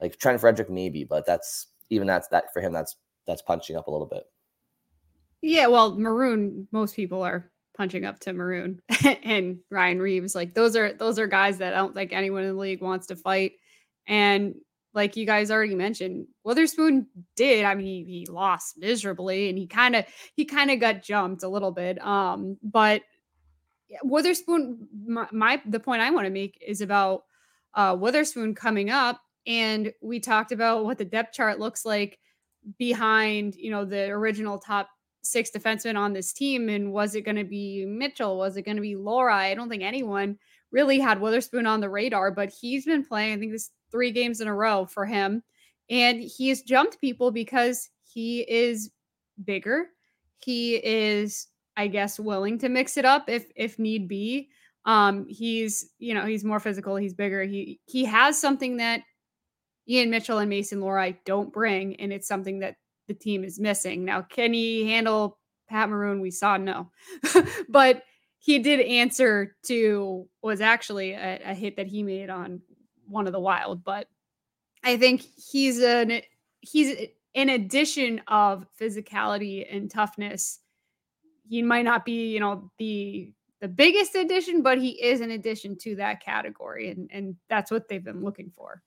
Like 0.00 0.16
Trent 0.18 0.40
Frederic, 0.40 0.70
maybe, 0.70 1.04
but 1.04 1.26
that's 1.26 1.68
even 1.90 2.06
that's 2.06 2.28
that 2.28 2.52
for 2.52 2.60
him. 2.62 2.72
That's 2.72 2.96
that's 3.26 3.42
punching 3.42 3.76
up 3.76 3.88
a 3.88 3.90
little 3.90 4.06
bit. 4.06 4.24
Yeah, 5.42 5.66
well, 5.68 5.94
Maroon, 5.96 6.66
most 6.72 6.96
people 6.96 7.22
are 7.22 7.50
punching 7.76 8.04
up 8.04 8.18
to 8.20 8.32
Maroon 8.32 8.80
and 9.22 9.58
Ryan 9.70 10.00
Reaves. 10.00 10.34
Like 10.34 10.54
those 10.54 10.76
are 10.76 10.92
those 10.92 11.18
are 11.18 11.26
guys 11.26 11.58
that 11.58 11.74
I 11.74 11.76
don't 11.76 11.94
think 11.94 12.12
anyone 12.12 12.42
in 12.42 12.54
the 12.54 12.60
league 12.60 12.80
wants 12.80 13.06
to 13.08 13.16
fight. 13.16 13.52
And 14.06 14.54
like 14.94 15.16
you 15.16 15.26
guys 15.26 15.50
already 15.50 15.74
mentioned, 15.74 16.26
Wotherspoon 16.44 17.06
did. 17.36 17.64
I 17.64 17.74
mean, 17.74 17.86
he, 17.86 18.04
he 18.04 18.26
lost 18.26 18.78
miserably 18.78 19.50
and 19.50 19.58
he 19.58 19.66
kind 19.66 19.94
of 19.94 20.06
he 20.34 20.44
kind 20.44 20.70
of 20.70 20.80
got 20.80 21.02
jumped 21.02 21.42
a 21.42 21.48
little 21.48 21.70
bit. 21.70 22.02
Um, 22.04 22.56
but 22.62 23.02
Wotherspoon, 24.02 24.88
my, 25.06 25.28
my 25.32 25.62
the 25.66 25.80
point 25.80 26.02
I 26.02 26.10
want 26.10 26.26
to 26.26 26.30
make 26.30 26.58
is 26.66 26.80
about 26.80 27.24
uh 27.74 27.94
Wotherspoon 27.94 28.54
coming 28.54 28.90
up, 28.90 29.20
and 29.46 29.92
we 30.00 30.18
talked 30.18 30.50
about 30.50 30.84
what 30.84 30.98
the 30.98 31.04
depth 31.04 31.34
chart 31.34 31.60
looks 31.60 31.84
like 31.84 32.18
behind, 32.78 33.54
you 33.54 33.70
know, 33.70 33.84
the 33.84 34.08
original 34.10 34.58
top 34.58 34.88
six 35.30 35.50
defensemen 35.50 35.96
on 35.96 36.12
this 36.12 36.32
team. 36.32 36.68
And 36.68 36.92
was 36.92 37.14
it 37.14 37.22
going 37.22 37.36
to 37.36 37.44
be 37.44 37.84
Mitchell? 37.86 38.38
Was 38.38 38.56
it 38.56 38.62
going 38.62 38.76
to 38.76 38.82
be 38.82 38.94
Lohrei? 38.94 39.50
I 39.50 39.54
don't 39.54 39.68
think 39.68 39.82
anyone 39.82 40.38
really 40.70 40.98
had 40.98 41.20
Wotherspoon 41.20 41.66
on 41.66 41.80
the 41.80 41.88
radar, 41.88 42.30
but 42.30 42.50
he's 42.50 42.84
been 42.84 43.04
playing, 43.04 43.34
I 43.34 43.38
think 43.38 43.52
this 43.52 43.70
three 43.90 44.10
games 44.10 44.40
in 44.40 44.48
a 44.48 44.54
row 44.54 44.86
for 44.86 45.06
him. 45.06 45.42
And 45.88 46.20
he's 46.20 46.62
jumped 46.62 47.00
people 47.00 47.30
because 47.30 47.88
he 48.02 48.40
is 48.40 48.90
bigger. 49.44 49.86
He 50.38 50.76
is, 50.76 51.48
I 51.76 51.86
guess, 51.86 52.18
willing 52.18 52.58
to 52.58 52.68
mix 52.68 52.96
it 52.96 53.04
up 53.04 53.28
if 53.28 53.46
if 53.54 53.78
need 53.78 54.08
be. 54.08 54.48
Um, 54.84 55.26
he's, 55.28 55.90
you 55.98 56.14
know, 56.14 56.24
he's 56.24 56.44
more 56.44 56.60
physical, 56.60 56.96
he's 56.96 57.14
bigger. 57.14 57.44
He 57.44 57.80
he 57.86 58.04
has 58.04 58.38
something 58.38 58.78
that 58.78 59.02
Ian 59.88 60.10
Mitchell 60.10 60.38
and 60.38 60.50
Mason 60.50 60.80
Lohrei 60.80 61.16
don't 61.24 61.52
bring, 61.52 61.96
and 61.96 62.12
it's 62.12 62.28
something 62.28 62.60
that 62.60 62.76
the 63.06 63.14
team 63.14 63.44
is 63.44 63.58
missing. 63.58 64.04
Now, 64.04 64.22
can 64.22 64.52
he 64.52 64.88
handle 64.90 65.38
Pat 65.68 65.88
Maroon? 65.88 66.20
We 66.20 66.30
saw 66.30 66.56
no, 66.56 66.90
but 67.68 68.02
he 68.38 68.58
did 68.58 68.80
answer 68.80 69.56
to 69.64 70.28
was 70.42 70.60
actually 70.60 71.12
a, 71.12 71.40
a, 71.44 71.54
hit 71.54 71.76
that 71.76 71.88
he 71.88 72.02
made 72.02 72.30
on 72.30 72.60
one 73.08 73.26
of 73.26 73.32
the 73.32 73.40
wild. 73.40 73.82
But 73.82 74.08
I 74.84 74.96
think 74.96 75.24
he's 75.50 75.80
an 75.80 76.20
he's 76.60 77.08
an 77.34 77.48
addition 77.48 78.22
of 78.28 78.66
physicality 78.80 79.66
and 79.70 79.90
toughness. 79.90 80.60
He 81.48 81.62
might 81.62 81.84
not 81.84 82.04
be, 82.04 82.28
you 82.28 82.40
know, 82.40 82.70
the 82.78 83.32
the 83.60 83.68
biggest 83.68 84.14
addition, 84.14 84.62
but 84.62 84.78
he 84.78 84.90
is 85.02 85.20
an 85.20 85.30
addition 85.30 85.76
to 85.78 85.96
that 85.96 86.22
category, 86.22 86.90
and 86.90 87.10
and 87.12 87.36
that's 87.48 87.70
what 87.70 87.88
they've 87.88 88.04
been 88.04 88.22
looking 88.22 88.52
for. 88.56 88.82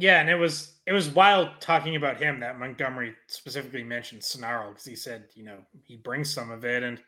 Yeah, 0.00 0.20
and 0.20 0.30
it 0.30 0.36
was 0.36 0.76
it 0.86 0.92
was 0.92 1.08
wild 1.10 1.60
talking 1.60 1.96
about 1.96 2.22
him 2.22 2.38
that 2.40 2.58
Montgomery 2.58 3.16
specifically 3.26 3.82
mentioned 3.82 4.22
Snarl 4.22 4.70
because 4.70 4.84
he 4.84 4.94
said 4.94 5.24
you 5.34 5.44
know 5.44 5.58
he 5.82 5.96
brings 5.96 6.32
some 6.32 6.52
of 6.52 6.64
it, 6.64 6.84
and 6.84 7.00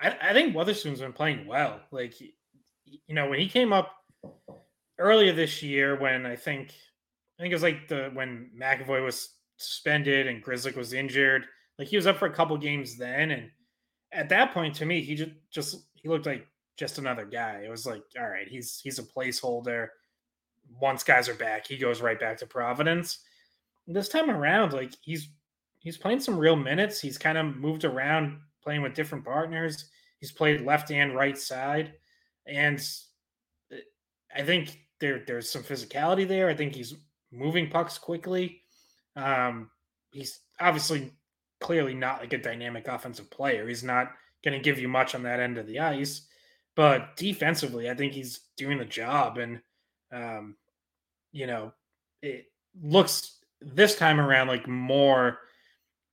I, 0.00 0.16
I 0.20 0.32
think 0.32 0.52
Wotherspoon's 0.54 0.98
been 1.00 1.12
playing 1.12 1.46
well. 1.46 1.80
Like 1.92 2.20
you 2.20 3.14
know 3.14 3.28
when 3.28 3.38
he 3.38 3.48
came 3.48 3.72
up 3.72 3.94
earlier 4.98 5.32
this 5.32 5.62
year, 5.62 5.96
when 6.00 6.26
I 6.26 6.34
think 6.34 6.70
I 7.38 7.42
think 7.42 7.52
it 7.52 7.54
was 7.54 7.62
like 7.62 7.86
the 7.86 8.10
when 8.12 8.50
McAvoy 8.60 9.04
was 9.04 9.36
suspended 9.58 10.26
and 10.26 10.44
Grzelcyk 10.44 10.76
was 10.76 10.92
injured. 10.92 11.44
Like 11.78 11.86
he 11.86 11.96
was 11.96 12.08
up 12.08 12.16
for 12.18 12.26
a 12.26 12.34
couple 12.34 12.56
games 12.58 12.98
then, 12.98 13.30
and 13.30 13.50
at 14.10 14.28
that 14.30 14.52
point, 14.52 14.74
to 14.76 14.84
me, 14.86 15.00
he 15.02 15.14
just 15.14 15.30
just 15.52 15.76
he 15.94 16.08
looked 16.08 16.26
like 16.26 16.44
just 16.76 16.98
another 16.98 17.24
guy. 17.24 17.62
It 17.64 17.70
was 17.70 17.86
like, 17.86 18.02
all 18.18 18.28
right, 18.28 18.48
he's 18.48 18.80
he's 18.82 18.98
a 18.98 19.04
placeholder. 19.04 19.86
Once 20.80 21.04
guys 21.04 21.28
are 21.28 21.34
back, 21.34 21.66
he 21.66 21.76
goes 21.76 22.00
right 22.00 22.18
back 22.18 22.38
to 22.38 22.46
Providence. 22.46 23.20
This 23.86 24.08
time 24.08 24.30
around, 24.30 24.72
like 24.72 24.94
he's 25.02 25.28
he's 25.80 25.96
playing 25.96 26.20
some 26.20 26.38
real 26.38 26.56
minutes. 26.56 27.00
He's 27.00 27.18
kind 27.18 27.38
of 27.38 27.56
moved 27.56 27.84
around, 27.84 28.38
playing 28.62 28.82
with 28.82 28.94
different 28.94 29.24
partners. 29.24 29.90
He's 30.20 30.32
played 30.32 30.60
left 30.60 30.90
and 30.90 31.14
right 31.14 31.36
side, 31.36 31.94
and 32.46 32.80
uh, 33.72 33.76
I 34.34 34.42
think 34.42 34.78
there 35.00 35.22
there's 35.26 35.50
some 35.50 35.62
physicality 35.62 36.26
there. 36.26 36.48
I 36.48 36.54
think 36.54 36.74
he's 36.74 36.94
moving 37.32 37.68
pucks 37.70 37.98
quickly. 37.98 38.62
Um, 39.16 39.70
he's 40.12 40.40
obviously 40.60 41.12
clearly 41.60 41.94
not 41.94 42.20
like 42.20 42.32
a 42.32 42.38
dynamic 42.38 42.88
offensive 42.88 43.30
player. 43.30 43.66
He's 43.66 43.84
not 43.84 44.12
going 44.44 44.58
to 44.58 44.62
give 44.62 44.78
you 44.78 44.88
much 44.88 45.14
on 45.14 45.22
that 45.22 45.40
end 45.40 45.58
of 45.58 45.66
the 45.66 45.80
ice, 45.80 46.26
but 46.74 47.16
defensively, 47.16 47.90
I 47.90 47.94
think 47.94 48.12
he's 48.12 48.40
doing 48.56 48.78
the 48.78 48.84
job. 48.84 49.38
And, 49.38 49.60
um, 50.12 50.56
you 51.32 51.46
know, 51.46 51.72
it 52.22 52.46
looks 52.80 53.38
this 53.60 53.96
time 53.96 54.20
around 54.20 54.48
like 54.48 54.68
more 54.68 55.38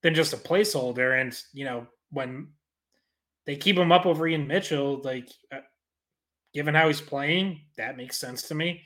than 0.02 0.16
just 0.16 0.34
a 0.34 0.38
placeholder. 0.38 1.20
And, 1.20 1.38
you 1.54 1.66
know, 1.66 1.88
when 2.12 2.50
they 3.46 3.56
keep 3.56 3.78
him 3.78 3.92
up 3.92 4.06
over 4.06 4.28
Ian 4.28 4.48
Mitchell, 4.48 5.02
like, 5.04 5.28
uh, 5.52 5.60
given 6.54 6.74
how 6.74 6.88
he's 6.88 7.02
playing, 7.02 7.62
that 7.78 7.98
makes 7.98 8.18
sense 8.18 8.44
to 8.44 8.56
me. 8.56 8.84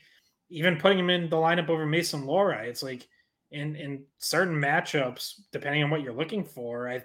Even 0.50 0.76
putting 0.76 0.98
him 0.98 1.10
in 1.10 1.30
the 1.30 1.36
lineup 1.36 1.68
over 1.68 1.86
Mason 1.86 2.24
Lohrei, 2.24 2.66
it's 2.66 2.82
like 2.82 3.06
in 3.50 3.76
in 3.76 4.04
certain 4.18 4.54
matchups, 4.54 5.40
depending 5.52 5.82
on 5.82 5.90
what 5.90 6.02
you're 6.02 6.12
looking 6.12 6.44
for, 6.44 6.88
I 6.88 7.02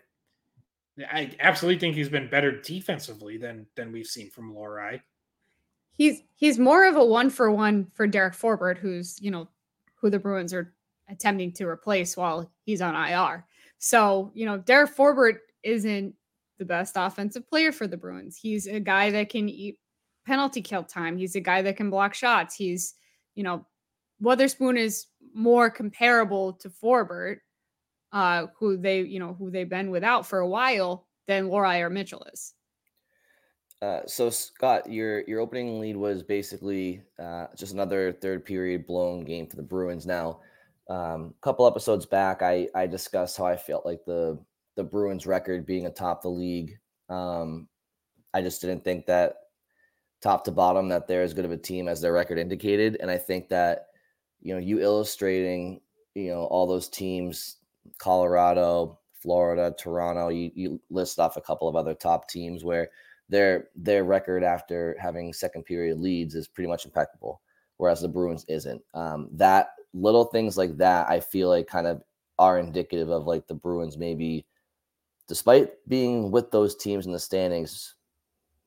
I 1.10 1.36
absolutely 1.39 1.80
think 1.80 1.95
he's 1.95 2.10
been 2.10 2.30
better 2.30 2.60
defensively 2.62 3.38
than 3.38 3.68
than 3.76 3.91
we've 3.91 4.07
seen 4.07 4.30
from 4.30 4.53
Lohrei. 4.53 5.01
He's 6.00 6.22
he's 6.38 6.58
more 6.58 6.86
of 6.86 6.95
a 6.95 7.04
one 7.04 7.30
for 7.30 7.52
one 7.52 7.91
for 7.93 8.08
Derek 8.08 8.34
Forbort, 8.34 8.78
who's 8.78 9.22
you 9.22 9.32
know 9.32 9.50
who 9.95 10.10
the 10.10 10.18
Bruins 10.18 10.54
are 10.54 10.74
attempting 11.10 11.52
to 11.52 11.68
replace 11.68 12.16
while 12.16 12.50
he's 12.64 12.82
on 12.82 12.95
IR. 12.95 13.45
So 13.80 14.32
you 14.34 14.45
know 14.45 14.58
Derek 14.60 14.95
Forbort 14.95 15.39
isn't 15.62 16.16
the 16.58 16.64
best 16.64 16.93
offensive 16.95 17.50
player 17.50 17.74
for 17.74 17.86
the 17.86 17.97
Bruins. 17.97 18.38
He's 18.38 18.66
a 18.66 18.80
guy 18.80 19.12
that 19.12 19.28
can 19.28 19.50
eat 19.50 19.78
penalty 20.26 20.62
kill 20.62 20.84
time. 20.86 21.18
He's 21.18 21.36
a 21.36 21.41
guy 21.41 21.62
that 21.64 21.76
can 21.76 21.89
block 21.89 22.14
shots. 22.14 22.56
He's 22.56 22.95
you 23.36 23.43
know 23.43 23.66
Wotherspoon 24.22 24.78
is 24.78 25.08
more 25.34 25.70
comparable 25.70 26.54
to 26.54 26.70
Forbort, 26.70 27.39
uh, 28.14 28.47
who 28.58 28.78
they, 28.78 29.02
you 29.02 29.20
know, 29.20 29.34
who 29.34 29.52
they've 29.52 29.68
been 29.68 29.91
without 29.91 30.26
for 30.26 30.39
a 30.39 30.47
while 30.47 31.08
than 31.28 31.50
Lohrei 31.50 31.82
or 31.82 31.89
Mitchell 31.89 32.26
is. 32.32 32.54
Uh, 33.82 34.01
so 34.05 34.30
Scott, 34.30 34.91
your 34.91 35.21
your 35.21 35.39
opening 35.39 35.80
lead 35.80 35.95
was 35.95 36.21
basically 36.21 37.01
uh, 37.17 37.47
just 37.55 37.73
another 37.73 38.11
third 38.11 38.45
period 38.45 38.86
blown 38.86 39.23
game 39.23 39.47
for 39.47 39.55
the 39.55 39.63
Bruins. 39.63 40.05
Now, 40.05 40.41
um, 40.89 41.34
a 41.38 41.41
couple 41.41 41.65
episodes 41.65 42.05
back, 42.05 42.41
I 42.41 42.67
I 42.75 42.88
discussed 42.88 43.38
how 43.38 43.45
I 43.45 43.55
felt 43.55 43.86
like 43.86 44.03
the 44.05 44.38
the 44.75 44.84
Bruins 44.84 45.25
record 45.25 45.65
being 45.65 45.86
atop 45.86 46.21
the 46.21 46.30
league. 46.30 46.77
Um, 47.09 47.67
I 48.34 48.41
just 48.41 48.61
didn't 48.61 48.84
think 48.84 49.05
that 49.05 49.36
top 50.21 50.43
to 50.43 50.51
bottom 50.51 50.89
that 50.89 51.07
they're 51.07 51.23
as 51.23 51.34
good 51.34 51.45
of 51.45 51.51
a 51.51 51.57
team 51.57 51.88
as 51.88 52.01
their 52.01 52.13
record 52.13 52.38
indicated, 52.38 52.97
and 52.99 53.09
I 53.09 53.17
think 53.17 53.47
that 53.49 53.88
you 54.41 54.53
know, 54.53 54.59
you 54.59 54.80
illustrating, 54.80 55.82
you 56.15 56.30
know, 56.30 56.45
all 56.45 56.67
those 56.67 56.88
teams, 56.88 57.57
Colorado, 57.97 58.99
Florida, 59.21 59.75
Toronto, 59.77 60.30
you, 60.30 60.51
you 60.55 60.82
list 60.89 61.19
off 61.19 61.38
a 61.38 61.41
couple 61.41 61.67
of 61.67 61.75
other 61.75 61.93
top 61.93 62.30
teams 62.30 62.63
where 62.63 62.89
their 63.30 63.69
their 63.75 64.03
record 64.03 64.43
after 64.43 64.97
having 64.99 65.32
second 65.34 65.63
period 65.63 65.99
leads 65.99 66.36
is 66.36 66.47
pretty 66.47 66.67
much 66.67 66.86
impeccable, 66.86 67.41
whereas 67.77 68.01
the 68.01 68.07
Bruins 68.07 68.45
isn't. 68.47 68.82
Um, 68.93 69.30
that 69.34 69.69
little 69.93 70.25
things 70.25 70.57
like 70.57 70.77
that, 70.77 71.09
I 71.09 71.19
feel 71.19 71.49
like 71.49 71.67
kind 71.67 71.88
of 71.88 72.01
are 72.38 72.59
indicative 72.59 73.09
of 73.09 73.27
like 73.27 73.47
the 73.47 73.53
Bruins 73.53 73.97
maybe, 73.97 74.45
despite 75.27 75.71
being 75.88 76.32
with 76.32 76.51
those 76.51 76.75
teams 76.75 77.05
in 77.05 77.11
the 77.11 77.19
standings, 77.19 77.95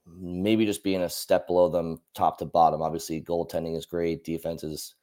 maybe 0.07 0.67
just 0.67 0.85
being 0.85 1.03
a 1.03 1.09
step 1.09 1.47
below 1.47 1.69
them 1.69 2.01
top 2.15 2.39
to 2.39 2.45
bottom. 2.45 2.83
Obviously, 2.83 3.21
goaltending 3.21 3.77
is 3.77 3.87
great, 3.87 4.25
defense 4.25 4.63
is 4.63 4.95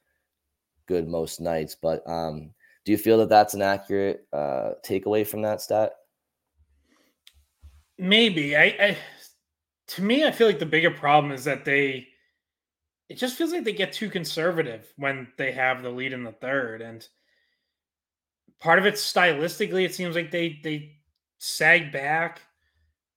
good 0.86 1.08
most 1.08 1.40
nights. 1.40 1.74
But 1.74 2.02
um, 2.08 2.52
do 2.84 2.92
you 2.92 2.98
feel 2.98 3.18
that 3.18 3.28
that's 3.28 3.54
an 3.54 3.62
accurate 3.62 4.26
uh, 4.32 4.72
takeaway 4.84 5.26
from 5.26 5.42
that 5.42 5.60
stat? 5.60 5.92
Maybe. 7.98 8.56
I, 8.56 8.62
I 8.62 8.96
to 9.90 10.02
me, 10.02 10.24
I 10.24 10.30
feel 10.30 10.46
like 10.46 10.58
the 10.58 10.66
bigger 10.66 10.90
problem 10.90 11.32
is 11.32 11.44
that 11.44 11.64
they. 11.64 12.08
It 13.08 13.18
just 13.18 13.36
feels 13.36 13.52
like 13.52 13.64
they 13.64 13.72
get 13.72 13.92
too 13.92 14.08
conservative 14.08 14.92
when 14.96 15.26
they 15.36 15.50
have 15.50 15.82
the 15.82 15.90
lead 15.90 16.12
in 16.12 16.22
the 16.22 16.30
third, 16.30 16.80
and 16.80 17.06
part 18.60 18.78
of 18.78 18.86
it 18.86 18.94
stylistically, 18.94 19.84
it 19.84 19.94
seems 19.94 20.14
like 20.14 20.30
they 20.30 20.60
they 20.62 20.96
sag 21.38 21.90
back. 21.90 22.42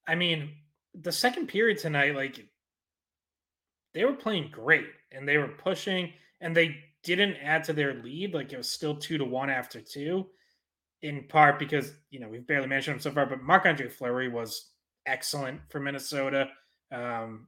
I 0.07 0.15
mean, 0.15 0.49
the 0.99 1.11
second 1.11 1.47
period 1.47 1.77
tonight, 1.77 2.15
like 2.15 2.43
they 3.93 4.05
were 4.05 4.13
playing 4.13 4.49
great 4.51 4.87
and 5.11 5.27
they 5.27 5.37
were 5.37 5.47
pushing 5.47 6.11
and 6.41 6.55
they 6.55 6.77
didn't 7.03 7.35
add 7.35 7.63
to 7.65 7.73
their 7.73 8.01
lead. 8.01 8.33
Like 8.33 8.51
it 8.51 8.57
was 8.57 8.69
still 8.69 8.95
two 8.95 9.17
to 9.17 9.25
one 9.25 9.49
after 9.49 9.79
two, 9.79 10.27
in 11.01 11.25
part 11.27 11.59
because, 11.59 11.93
you 12.09 12.19
know, 12.19 12.29
we've 12.29 12.47
barely 12.47 12.67
mentioned 12.67 12.95
him 12.95 13.01
so 13.01 13.11
far, 13.11 13.25
but 13.25 13.43
Marc 13.43 13.65
Andre 13.65 13.89
Fleury 13.89 14.29
was 14.29 14.71
excellent 15.05 15.61
for 15.69 15.79
Minnesota. 15.79 16.49
Um, 16.93 17.47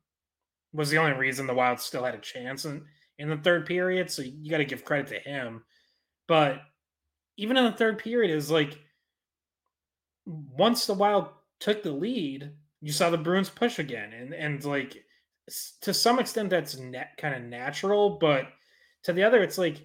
was 0.74 0.90
the 0.90 0.98
only 0.98 1.14
reason 1.14 1.48
the 1.48 1.54
Wild 1.54 1.80
still 1.80 2.04
had 2.04 2.16
a 2.16 2.20
chance 2.20 2.66
in, 2.66 2.84
in 3.18 3.30
the 3.30 3.38
third 3.38 3.66
period. 3.66 4.12
So 4.12 4.22
you 4.22 4.52
got 4.52 4.58
to 4.58 4.66
give 4.66 4.84
credit 4.84 5.08
to 5.08 5.30
him. 5.30 5.64
But 6.28 6.62
even 7.38 7.56
in 7.56 7.66
the 7.66 7.72
third 7.72 8.00
period, 8.00 8.36
is 8.36 8.52
like 8.52 8.78
once 10.26 10.86
the 10.86 10.94
Wild 10.94 11.30
took 11.60 11.84
the 11.84 11.92
lead, 11.92 12.52
you 12.82 12.92
saw 12.92 13.10
the 13.10 13.18
Bruins 13.18 13.50
push 13.50 13.80
again. 13.80 14.14
And, 14.14 14.34
and 14.34 14.64
like 14.66 14.98
to 15.82 15.94
some 15.94 16.20
extent, 16.20 16.50
that's 16.50 16.78
net 16.78 17.12
kind 17.18 17.36
of 17.36 17.44
natural, 17.44 18.18
but 18.20 18.48
to 19.04 19.14
the 19.14 19.24
other, 19.24 19.44
it's 19.44 19.58
like, 19.58 19.78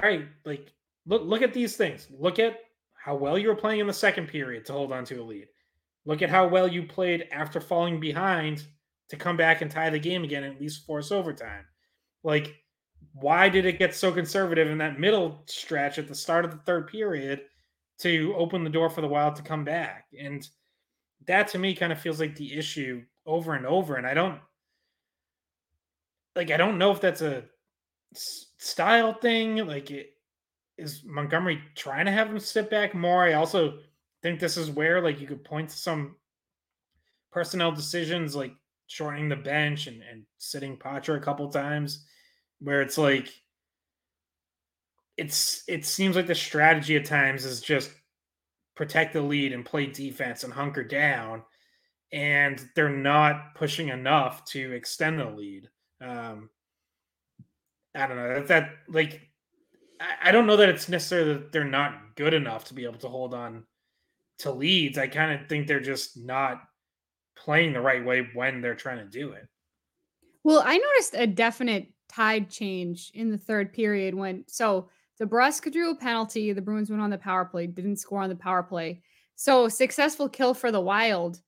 all 0.00 0.08
right, 0.08 0.26
like 0.44 0.72
look 1.06 1.22
look 1.24 1.42
at 1.42 1.54
these 1.54 1.76
things. 1.76 2.06
Look 2.10 2.38
at 2.38 2.60
how 2.92 3.16
well 3.16 3.38
you 3.38 3.48
were 3.48 3.54
playing 3.54 3.80
in 3.80 3.86
the 3.86 3.92
second 3.92 4.28
period 4.28 4.66
to 4.66 4.72
hold 4.72 4.92
on 4.92 5.04
to 5.06 5.16
a 5.16 5.24
lead. 5.24 5.48
Look 6.06 6.22
at 6.22 6.30
how 6.30 6.46
well 6.46 6.68
you 6.68 6.84
played 6.84 7.28
after 7.32 7.60
falling 7.60 8.00
behind 8.00 8.64
to 9.10 9.16
come 9.16 9.36
back 9.36 9.60
and 9.60 9.70
tie 9.70 9.90
the 9.90 9.98
game 9.98 10.24
again 10.24 10.44
and 10.44 10.54
at 10.54 10.60
least 10.60 10.86
force 10.86 11.12
overtime. 11.12 11.64
Like, 12.22 12.54
why 13.12 13.48
did 13.48 13.66
it 13.66 13.78
get 13.78 13.94
so 13.94 14.12
conservative 14.12 14.68
in 14.68 14.78
that 14.78 15.00
middle 15.00 15.42
stretch 15.46 15.98
at 15.98 16.08
the 16.08 16.14
start 16.14 16.44
of 16.44 16.50
the 16.52 16.58
third 16.58 16.86
period 16.86 17.42
to 17.98 18.34
open 18.36 18.62
the 18.62 18.70
door 18.70 18.88
for 18.88 19.00
the 19.00 19.08
Wild 19.08 19.36
to 19.36 19.42
come 19.42 19.64
back? 19.64 20.06
And 20.18 20.46
that 21.26 21.48
to 21.48 21.58
me 21.58 21.74
kind 21.74 21.92
of 21.92 22.00
feels 22.00 22.20
like 22.20 22.36
the 22.36 22.56
issue 22.56 23.02
over 23.26 23.54
and 23.54 23.66
over. 23.66 23.96
And 23.96 24.06
I 24.06 24.14
don't 24.14 24.40
like 26.36 26.50
I 26.50 26.56
don't 26.56 26.78
know 26.78 26.92
if 26.92 27.00
that's 27.00 27.22
a 27.22 27.44
style 28.58 29.14
thing. 29.14 29.66
Like, 29.66 29.90
it, 29.90 30.10
is 30.78 31.02
Montgomery 31.04 31.60
trying 31.74 32.06
to 32.06 32.12
have 32.12 32.28
him 32.28 32.38
sit 32.38 32.70
back 32.70 32.94
more? 32.94 33.24
I 33.24 33.32
also 33.32 33.78
think 34.26 34.40
this 34.40 34.56
is 34.56 34.70
where 34.70 35.00
like 35.00 35.20
you 35.20 35.26
could 35.28 35.44
point 35.44 35.70
to 35.70 35.76
some 35.76 36.16
personnel 37.30 37.70
decisions, 37.70 38.34
like 38.34 38.52
shortening 38.88 39.28
the 39.28 39.36
bench 39.36 39.86
and, 39.86 40.02
and 40.02 40.24
sitting 40.38 40.76
Poitras 40.76 41.18
a 41.18 41.20
couple 41.20 41.48
times, 41.48 42.04
where 42.58 42.82
it's 42.82 42.98
like 42.98 43.28
it's 45.16 45.62
it 45.68 45.84
seems 45.86 46.16
like 46.16 46.26
the 46.26 46.34
strategy 46.34 46.96
at 46.96 47.04
times 47.04 47.44
is 47.44 47.60
just 47.60 47.92
protect 48.74 49.12
the 49.12 49.22
lead 49.22 49.52
and 49.52 49.64
play 49.64 49.86
defense 49.86 50.42
and 50.42 50.52
hunker 50.52 50.82
down, 50.82 51.44
and 52.12 52.68
they're 52.74 52.88
not 52.88 53.54
pushing 53.54 53.90
enough 53.90 54.44
to 54.46 54.72
extend 54.72 55.20
the 55.20 55.30
lead. 55.30 55.68
Um, 56.00 56.50
I 57.94 58.08
don't 58.08 58.16
know 58.16 58.34
that, 58.34 58.48
that 58.48 58.70
like 58.88 59.20
I, 60.00 60.30
I 60.30 60.32
don't 60.32 60.48
know 60.48 60.56
that 60.56 60.68
it's 60.68 60.88
necessarily 60.88 61.34
that 61.34 61.52
they're 61.52 61.64
not 61.64 62.16
good 62.16 62.34
enough 62.34 62.64
to 62.64 62.74
be 62.74 62.84
able 62.86 62.98
to 62.98 63.08
hold 63.08 63.32
on 63.32 63.62
to 64.38 64.50
leads. 64.50 64.98
I 64.98 65.06
kind 65.06 65.38
of 65.38 65.48
think 65.48 65.66
they're 65.66 65.80
just 65.80 66.16
not 66.16 66.62
playing 67.36 67.72
the 67.72 67.80
right 67.80 68.04
way 68.04 68.28
when 68.34 68.60
they're 68.60 68.74
trying 68.74 68.98
to 68.98 69.04
do 69.04 69.32
it. 69.32 69.46
Well, 70.44 70.62
I 70.64 70.76
noticed 70.76 71.14
a 71.14 71.26
definite 71.26 71.88
tide 72.08 72.50
change 72.50 73.10
in 73.14 73.30
the 73.30 73.38
third 73.38 73.72
period 73.72 74.14
when 74.14 74.44
so 74.46 74.88
DeBrusk 75.20 75.72
drew 75.72 75.90
a 75.90 75.96
penalty. 75.96 76.52
The 76.52 76.62
Bruins 76.62 76.90
went 76.90 77.02
on 77.02 77.10
the 77.10 77.18
power 77.18 77.44
play, 77.44 77.66
didn't 77.66 77.96
score 77.96 78.22
on 78.22 78.28
the 78.28 78.36
power 78.36 78.62
play. 78.62 79.02
So 79.34 79.68
successful 79.68 80.28
kill 80.28 80.54
for 80.54 80.70
the 80.70 80.80
Wild 80.80 81.40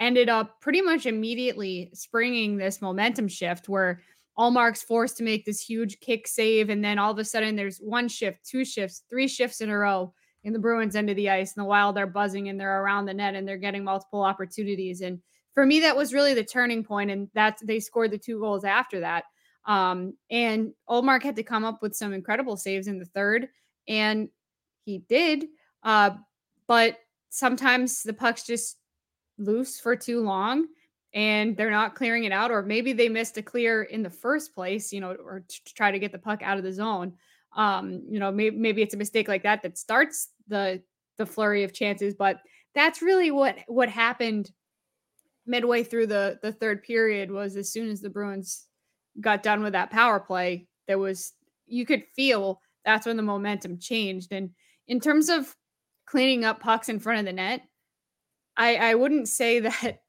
ended 0.00 0.28
up 0.28 0.60
pretty 0.60 0.80
much 0.80 1.06
immediately 1.06 1.90
springing 1.92 2.56
this 2.56 2.80
momentum 2.80 3.28
shift 3.28 3.68
where 3.68 4.02
Ullmark's 4.38 4.82
forced 4.82 5.16
to 5.16 5.24
make 5.24 5.44
this 5.44 5.60
huge 5.60 5.98
kick 6.00 6.28
save. 6.28 6.70
And 6.70 6.84
then 6.84 6.98
all 6.98 7.10
of 7.10 7.18
a 7.18 7.24
sudden 7.24 7.56
there's 7.56 7.78
one 7.78 8.08
shift, 8.08 8.38
two 8.48 8.64
shifts, 8.64 9.02
three 9.10 9.26
shifts 9.26 9.60
in 9.60 9.70
a 9.70 9.76
row 9.76 10.14
in 10.44 10.52
the 10.52 10.58
Bruins 10.58 10.96
end 10.96 11.10
of 11.10 11.16
the 11.16 11.30
ice. 11.30 11.54
And 11.56 11.62
the 11.62 11.68
Wild 11.68 11.98
are 11.98 12.06
buzzing 12.06 12.48
and 12.48 12.58
they're 12.58 12.82
around 12.82 13.06
the 13.06 13.14
net 13.14 13.34
and 13.34 13.46
they're 13.46 13.56
getting 13.56 13.84
multiple 13.84 14.22
opportunities. 14.22 15.00
And 15.00 15.20
for 15.54 15.66
me, 15.66 15.80
that 15.80 15.96
was 15.96 16.14
really 16.14 16.34
the 16.34 16.44
turning 16.44 16.84
point, 16.84 17.10
And 17.10 17.28
that's 17.34 17.62
they 17.62 17.80
scored 17.80 18.10
the 18.10 18.18
two 18.18 18.38
goals 18.40 18.64
after 18.64 19.00
that. 19.00 19.24
Um, 19.66 20.14
and 20.30 20.72
Ullmark 20.88 21.22
had 21.22 21.36
to 21.36 21.42
come 21.42 21.64
up 21.64 21.82
with 21.82 21.94
some 21.94 22.12
incredible 22.12 22.56
saves 22.56 22.86
in 22.86 22.98
the 22.98 23.04
third. 23.04 23.48
And 23.86 24.28
he 24.84 24.98
did. 24.98 25.46
Uh, 25.82 26.10
but 26.66 26.98
sometimes 27.30 28.02
the 28.02 28.12
puck's 28.12 28.44
just 28.44 28.76
loose 29.38 29.78
for 29.78 29.94
too 29.94 30.22
long 30.22 30.66
and 31.14 31.56
they're 31.56 31.70
not 31.70 31.94
clearing 31.94 32.24
it 32.24 32.32
out, 32.32 32.50
or 32.50 32.62
maybe 32.62 32.92
they 32.92 33.08
missed 33.08 33.38
a 33.38 33.42
clear 33.42 33.82
in 33.82 34.02
the 34.02 34.10
first 34.10 34.54
place, 34.54 34.92
you 34.92 35.00
know, 35.00 35.12
or 35.12 35.44
to 35.48 35.74
try 35.74 35.90
to 35.90 35.98
get 35.98 36.12
the 36.12 36.18
puck 36.18 36.42
out 36.42 36.58
of 36.58 36.64
the 36.64 36.72
zone. 36.72 37.14
Um, 37.56 38.02
you 38.08 38.18
know, 38.18 38.30
maybe 38.30 38.56
maybe 38.56 38.82
it's 38.82 38.94
a 38.94 38.98
mistake 38.98 39.28
like 39.28 39.42
that 39.42 39.62
that 39.62 39.78
starts 39.78 40.28
the 40.48 40.82
the 41.16 41.26
flurry 41.26 41.64
of 41.64 41.72
chances, 41.72 42.14
but 42.14 42.38
that's 42.74 43.02
really 43.02 43.30
what 43.30 43.58
what 43.66 43.88
happened 43.88 44.50
midway 45.46 45.82
through 45.82 46.06
the 46.06 46.38
the 46.42 46.52
third 46.52 46.82
period 46.82 47.30
was 47.30 47.56
as 47.56 47.72
soon 47.72 47.88
as 47.88 48.00
the 48.00 48.10
Bruins 48.10 48.66
got 49.20 49.42
done 49.42 49.62
with 49.62 49.72
that 49.72 49.90
power 49.90 50.20
play, 50.20 50.68
there 50.86 50.98
was 50.98 51.32
you 51.66 51.84
could 51.84 52.04
feel 52.14 52.60
that's 52.84 53.06
when 53.06 53.16
the 53.16 53.22
momentum 53.22 53.78
changed. 53.78 54.32
And 54.32 54.50
in 54.86 55.00
terms 55.00 55.28
of 55.28 55.54
cleaning 56.06 56.44
up 56.44 56.60
pucks 56.60 56.88
in 56.88 57.00
front 57.00 57.20
of 57.20 57.26
the 57.26 57.32
net, 57.32 57.62
I, 58.56 58.76
I 58.76 58.94
wouldn't 58.94 59.28
say 59.28 59.60
that 59.60 60.00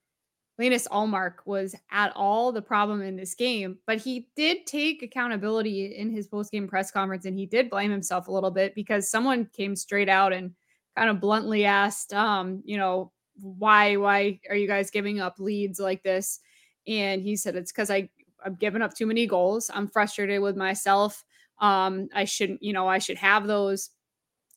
Linus 0.59 0.89
Ullmark 0.89 1.35
was 1.45 1.73
at 1.89 2.11
all 2.17 2.51
the 2.51 2.61
problem 2.61 3.01
in 3.01 3.15
this 3.15 3.33
game, 3.33 3.77
but 3.87 3.97
he 3.97 4.27
did 4.35 4.67
take 4.67 5.01
accountability 5.01 5.95
in 5.95 6.11
his 6.11 6.27
post-game 6.27 6.67
press 6.67 6.91
conference 6.91 7.23
and 7.23 7.39
he 7.39 7.45
did 7.45 7.69
blame 7.69 7.89
himself 7.89 8.27
a 8.27 8.31
little 8.31 8.51
bit 8.51 8.75
because 8.75 9.09
someone 9.09 9.49
came 9.53 9.73
straight 9.73 10.09
out 10.09 10.33
and 10.33 10.51
kind 10.97 11.09
of 11.09 11.21
bluntly 11.21 11.63
asked, 11.63 12.13
um, 12.13 12.61
you 12.65 12.75
know, 12.75 13.13
why, 13.41 13.95
why 13.95 14.37
are 14.49 14.55
you 14.55 14.67
guys 14.67 14.91
giving 14.91 15.21
up 15.21 15.39
leads 15.39 15.79
like 15.79 16.03
this? 16.03 16.41
And 16.85 17.21
he 17.21 17.37
said, 17.37 17.55
it's 17.55 17.71
because 17.71 17.89
I, 17.89 18.09
I've 18.45 18.59
given 18.59 18.81
up 18.81 18.93
too 18.93 19.05
many 19.05 19.27
goals. 19.27 19.71
I'm 19.73 19.87
frustrated 19.87 20.41
with 20.41 20.57
myself. 20.57 21.23
Um, 21.59 22.09
I 22.13 22.25
shouldn't, 22.25 22.61
you 22.61 22.73
know, 22.73 22.85
I 22.85 22.97
should 22.97 23.17
have 23.17 23.47
those. 23.47 23.91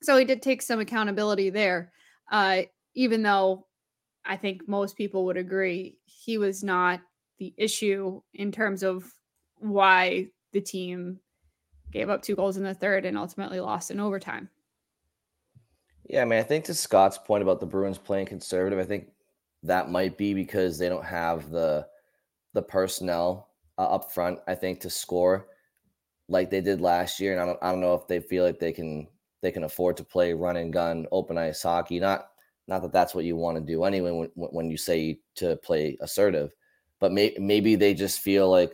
So 0.02 0.16
he 0.16 0.24
did 0.24 0.42
take 0.42 0.62
some 0.62 0.80
accountability 0.80 1.50
there. 1.50 1.92
Uh, 2.30 2.62
even 2.94 3.22
though 3.22 3.66
I 4.24 4.36
think 4.36 4.68
most 4.68 4.96
people 4.96 5.24
would 5.26 5.36
agree 5.36 5.98
he 6.04 6.38
was 6.38 6.62
not 6.62 7.00
the 7.38 7.52
issue 7.56 8.22
in 8.34 8.52
terms 8.52 8.82
of 8.82 9.12
why 9.56 10.28
the 10.52 10.60
team 10.60 11.20
gave 11.90 12.08
up 12.08 12.22
two 12.22 12.36
goals 12.36 12.56
in 12.56 12.62
the 12.62 12.74
third 12.74 13.04
and 13.04 13.18
ultimately 13.18 13.60
lost 13.60 13.90
in 13.90 14.00
overtime. 14.00 14.48
Yeah, 16.08 16.22
I 16.22 16.24
mean, 16.24 16.38
I 16.38 16.42
think 16.42 16.64
to 16.64 16.74
Scott's 16.74 17.18
point 17.18 17.42
about 17.42 17.60
the 17.60 17.66
Bruins 17.66 17.98
playing 17.98 18.26
conservative, 18.26 18.78
I 18.78 18.84
think 18.84 19.08
that 19.62 19.90
might 19.90 20.18
be 20.18 20.34
because 20.34 20.78
they 20.78 20.88
don't 20.88 21.04
have 21.04 21.50
the 21.50 21.86
the 22.54 22.62
personnel 22.62 23.48
uh, 23.78 23.82
up 23.82 24.12
front. 24.12 24.40
I 24.46 24.54
think 24.54 24.80
to 24.80 24.90
score 24.90 25.48
like 26.28 26.50
they 26.50 26.60
did 26.60 26.80
last 26.80 27.20
year, 27.20 27.32
and 27.32 27.40
I 27.40 27.46
don't 27.46 27.58
I 27.62 27.70
don't 27.70 27.80
know 27.80 27.94
if 27.94 28.08
they 28.08 28.20
feel 28.20 28.44
like 28.44 28.58
they 28.58 28.72
can 28.72 29.08
they 29.42 29.52
can 29.52 29.64
afford 29.64 29.96
to 29.98 30.04
play 30.04 30.32
run 30.32 30.56
and 30.56 30.72
gun 30.72 31.06
open 31.12 31.38
ice 31.38 31.62
hockey. 31.62 32.00
Not 32.00 32.31
not 32.68 32.82
that 32.82 32.92
that's 32.92 33.14
what 33.14 33.24
you 33.24 33.36
want 33.36 33.56
to 33.56 33.62
do 33.62 33.84
anyway 33.84 34.10
when, 34.10 34.28
when 34.34 34.70
you 34.70 34.76
say 34.76 35.18
to 35.36 35.56
play 35.56 35.96
assertive, 36.00 36.52
but 37.00 37.12
may, 37.12 37.34
maybe 37.38 37.74
they 37.74 37.94
just 37.94 38.20
feel 38.20 38.50
like 38.50 38.72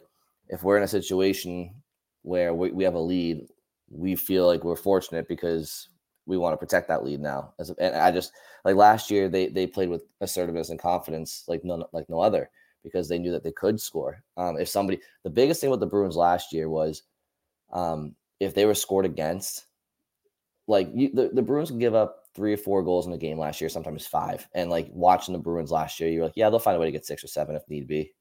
if 0.48 0.62
we're 0.62 0.76
in 0.76 0.82
a 0.82 0.88
situation 0.88 1.74
where 2.22 2.54
we, 2.54 2.70
we 2.70 2.84
have 2.84 2.94
a 2.94 3.00
lead, 3.00 3.46
we 3.90 4.14
feel 4.14 4.46
like 4.46 4.64
we're 4.64 4.76
fortunate 4.76 5.28
because 5.28 5.88
we 6.26 6.36
want 6.36 6.52
to 6.52 6.58
protect 6.58 6.88
that 6.88 7.04
lead 7.04 7.20
now. 7.20 7.54
And 7.78 7.96
I 7.96 8.10
just 8.10 8.32
like 8.64 8.76
last 8.76 9.10
year 9.10 9.28
they 9.28 9.48
they 9.48 9.66
played 9.66 9.88
with 9.88 10.04
assertiveness 10.20 10.68
and 10.68 10.78
confidence 10.78 11.44
like 11.48 11.64
no 11.64 11.88
like 11.92 12.08
no 12.10 12.20
other 12.20 12.50
because 12.84 13.08
they 13.08 13.18
knew 13.18 13.32
that 13.32 13.42
they 13.42 13.52
could 13.52 13.80
score. 13.80 14.22
Um, 14.36 14.58
if 14.58 14.68
somebody, 14.68 15.00
the 15.24 15.30
biggest 15.30 15.60
thing 15.60 15.70
with 15.70 15.80
the 15.80 15.86
Bruins 15.86 16.16
last 16.16 16.52
year 16.52 16.68
was 16.68 17.02
um, 17.72 18.14
if 18.40 18.54
they 18.54 18.66
were 18.66 18.74
scored 18.74 19.04
against, 19.04 19.66
like 20.66 20.88
you, 20.94 21.10
the, 21.12 21.30
the 21.32 21.42
Bruins 21.42 21.70
can 21.70 21.78
give 21.78 21.94
up 21.94 22.24
three 22.38 22.54
or 22.54 22.56
four 22.56 22.84
goals 22.84 23.08
in 23.08 23.12
a 23.12 23.18
game 23.18 23.36
last 23.36 23.60
year, 23.60 23.68
sometimes 23.68 24.06
five. 24.06 24.46
And 24.54 24.70
like 24.70 24.88
watching 24.92 25.32
the 25.32 25.40
Bruins 25.40 25.72
last 25.72 25.98
year, 25.98 26.08
you're 26.08 26.22
like, 26.22 26.36
yeah, 26.36 26.48
they'll 26.48 26.60
find 26.60 26.76
a 26.76 26.80
way 26.80 26.86
to 26.86 26.92
get 26.92 27.04
six 27.04 27.24
or 27.24 27.26
seven 27.26 27.56
if 27.56 27.68
need 27.68 27.88
be. 27.88 28.12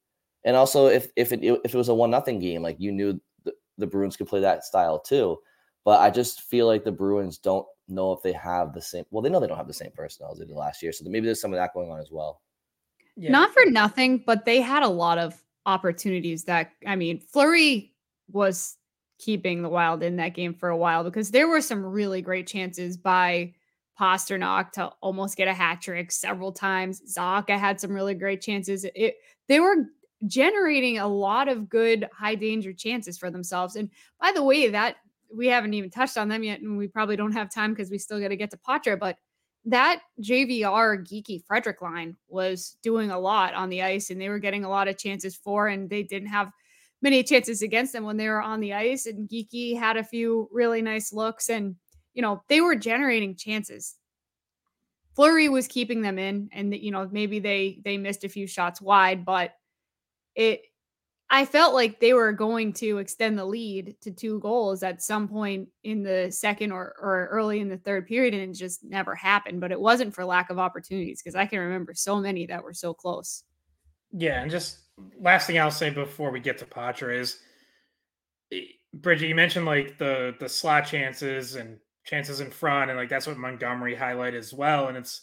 And 0.44 0.56
also, 0.56 0.88
if 0.88 1.10
if 1.16 1.32
it 1.32 1.44
if 1.44 1.76
it 1.76 1.78
was 1.78 1.90
a 1.90 1.94
one 1.94 2.10
nothing 2.10 2.40
game, 2.40 2.64
like 2.64 2.78
you 2.80 2.92
knew 2.92 3.22
the, 3.44 3.54
the 3.78 3.86
Bruins 3.86 4.18
could 4.18 4.28
play 4.28 4.40
that 4.40 4.64
style 4.64 4.98
too. 4.98 5.38
But 5.86 6.00
I 6.00 6.10
just 6.10 6.42
feel 6.42 6.66
like 6.66 6.84
the 6.84 6.92
Bruins 6.92 7.38
don't 7.38 7.66
know 7.88 8.12
if 8.12 8.24
they 8.24 8.34
have 8.34 8.74
the 8.74 8.82
same. 8.82 9.06
Well, 9.12 9.22
they 9.22 9.30
know 9.30 9.40
they 9.40 9.48
don't 9.48 9.58
have 9.58 9.68
the 9.68 9.74
same 9.74 9.92
personnel 9.96 10.32
as 10.32 10.40
they 10.40 10.46
did 10.46 10.56
last 10.56 10.82
year, 10.82 10.92
so 10.92 11.06
maybe 11.08 11.28
there's 11.28 11.40
some 11.40 11.54
of 11.54 11.60
that 11.60 11.76
going 11.76 11.92
on 11.92 12.00
as 12.00 12.10
well. 12.12 12.42
Yeah. 13.16 13.32
Not 13.32 13.54
for 13.54 13.66
nothing, 13.68 14.24
but 14.26 14.46
they 14.46 14.62
had 14.62 14.82
a 14.82 14.90
lot 14.90 15.20
of 15.20 15.40
opportunities. 15.68 16.46
That 16.46 16.72
I 16.88 16.96
mean, 16.96 17.20
Fleury 17.20 17.94
was 18.32 18.78
keeping 19.20 19.62
the 19.62 19.70
Wild 19.70 20.02
in 20.02 20.16
that 20.18 20.34
game 20.34 20.54
for 20.54 20.70
a 20.70 20.78
while 20.78 21.04
because 21.04 21.32
there 21.32 21.48
were 21.48 21.62
some 21.62 21.86
really 21.86 22.22
great 22.22 22.48
chances 22.48 22.98
by 22.98 23.54
Pastrnak 24.00 24.72
to 24.74 24.92
almost 25.02 25.38
get 25.38 25.48
a 25.48 25.54
hat 25.54 25.82
trick 25.82 26.12
several 26.12 26.52
times. 26.52 27.02
Zacha 27.16 27.58
had 27.58 27.80
some 27.80 27.92
really 27.92 28.14
great 28.14 28.42
chances. 28.42 28.86
It 28.96 29.16
they 29.48 29.60
were 29.60 29.86
generating 30.26 30.98
a 30.98 31.08
lot 31.08 31.48
of 31.48 31.70
good 31.70 32.08
high 32.14 32.36
danger 32.36 32.74
chances 32.74 33.18
for 33.18 33.30
themselves. 33.30 33.76
And 33.76 33.90
by 34.20 34.32
the 34.34 34.44
way, 34.44 34.70
that 34.70 34.96
we 35.34 35.48
haven't 35.48 35.74
even 35.74 35.90
touched 35.90 36.18
on 36.18 36.30
them 36.30 36.44
yet, 36.44 36.62
and 36.62 36.78
we 36.78 36.88
probably 36.88 37.16
don't 37.16 37.34
have 37.34 37.54
time 37.54 37.74
because 37.74 37.92
we 37.92 37.98
still 37.98 38.20
got 38.20 38.30
to 38.30 38.36
get 38.36 38.52
to 38.52 38.58
Poitras. 38.58 39.00
But 39.00 39.18
that 39.66 40.02
JVR 40.22 41.06
Geekie 41.06 41.44
Frederic 41.46 41.82
line 41.82 42.16
was 42.30 42.78
doing 42.82 43.12
a 43.12 43.20
lot 43.20 43.54
on 43.54 43.70
the 43.70 43.84
ice, 43.84 44.10
and 44.10 44.20
they 44.20 44.30
were 44.30 44.40
getting 44.40 44.64
a 44.64 44.70
lot 44.70 44.88
of 44.88 44.98
chances 44.98 45.36
for, 45.36 45.68
and 45.68 45.90
they 45.90 46.04
didn't 46.04 46.30
have 46.30 46.52
many 47.02 47.24
chances 47.24 47.62
against 47.62 47.94
them 47.94 48.04
when 48.04 48.18
they 48.18 48.30
were 48.30 48.42
on 48.42 48.60
the 48.60 48.74
ice. 48.74 49.06
And 49.06 49.30
Geekie 49.30 49.78
had 49.78 49.98
a 49.98 50.04
few 50.04 50.50
really 50.52 50.82
nice 50.82 51.14
looks 51.14 51.50
and 51.50 51.76
you 52.18 52.24
know, 52.24 52.42
they 52.50 52.62
were 52.62 52.76
generating 52.76 53.36
chances. 53.36 53.96
Fleury 55.16 55.50
was 55.50 55.68
keeping 55.68 56.02
them 56.02 56.18
in, 56.18 56.50
and 56.52 56.74
you 56.76 56.90
know, 56.90 57.08
maybe 57.12 57.38
they 57.38 57.80
they 57.86 57.98
missed 57.98 58.24
a 58.24 58.30
few 58.30 58.48
shots 58.48 58.82
wide, 58.82 59.24
but 59.24 59.54
it 60.36 60.64
I 61.30 61.46
felt 61.46 61.76
like 61.76 62.00
they 62.00 62.14
were 62.14 62.34
going 62.34 62.74
to 62.74 62.98
extend 62.98 63.38
the 63.38 63.46
lead 63.46 63.98
to 64.02 64.12
two 64.12 64.40
goals 64.40 64.82
at 64.82 65.04
some 65.04 65.28
point 65.28 65.70
in 65.84 66.02
the 66.02 66.32
second 66.32 66.72
or, 66.72 66.96
or 67.00 67.28
early 67.32 67.60
in 67.60 67.70
the 67.70 67.78
third 67.78 68.08
period, 68.08 68.34
and 68.34 68.50
it 68.50 68.54
just 68.54 68.84
never 68.84 69.14
happened. 69.14 69.62
But 69.62 69.72
it 69.72 69.80
wasn't 69.80 70.16
for 70.16 70.26
lack 70.26 70.50
of 70.50 70.58
opportunities 70.58 71.22
because 71.22 71.36
I 71.36 71.46
can 71.46 71.60
remember 71.60 71.94
so 71.94 72.20
many 72.20 72.48
that 72.48 72.64
were 72.64 72.74
so 72.74 72.96
close. 72.96 73.44
Yeah, 74.12 74.42
and 74.42 74.50
just 74.50 74.80
last 75.22 75.46
thing 75.46 75.60
I'll 75.60 75.70
say 75.70 75.92
before 75.92 76.32
we 76.32 76.40
get 76.40 76.58
to 76.60 76.66
Poitras 76.66 77.20
is 77.20 77.40
eh, 78.52 78.62
Bridget, 78.92 79.28
you 79.28 79.36
mentioned 79.36 79.68
like 79.68 80.00
the 80.00 80.36
the 80.40 80.50
slot 80.50 80.88
chances 80.88 81.56
and 81.56 81.78
chances 82.08 82.40
in 82.40 82.50
front, 82.50 82.90
and 82.90 82.98
like 82.98 83.10
that's 83.10 83.28
what 83.28 83.38
Montgomery 83.38 83.94
highlight 83.94 84.34
as 84.34 84.54
well. 84.54 84.88
And 84.88 84.98
it's 84.98 85.22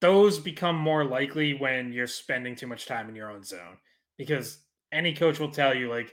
those 0.00 0.38
become 0.38 0.76
more 0.76 1.04
likely 1.04 1.54
when 1.54 1.92
you're 1.92 2.06
spending 2.06 2.54
too 2.54 2.66
much 2.66 2.86
time 2.86 3.08
in 3.08 3.14
your 3.14 3.30
own 3.30 3.42
zone 3.42 3.76
because 4.16 4.60
any 4.92 5.12
coach 5.12 5.38
will 5.38 5.50
tell 5.50 5.74
you 5.74 5.90
like 5.90 6.10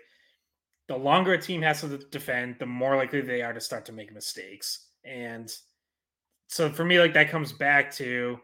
the 0.87 0.97
longer 0.97 1.33
a 1.33 1.41
team 1.41 1.61
has 1.61 1.81
to 1.81 1.97
defend, 1.97 2.57
the 2.59 2.65
more 2.65 2.95
likely 2.95 3.21
they 3.21 3.41
are 3.41 3.53
to 3.53 3.61
start 3.61 3.85
to 3.85 3.91
make 3.93 4.13
mistakes. 4.13 4.87
And 5.05 5.53
so 6.47 6.69
for 6.69 6.83
me, 6.83 6.99
like 6.99 7.13
that 7.13 7.29
comes 7.29 7.51
back 7.53 7.91
to 7.95 8.39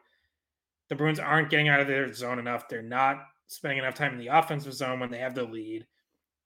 the 0.89 0.95
Bruins 0.95 1.20
aren't 1.20 1.49
getting 1.49 1.70
out 1.70 1.80
of 1.80 1.88
their 1.88 2.11
zone 2.14 2.39
enough. 2.39 2.68
They're 2.70 2.82
not 2.82 3.26
spending 3.47 3.80
enough 3.80 3.95
time 3.95 4.14
in 4.14 4.20
the 4.20 4.28
offensive 4.28 4.74
zone 4.74 4.99
when 4.99 5.09
they 5.09 5.20
have 5.20 5.36
the 5.36 5.43
lead. 5.43 5.86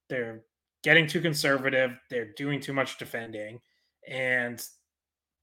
They're 0.10 0.42
getting 0.84 1.08
too 1.08 1.22
conservative. 1.22 1.92
They're 2.10 2.34
doing 2.34 2.60
too 2.60 2.74
much 2.74 2.98
defending. 2.98 3.60
And 4.08 4.64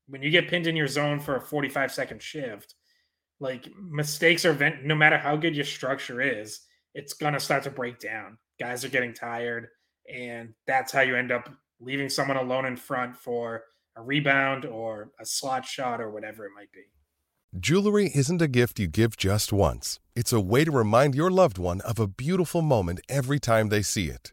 when 0.07 0.23
you 0.23 0.31
get 0.31 0.49
pinned 0.49 0.67
in 0.67 0.77
your 0.77 0.89
zone 0.89 1.21
for 1.21 1.37
a 1.37 1.41
45 1.41 1.93
second 1.93 2.23
shift, 2.23 2.75
like 3.41 3.69
mistakes 3.79 4.45
are 4.45 4.53
vent 4.53 4.85
no 4.85 4.95
matter 4.95 5.19
how 5.19 5.37
good 5.37 5.57
your 5.57 5.65
structure 5.65 6.21
is, 6.21 6.61
it's 6.95 7.13
gonna 7.15 7.41
start 7.41 7.65
to 7.65 7.71
break 7.71 7.99
down. 7.99 8.39
Guys 8.61 8.85
are 8.85 8.89
getting 8.89 9.13
tired, 9.13 9.69
and 10.13 10.55
that's 10.67 10.93
how 10.93 11.01
you 11.01 11.17
end 11.17 11.33
up 11.33 11.51
leaving 11.81 12.09
someone 12.09 12.37
alone 12.37 12.65
in 12.65 12.77
front 12.77 13.17
for 13.17 13.65
a 13.97 14.03
rebound 14.03 14.65
or 14.65 15.11
a 15.21 15.27
slot 15.27 15.65
shot 15.65 16.01
or 16.01 16.11
whatever 16.11 16.47
it 16.47 16.53
might 16.55 16.71
be. 16.73 16.83
Jewelry 17.59 18.11
isn't 18.15 18.43
a 18.43 18.49
gift 18.49 18.81
you 18.81 18.89
give 18.89 19.17
just 19.17 19.53
once. 19.53 20.01
It's 20.17 20.33
a 20.33 20.41
way 20.41 20.65
to 20.65 20.71
remind 20.71 21.15
your 21.15 21.31
loved 21.31 21.59
one 21.59 21.81
of 21.83 22.01
a 22.01 22.09
beautiful 22.09 22.63
moment 22.63 23.01
every 23.09 23.39
time 23.39 23.69
they 23.69 23.83
see 23.83 24.09
it. 24.09 24.33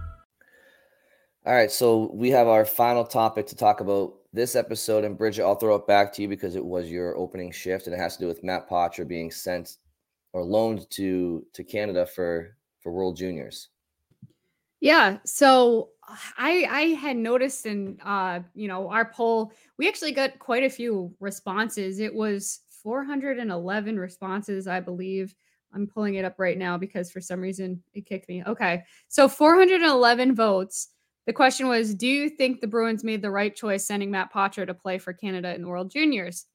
All 1.43 1.53
right, 1.55 1.71
so 1.71 2.11
we 2.13 2.29
have 2.29 2.47
our 2.47 2.65
final 2.65 3.03
topic 3.03 3.47
to 3.47 3.55
talk 3.55 3.79
about 3.79 4.13
this 4.31 4.55
episode. 4.55 5.03
And 5.03 5.17
Bridget, 5.17 5.43
I'll 5.43 5.55
throw 5.55 5.75
it 5.75 5.87
back 5.87 6.13
to 6.13 6.21
you 6.21 6.27
because 6.27 6.55
it 6.55 6.63
was 6.63 6.91
your 6.91 7.17
opening 7.17 7.51
shift, 7.51 7.87
and 7.87 7.95
it 7.95 7.99
has 7.99 8.15
to 8.17 8.23
do 8.23 8.27
with 8.27 8.43
Matt 8.43 8.69
Poitras 8.69 9.07
being 9.07 9.31
sent 9.31 9.77
or 10.33 10.43
loaned 10.43 10.87
to 10.91 11.43
to 11.53 11.63
Canada 11.63 12.05
for 12.05 12.55
for 12.79 12.91
World 12.91 13.17
Juniors. 13.17 13.69
Yeah, 14.81 15.17
so 15.25 15.89
I 16.37 16.67
I 16.69 16.81
had 16.99 17.17
noticed 17.17 17.65
in 17.65 17.97
uh 18.05 18.41
you 18.53 18.67
know 18.67 18.89
our 18.89 19.11
poll 19.11 19.51
we 19.77 19.87
actually 19.87 20.11
got 20.11 20.37
quite 20.37 20.63
a 20.63 20.69
few 20.69 21.11
responses. 21.19 21.99
It 21.99 22.13
was 22.13 22.61
411 22.69 23.97
responses, 23.97 24.67
I 24.67 24.79
believe. 24.79 25.33
I'm 25.73 25.87
pulling 25.87 26.15
it 26.15 26.25
up 26.25 26.35
right 26.37 26.57
now 26.57 26.77
because 26.77 27.11
for 27.11 27.21
some 27.21 27.41
reason 27.41 27.81
it 27.93 28.05
kicked 28.05 28.29
me. 28.29 28.43
Okay, 28.45 28.83
so 29.07 29.27
411 29.27 30.35
votes. 30.35 30.89
The 31.27 31.33
question 31.33 31.67
was 31.67 31.93
Do 31.93 32.07
you 32.07 32.29
think 32.29 32.59
the 32.59 32.67
Bruins 32.67 33.03
made 33.03 33.21
the 33.21 33.31
right 33.31 33.55
choice 33.55 33.85
sending 33.85 34.11
Matt 34.11 34.33
Poitras 34.33 34.67
to 34.67 34.73
play 34.73 34.97
for 34.97 35.13
Canada 35.13 35.53
in 35.53 35.61
the 35.61 35.67
World 35.67 35.91
Juniors? 35.91 36.45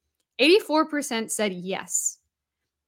84% 0.40 1.30
said 1.30 1.52
yes. 1.52 2.18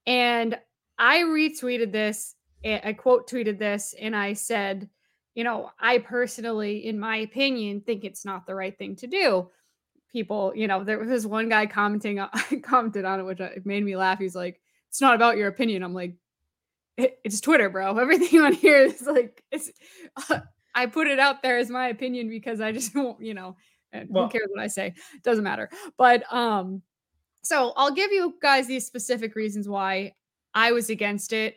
And 0.06 0.58
I 0.98 1.18
retweeted 1.20 1.92
this, 1.92 2.34
I 2.64 2.92
quote 2.92 3.30
tweeted 3.30 3.58
this, 3.58 3.94
and 4.00 4.16
I 4.16 4.32
said, 4.32 4.88
you 5.34 5.44
know, 5.44 5.70
I 5.78 5.98
personally, 5.98 6.86
in 6.86 6.98
my 6.98 7.18
opinion, 7.18 7.80
think 7.82 8.04
it's 8.04 8.24
not 8.24 8.46
the 8.46 8.54
right 8.54 8.76
thing 8.76 8.96
to 8.96 9.06
do. 9.06 9.48
People, 10.10 10.52
you 10.56 10.66
know, 10.66 10.82
there 10.82 10.98
was 10.98 11.08
this 11.08 11.26
one 11.26 11.48
guy 11.48 11.66
commenting, 11.66 12.20
commented 12.62 13.04
on 13.04 13.20
it, 13.20 13.22
which 13.22 13.40
made 13.64 13.84
me 13.84 13.96
laugh. 13.96 14.18
He's 14.18 14.34
like, 14.34 14.60
it's 14.88 15.00
not 15.00 15.14
about 15.14 15.36
your 15.36 15.48
opinion. 15.48 15.82
I'm 15.82 15.94
like, 15.94 16.14
it's 16.96 17.40
Twitter, 17.40 17.70
bro. 17.70 17.96
Everything 17.98 18.40
on 18.40 18.52
here 18.52 18.78
is 18.78 19.02
like, 19.02 19.44
it's, 19.52 19.70
uh, 20.28 20.40
I 20.78 20.86
put 20.86 21.08
it 21.08 21.18
out 21.18 21.42
there 21.42 21.58
as 21.58 21.70
my 21.70 21.88
opinion 21.88 22.28
because 22.28 22.60
I 22.60 22.70
just 22.70 22.94
won't, 22.94 23.20
you 23.20 23.34
know, 23.34 23.56
well, 24.08 24.24
who 24.24 24.30
cares 24.30 24.48
what 24.52 24.62
I 24.62 24.68
say? 24.68 24.94
Doesn't 25.24 25.44
matter. 25.44 25.68
But 25.96 26.30
um, 26.32 26.82
so 27.42 27.72
I'll 27.76 27.90
give 27.90 28.12
you 28.12 28.34
guys 28.40 28.66
these 28.66 28.86
specific 28.86 29.34
reasons 29.34 29.68
why 29.68 30.12
I 30.54 30.72
was 30.72 30.88
against 30.90 31.32
it 31.32 31.56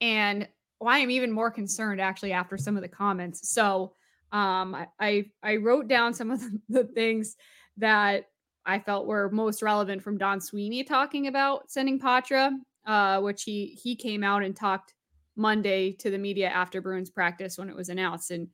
and 0.00 0.48
why 0.78 0.98
I'm 0.98 1.10
even 1.10 1.30
more 1.30 1.50
concerned 1.50 2.00
actually 2.00 2.32
after 2.32 2.58
some 2.58 2.76
of 2.76 2.82
the 2.82 2.88
comments. 2.88 3.50
So 3.50 3.92
um 4.32 4.74
I 4.74 4.86
I, 4.98 5.24
I 5.42 5.56
wrote 5.56 5.86
down 5.86 6.12
some 6.12 6.32
of 6.32 6.40
the, 6.40 6.60
the 6.68 6.84
things 6.84 7.36
that 7.76 8.24
I 8.64 8.80
felt 8.80 9.06
were 9.06 9.30
most 9.30 9.62
relevant 9.62 10.02
from 10.02 10.18
Don 10.18 10.40
Sweeney 10.40 10.82
talking 10.82 11.28
about 11.28 11.70
sending 11.70 12.00
Poitras, 12.00 12.52
uh, 12.84 13.20
which 13.20 13.44
he 13.44 13.78
he 13.80 13.94
came 13.94 14.24
out 14.24 14.42
and 14.42 14.56
talked 14.56 14.94
Monday 15.36 15.92
to 15.92 16.10
the 16.10 16.18
media 16.18 16.48
after 16.48 16.80
Bruins 16.80 17.10
practice 17.10 17.58
when 17.58 17.68
it 17.68 17.76
was 17.76 17.88
announced. 17.88 18.30
And 18.30 18.48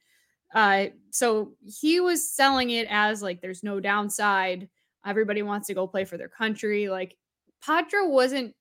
uh, 0.55 0.87
so 1.11 1.53
he 1.65 2.01
was 2.01 2.29
selling 2.29 2.71
it 2.71 2.87
as 2.91 3.23
like 3.23 3.41
there's 3.41 3.63
no 3.63 3.81
downside. 3.81 4.69
Everybody 5.07 5.43
wants 5.43 5.69
to 5.69 5.75
go 5.75 5.87
play 5.87 6.05
for 6.05 6.19
their 6.19 6.29
country. 6.29 6.89
Like 6.89 7.17
Poitras 7.65 8.09
wasn't 8.09 8.55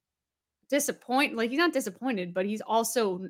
disappointed. 0.69 1.35
Like 1.35 1.49
he's 1.49 1.59
not 1.59 1.73
disappointed, 1.73 2.33
but 2.33 2.45
he's 2.45 2.61
also 2.61 3.27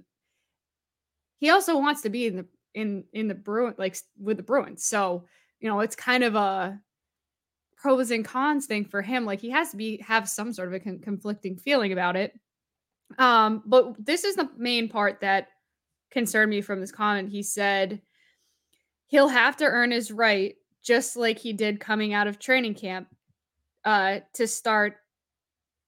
he 1.40 1.50
also 1.50 1.78
wants 1.78 2.02
to 2.02 2.10
be 2.10 2.28
in 2.28 2.36
the 2.36 2.46
in 2.74 3.04
in 3.14 3.28
the 3.28 3.36
Bruin 3.36 3.74
like 3.78 3.98
with 4.20 4.38
the 4.38 4.44
Bruins. 4.44 4.86
So 4.86 5.26
you 5.60 5.70
know 5.70 5.80
it's 5.80 5.96
kind 5.96 6.24
of 6.24 6.36
a 6.36 6.80
pros 7.78 8.12
and 8.12 8.24
cons 8.24 8.68
thing 8.68 8.86
for 8.86 9.02
him. 9.02 9.26
Like 9.26 9.42
he 9.42 9.50
has 9.50 9.72
to 9.72 9.78
be 9.78 9.98
have 10.06 10.30
some 10.30 10.54
sort 10.54 10.68
of 10.68 10.76
a 10.76 10.80
con- 10.80 11.00
conflicting 11.00 11.58
feeling 11.58 11.92
about 11.92 12.16
it. 12.16 12.40
Um, 13.18 13.64
but 13.66 13.96
this 14.04 14.24
is 14.24 14.36
the 14.36 14.50
main 14.58 14.90
part 14.90 15.22
that 15.22 15.48
concerned 16.12 16.50
me 16.50 16.62
from 16.62 16.80
this 16.80 16.92
comment. 16.92 17.30
He 17.30 17.44
said 17.44 18.02
he'll 19.08 19.28
have 19.28 19.58
to 19.58 19.66
earn 19.66 19.92
his 19.92 20.12
right, 20.12 20.56
just 20.84 21.16
like 21.16 21.40
he 21.40 21.54
did 21.54 21.80
coming 21.80 22.14
out 22.14 22.28
of 22.28 22.40
training 22.40 22.76
camp, 22.76 23.08
uh, 23.86 24.20
to 24.34 24.48
start 24.48 24.98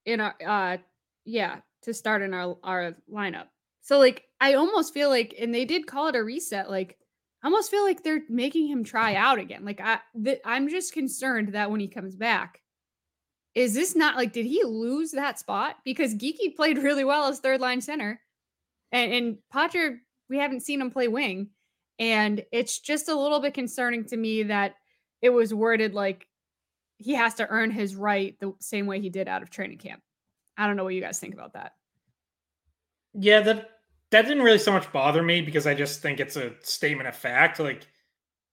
in 0.05 0.19
our 0.19 0.35
uh 0.45 0.77
yeah, 1.25 1.57
to 1.83 1.93
start 1.93 2.21
in 2.21 2.33
our 2.33 2.57
our 2.63 2.95
lineup. 3.11 3.47
So 3.81 3.99
like 3.99 4.23
I 4.41 4.55
almost 4.55 4.93
feel 4.93 5.09
like 5.09 5.35
and 5.39 5.53
they 5.53 5.65
did 5.65 5.87
call 5.87 6.07
it 6.07 6.15
a 6.15 6.23
reset, 6.23 6.69
like 6.69 6.97
I 7.43 7.47
almost 7.47 7.69
feel 7.69 7.83
like 7.83 8.03
they're 8.03 8.21
making 8.29 8.67
him 8.67 8.83
try 8.83 9.15
out 9.15 9.37
again. 9.37 9.65
Like 9.65 9.81
I 9.81 9.99
th- 10.23 10.41
I'm 10.45 10.69
just 10.69 10.93
concerned 10.93 11.53
that 11.53 11.69
when 11.69 11.79
he 11.81 11.87
comes 11.87 12.15
back, 12.15 12.61
is 13.55 13.73
this 13.73 13.95
not 13.95 14.15
like 14.15 14.33
did 14.33 14.45
he 14.45 14.63
lose 14.63 15.11
that 15.11 15.39
spot 15.39 15.77
because 15.85 16.15
Geekie 16.15 16.55
played 16.55 16.77
really 16.77 17.03
well 17.03 17.25
as 17.25 17.39
third 17.39 17.61
line 17.61 17.81
center, 17.81 18.19
and 18.91 19.13
and 19.13 19.37
Poitras 19.53 19.99
we 20.29 20.37
haven't 20.37 20.61
seen 20.61 20.81
him 20.81 20.91
play 20.91 21.07
wing, 21.07 21.49
and 21.99 22.43
it's 22.51 22.79
just 22.79 23.09
a 23.09 23.15
little 23.15 23.39
bit 23.39 23.53
concerning 23.53 24.05
to 24.05 24.17
me 24.17 24.43
that 24.43 24.75
it 25.21 25.29
was 25.29 25.53
worded 25.53 25.93
like 25.93 26.27
he 26.97 27.13
has 27.13 27.35
to 27.35 27.47
earn 27.49 27.71
his 27.71 27.95
right 27.95 28.35
the 28.39 28.53
same 28.59 28.85
way 28.87 28.99
he 28.99 29.09
did 29.09 29.27
out 29.27 29.43
of 29.43 29.49
training 29.49 29.77
camp. 29.77 30.01
I 30.57 30.67
don't 30.67 30.77
know 30.77 30.83
what 30.83 30.93
you 30.93 31.01
guys 31.01 31.19
think 31.19 31.33
about 31.33 31.53
that. 31.53 31.73
Yeah, 33.13 33.41
that 33.41 33.69
that 34.11 34.23
didn't 34.23 34.43
really 34.43 34.59
so 34.59 34.71
much 34.71 34.91
bother 34.91 35.23
me 35.23 35.41
because 35.41 35.67
I 35.67 35.73
just 35.73 36.01
think 36.01 36.19
it's 36.19 36.35
a 36.35 36.53
statement 36.61 37.07
of 37.07 37.15
fact. 37.15 37.59
Like 37.59 37.87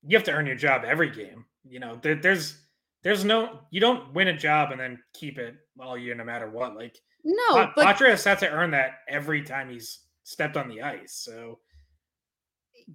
you 0.07 0.17
have 0.17 0.25
to 0.25 0.33
earn 0.33 0.47
your 0.47 0.57
job 0.57 0.85
every 0.85 1.11
game. 1.11 1.45
You 1.69 1.81
know, 1.81 1.99
there, 2.01 2.15
there's 2.15 2.59
there's 3.03 3.25
no 3.25 3.61
you 3.71 3.81
don't 3.81 4.13
win 4.15 4.29
a 4.29 4.37
job 4.37 4.73
and 4.73 4.81
then 4.81 4.99
keep 5.15 5.39
it 5.39 5.55
all 5.81 5.97
year 5.97 6.15
no 6.15 6.25
matter 6.25 6.51
what. 6.51 6.75
Like 6.77 6.99
no, 7.25 7.55
Pat, 7.55 7.73
but 7.77 7.87
Poitras 7.87 8.11
has 8.11 8.25
had 8.25 8.39
to 8.41 8.51
earn 8.51 8.71
that 8.73 9.01
every 9.09 9.43
time 9.43 9.71
he's 9.71 10.01
stepped 10.25 10.57
on 10.57 10.69
the 10.69 10.83
ice. 10.83 11.15
So 11.15 11.59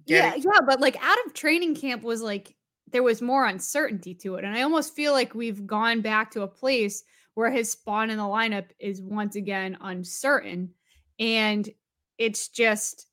yeah, 0.06 0.34
yeah, 0.36 0.60
but 0.66 0.80
like 0.80 0.96
out 1.02 1.18
of 1.26 1.34
training 1.34 1.74
camp 1.74 2.02
was 2.02 2.22
like 2.22 2.54
there 2.92 3.02
was 3.02 3.20
more 3.20 3.46
uncertainty 3.46 4.14
to 4.14 4.36
it, 4.36 4.44
and 4.44 4.56
I 4.56 4.62
almost 4.62 4.94
feel 4.94 5.12
like 5.12 5.34
we've 5.34 5.66
gone 5.66 6.00
back 6.00 6.30
to 6.32 6.42
a 6.42 6.48
place 6.48 7.02
where 7.34 7.50
his 7.50 7.70
spawn 7.70 8.10
in 8.10 8.16
the 8.16 8.22
lineup 8.22 8.66
is 8.78 9.02
once 9.02 9.36
again 9.36 9.76
uncertain, 9.80 10.70
and 11.18 11.68
it's 12.18 12.48
just 12.48 13.08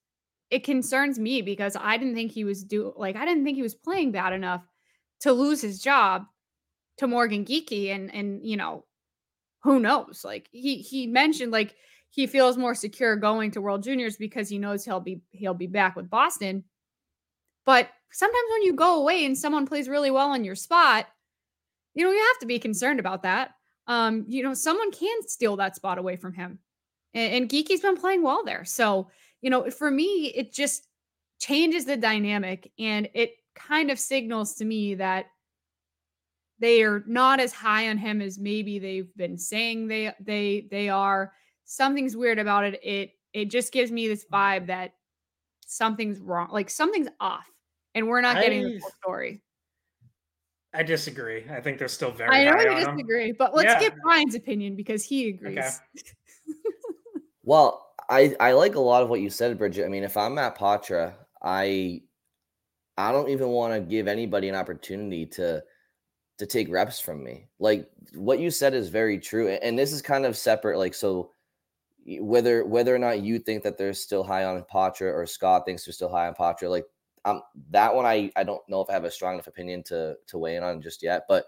it 0.49 0.63
concerns 0.63 1.17
me 1.17 1.41
because 1.41 1.75
I 1.79 1.97
didn't 1.97 2.15
think 2.15 2.31
he 2.31 2.43
was 2.43 2.63
do 2.63 2.93
like 2.95 3.15
I 3.15 3.25
didn't 3.25 3.43
think 3.43 3.55
he 3.55 3.63
was 3.63 3.75
playing 3.75 4.11
bad 4.11 4.33
enough 4.33 4.61
to 5.21 5.31
lose 5.31 5.61
his 5.61 5.79
job 5.79 6.25
to 6.97 7.07
Morgan 7.07 7.45
Geekie 7.45 7.89
and 7.89 8.13
and 8.13 8.45
you 8.45 8.57
know 8.57 8.85
who 9.63 9.79
knows 9.79 10.21
like 10.23 10.49
he 10.51 10.77
he 10.77 11.07
mentioned 11.07 11.51
like 11.51 11.75
he 12.13 12.27
feels 12.27 12.57
more 12.57 12.75
secure 12.75 13.15
going 13.15 13.49
to 13.51 13.61
World 13.61 13.81
Juniors 13.81 14.17
because 14.17 14.47
he 14.47 14.59
knows 14.59 14.85
he'll 14.85 14.99
be 14.99 15.21
he'll 15.31 15.55
be 15.55 15.65
back 15.67 15.95
with 15.95 16.11
Boston. 16.11 16.63
But 17.65 17.89
sometimes 18.11 18.45
when 18.51 18.61
you 18.61 18.73
go 18.73 19.01
away 19.01 19.25
and 19.25 19.35
someone 19.35 19.65
plays 19.65 19.89
really 19.89 20.11
well 20.11 20.33
in 20.33 20.43
your 20.43 20.53
spot, 20.53 21.07
you 21.95 22.05
know, 22.05 22.11
you 22.11 22.19
have 22.19 22.39
to 22.41 22.45
be 22.45 22.59
concerned 22.59 22.99
about 22.99 23.23
that. 23.23 23.51
Um, 23.87 24.25
you 24.27 24.43
know, 24.43 24.53
someone 24.53 24.91
can 24.91 25.27
steal 25.27 25.55
that 25.57 25.75
spot 25.75 25.97
away 25.97 26.15
from 26.15 26.33
him. 26.33 26.59
And, 27.15 27.33
and 27.33 27.49
Geekie's 27.49 27.81
been 27.81 27.97
playing 27.97 28.21
well 28.21 28.43
there. 28.45 28.63
So, 28.63 29.09
you 29.41 29.49
know, 29.49 29.71
for 29.71 29.89
me, 29.89 30.31
it 30.35 30.53
just 30.53 30.87
changes 31.39 31.85
the 31.85 31.97
dynamic 31.97 32.71
and 32.77 33.09
it 33.15 33.31
kind 33.55 33.89
of 33.89 33.97
signals 33.97 34.53
to 34.55 34.65
me 34.65 34.95
that 34.95 35.25
they 36.63 36.81
are 36.81 37.03
not 37.05 37.41
as 37.41 37.51
high 37.51 37.89
on 37.89 37.97
him 37.97 38.21
as 38.21 38.39
maybe 38.39 38.79
they've 38.79 39.13
been 39.17 39.37
saying 39.37 39.87
they 39.87 40.13
they 40.21 40.67
they 40.71 40.87
are. 40.87 41.33
Something's 41.65 42.15
weird 42.15 42.39
about 42.39 42.63
it. 42.63 42.79
It 42.81 43.11
it 43.33 43.51
just 43.51 43.73
gives 43.73 43.91
me 43.91 44.07
this 44.07 44.23
mm-hmm. 44.23 44.35
vibe 44.63 44.67
that 44.67 44.93
something's 45.65 46.19
wrong, 46.21 46.49
like 46.51 46.69
something's 46.69 47.09
off, 47.19 47.45
and 47.95 48.07
we're 48.07 48.21
not 48.21 48.41
getting 48.41 48.65
I, 48.65 48.69
the 48.69 48.79
full 48.79 48.91
story. 49.01 49.41
I 50.73 50.83
disagree. 50.83 51.43
I 51.51 51.59
think 51.59 51.79
they're 51.79 51.89
still 51.89 52.11
very. 52.11 52.29
I 52.29 52.45
know 52.45 52.51
high 52.53 52.63
you 52.63 52.69
on 52.71 52.77
him. 52.77 52.95
disagree, 52.95 53.33
but 53.33 53.53
let's 53.53 53.73
Yeah. 53.73 53.79
get 53.79 53.95
Brian's 54.01 54.35
opinion 54.35 54.77
because 54.77 55.03
he 55.03 55.29
agrees. 55.29 55.57
Okay. 55.57 55.69
Well, 57.45 57.85
I 58.09 58.33
I 58.39 58.53
like 58.53 58.75
a 58.75 58.79
lot 58.79 59.03
of 59.03 59.09
what 59.09 59.19
you 59.19 59.29
said, 59.29 59.57
Bridget. 59.57 59.83
I 59.83 59.89
mean, 59.89 60.05
if 60.05 60.15
I'm 60.15 60.35
Matt 60.35 60.57
Poitras, 60.57 61.13
I 61.43 62.01
I 62.97 63.11
don't 63.11 63.27
even 63.27 63.49
want 63.49 63.73
to 63.73 63.81
give 63.81 64.07
anybody 64.07 64.47
an 64.47 64.55
opportunity 64.55 65.25
to 65.25 65.61
to 66.37 66.45
take 66.45 66.69
reps 66.69 66.99
from 66.99 67.23
me. 67.23 67.47
Like 67.59 67.89
what 68.15 68.39
you 68.39 68.51
said 68.51 68.73
is 68.73 68.89
very 68.89 69.19
true, 69.19 69.49
and 69.49 69.77
this 69.77 69.91
is 69.91 70.01
kind 70.01 70.25
of 70.25 70.37
separate. 70.37 70.77
Like 70.77 70.93
so, 70.93 71.31
whether 72.19 72.65
whether 72.65 72.93
or 72.93 72.99
not 72.99 73.21
you 73.21 73.39
think 73.39 73.63
that 73.63 73.77
they're 73.77 73.93
still 73.93 74.23
high 74.23 74.45
on 74.45 74.63
Poitras 74.63 75.13
or 75.13 75.25
Scott 75.25 75.65
thinks 75.65 75.85
they're 75.85 75.93
still 75.93 76.09
high 76.09 76.27
on 76.27 76.33
Poitras, 76.35 76.69
like 76.69 76.85
um 77.25 77.41
that 77.69 77.93
one 77.93 78.05
I 78.05 78.31
I 78.35 78.43
don't 78.43 78.61
know 78.67 78.81
if 78.81 78.89
I 78.89 78.93
have 78.93 79.05
a 79.05 79.11
strong 79.11 79.35
enough 79.35 79.47
opinion 79.47 79.83
to 79.83 80.15
to 80.27 80.37
weigh 80.37 80.55
in 80.55 80.63
on 80.63 80.81
just 80.81 81.03
yet, 81.03 81.23
but 81.29 81.45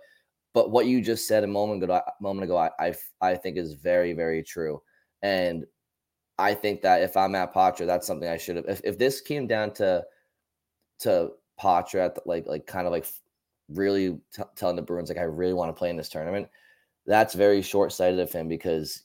but 0.54 0.72
what 0.72 0.86
you 0.86 1.02
just 1.02 1.28
said 1.28 1.44
a 1.44 1.48
moment 1.48 1.84
ago 1.84 1.94
a 1.96 2.24
moment 2.24 2.46
ago 2.46 2.58
I 2.58 2.94
I 3.22 3.36
think 3.36 3.58
is 3.58 3.74
very 3.74 4.14
very 4.14 4.44
true, 4.44 4.82
and 5.22 5.66
I 6.38 6.54
think 6.54 6.82
that 6.82 7.02
if 7.02 7.16
I'm 7.16 7.36
at 7.36 7.54
Poitras, 7.54 7.88
that's 7.88 8.08
something 8.08 8.28
I 8.28 8.38
should 8.38 8.58
have. 8.58 8.66
If, 8.68 8.82
if 8.84 8.98
this 8.98 9.22
came 9.22 9.48
down 9.48 9.72
to 9.76 10.06
to 11.00 11.32
Poitras, 11.60 12.06
at 12.06 12.16
the, 12.16 12.22
like 12.26 12.46
like 12.48 12.68
kind 12.68 12.88
of 12.88 12.94
like 12.94 13.06
really 13.70 14.20
t- 14.34 14.44
telling 14.56 14.76
the 14.76 14.82
Bruins 14.82 15.10
like 15.10 15.18
I 15.18 15.24
really 15.24 15.54
want 15.54 15.70
to 15.70 15.78
play 15.78 15.90
in 15.90 15.98
this 15.98 16.10
tournament, 16.10 16.48
that's 17.06 17.34
very 17.34 17.62
short 17.62 17.92
sighted 17.92 18.20
of 18.20 18.32
him 18.32 18.48
because 18.48 19.04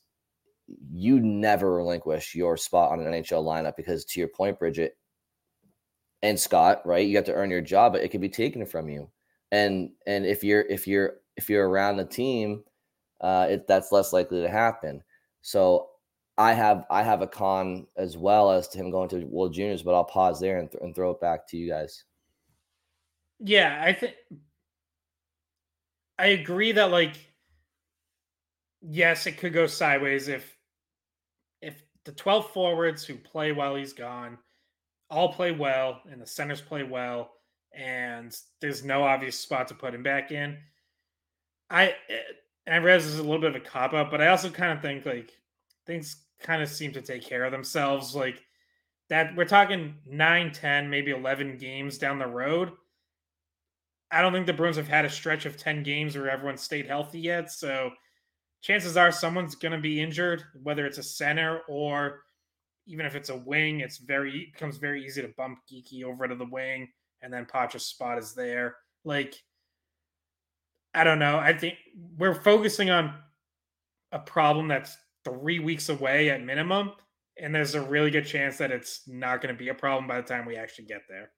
you 0.93 1.21
never 1.21 1.75
relinquish 1.75 2.35
your 2.35 2.57
spot 2.57 2.93
on 2.93 3.01
an 3.01 3.13
NHL 3.13 3.45
lineup 3.45 3.77
because 3.77 4.05
to 4.07 4.21
your 4.21 4.29
point, 4.29 4.59
Bridget 4.59 4.97
and 6.23 6.39
Scott, 6.39 6.83
right? 6.85 7.07
You 7.07 7.17
have 7.17 7.25
to 7.27 7.35
earn 7.35 7.51
your 7.51 7.61
job, 7.61 7.93
but 7.93 8.03
it 8.03 8.09
could 8.09 8.21
be 8.21 8.29
taken 8.29 8.65
from 8.67 8.89
you. 8.89 9.11
And 9.53 9.91
and 10.07 10.25
if 10.25 10.45
you're 10.45 10.63
if 10.63 10.87
you're 10.87 11.15
if 11.37 11.49
you're 11.49 11.69
around 11.69 11.97
the 11.97 12.05
team, 12.05 12.63
uh, 13.21 13.49
it 13.51 13.67
that's 13.67 13.93
less 13.93 14.13
likely 14.13 14.41
to 14.43 14.49
happen. 14.49 15.03
So 15.43 15.89
I 16.39 16.53
have 16.53 16.85
I 16.91 17.03
have 17.03 17.23
a 17.23 17.27
con 17.27 17.87
as 17.97 18.17
well 18.17 18.51
as 18.51 18.69
to 18.69 18.79
him 18.79 18.91
going 18.91 19.09
to 19.11 19.25
World 19.25 19.55
Juniors, 19.55 19.83
but 19.83 19.95
I'll 19.95 20.05
pause 20.05 20.41
there 20.41 20.59
and, 20.59 20.71
th- 20.71 20.83
and 20.83 20.95
throw 20.95 21.11
it 21.11 21.21
back 21.21 21.49
to 21.49 21.57
you 21.57 21.69
guys. 21.69 22.05
Yeah, 23.41 23.83
I 23.85 23.93
think 23.93 24.15
I 26.21 26.27
agree 26.27 26.73
that 26.73 26.91
like 26.91 27.17
yes, 28.83 29.27
it 29.27 29.39
could 29.39 29.55
go 29.55 29.67
sideways 29.67 30.29
if 30.29 30.55
if 31.63 31.83
the 32.05 32.13
12 32.13 32.51
forwards 32.51 33.05
who 33.05 33.15
play 33.15 33.53
while 33.53 33.75
he's 33.75 33.95
gone 33.95 34.39
all 35.11 35.33
play 35.33 35.51
well 35.51 36.03
and 36.11 36.21
the 36.21 36.27
centers 36.27 36.61
play 36.61 36.83
well 36.83 37.33
and 37.75 38.37
there's 38.61 38.85
no 38.85 39.03
obvious 39.03 39.39
spot 39.39 39.69
to 39.69 39.75
put 39.75 39.95
him 39.95 40.03
back 40.03 40.31
in. 40.31 40.59
I 41.71 41.95
and 42.67 42.75
I 42.75 42.79
realize 42.79 43.05
this 43.05 43.15
is 43.15 43.21
a 43.21 43.25
little 43.25 43.41
bit 43.41 43.57
of 43.57 43.63
a 43.63 43.65
cop 43.65 43.95
out, 43.95 44.11
but 44.11 44.21
I 44.21 44.29
also 44.29 44.51
kind 44.51 44.73
of 44.73 44.83
think 44.83 45.07
like 45.07 45.33
things 45.87 46.25
kind 46.39 46.63
of 46.63 46.69
seem 46.69 46.93
to 46.93 47.03
take 47.03 47.23
care 47.23 47.45
of 47.45 47.53
themselves. 47.53 48.15
Like 48.15 48.45
that 49.09 49.35
we're 49.37 49.47
talking 49.47 49.95
9, 50.07 50.53
10, 50.53 50.91
maybe 50.91 51.13
11 51.13 51.57
games 51.57 51.97
down 51.97 52.19
the 52.19 52.27
road. 52.27 52.73
I 54.11 54.23
don't 54.23 54.33
think 54.33 54.47
the 54.47 54.53
Bruins 54.53 54.77
have 54.77 54.89
had 54.89 55.05
a 55.05 55.11
stretch 55.11 55.47
of 55.47 55.57
10 55.57 55.83
games 55.83 56.17
where 56.17 56.31
everyone 56.31 56.57
stayed 56.57 56.87
healthy 56.87 57.21
yet. 57.21 57.53
So 57.53 57.91
chances 58.61 58.97
are 58.97 59.13
someone's 59.13 59.55
going 59.55 59.73
to 59.73 59.79
be 59.79 60.01
injured, 60.01 60.43
whether 60.63 60.85
it's 60.87 60.99
a 60.99 61.03
center 61.03 61.61
or 61.69 62.21
even 62.87 63.07
if 63.07 63.15
it's 63.15 63.29
a 63.29 63.37
wing, 63.37 63.81
it's 63.81 63.99
very 63.99 64.37
it 64.37 64.53
becomes 64.53 64.79
very 64.79 65.05
easy 65.05 65.23
to 65.23 65.29
bump 65.37 65.61
Geekie 65.71 66.03
over 66.03 66.27
to 66.27 66.35
the 66.35 66.47
wing 66.47 66.89
and 67.23 67.33
then 67.33 67.47
Poitras's 67.47 67.87
spot 67.87 68.19
is 68.19 68.35
there. 68.35 68.77
Like 69.05 69.35
I 70.95 71.05
don't 71.05 71.19
know. 71.19 71.39
I 71.39 71.53
think 71.53 71.77
we're 72.19 72.35
focusing 72.35 72.91
on 72.91 73.15
a 74.13 74.19
problem 74.19 74.67
that's 74.67 74.97
three 75.25 75.61
weeks 75.61 75.89
away 75.89 76.31
at 76.31 76.43
minimum, 76.43 76.93
and 77.41 77.55
there's 77.55 77.77
a 77.77 77.81
really 77.81 78.11
good 78.11 78.27
chance 78.27 78.59
that 78.59 78.73
it's 78.73 79.03
not 79.07 79.41
going 79.41 79.55
to 79.55 79.59
be 79.59 79.69
a 79.69 79.75
problem 79.75 80.09
by 80.09 80.21
the 80.21 80.27
time 80.27 80.47
we 80.47 80.57
actually 80.57 80.87
get 80.87 81.03
there. 81.09 81.31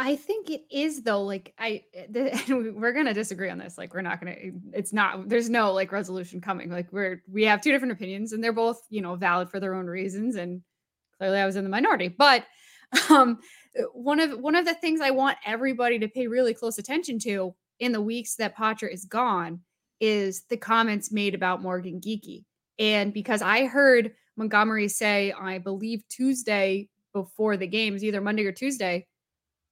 I 0.00 0.14
think 0.14 0.48
it 0.48 0.62
is 0.70 1.02
though. 1.02 1.22
Like 1.22 1.52
I, 1.58 1.82
eh, 1.92 2.06
the, 2.08 2.72
we're 2.76 2.92
gonna 2.92 3.12
disagree 3.12 3.50
on 3.50 3.58
this. 3.58 3.76
Like 3.76 3.92
we're 3.92 4.02
not 4.02 4.20
gonna. 4.20 4.36
Eh, 4.40 4.50
it's 4.72 4.92
not. 4.92 5.28
There's 5.28 5.50
no 5.50 5.72
like 5.72 5.90
resolution 5.90 6.40
coming. 6.40 6.70
Like 6.70 6.92
we're 6.92 7.22
we 7.30 7.44
have 7.44 7.60
two 7.60 7.72
different 7.72 7.92
opinions, 7.92 8.32
and 8.32 8.42
they're 8.42 8.52
both 8.52 8.80
you 8.90 9.02
know 9.02 9.16
valid 9.16 9.50
for 9.50 9.58
their 9.58 9.74
own 9.74 9.86
reasons. 9.86 10.36
And 10.36 10.62
clearly, 11.18 11.38
I 11.38 11.46
was 11.46 11.56
in 11.56 11.64
the 11.64 11.70
minority. 11.70 12.08
But 12.08 12.44
um, 13.10 13.40
eh, 13.76 13.82
one 13.92 14.20
of 14.20 14.38
one 14.38 14.54
of 14.54 14.64
the 14.64 14.74
things 14.74 15.00
I 15.00 15.10
want 15.10 15.36
everybody 15.44 15.98
to 15.98 16.08
pay 16.08 16.28
really 16.28 16.54
close 16.54 16.78
attention 16.78 17.18
to 17.20 17.54
in 17.80 17.90
the 17.90 18.00
weeks 18.00 18.36
that 18.36 18.56
Poitras 18.56 18.92
is 18.92 19.04
gone 19.04 19.60
is 20.00 20.44
the 20.48 20.56
comments 20.56 21.10
made 21.10 21.34
about 21.34 21.60
Morgan 21.60 22.00
Geekie. 22.00 22.44
And 22.78 23.12
because 23.12 23.42
I 23.42 23.66
heard 23.66 24.12
Montgomery 24.36 24.86
say, 24.86 25.32
I 25.32 25.58
believe 25.58 26.06
Tuesday 26.08 26.88
before 27.12 27.56
the 27.56 27.66
games, 27.66 28.04
either 28.04 28.20
Monday 28.20 28.46
or 28.46 28.52
Tuesday, 28.52 29.08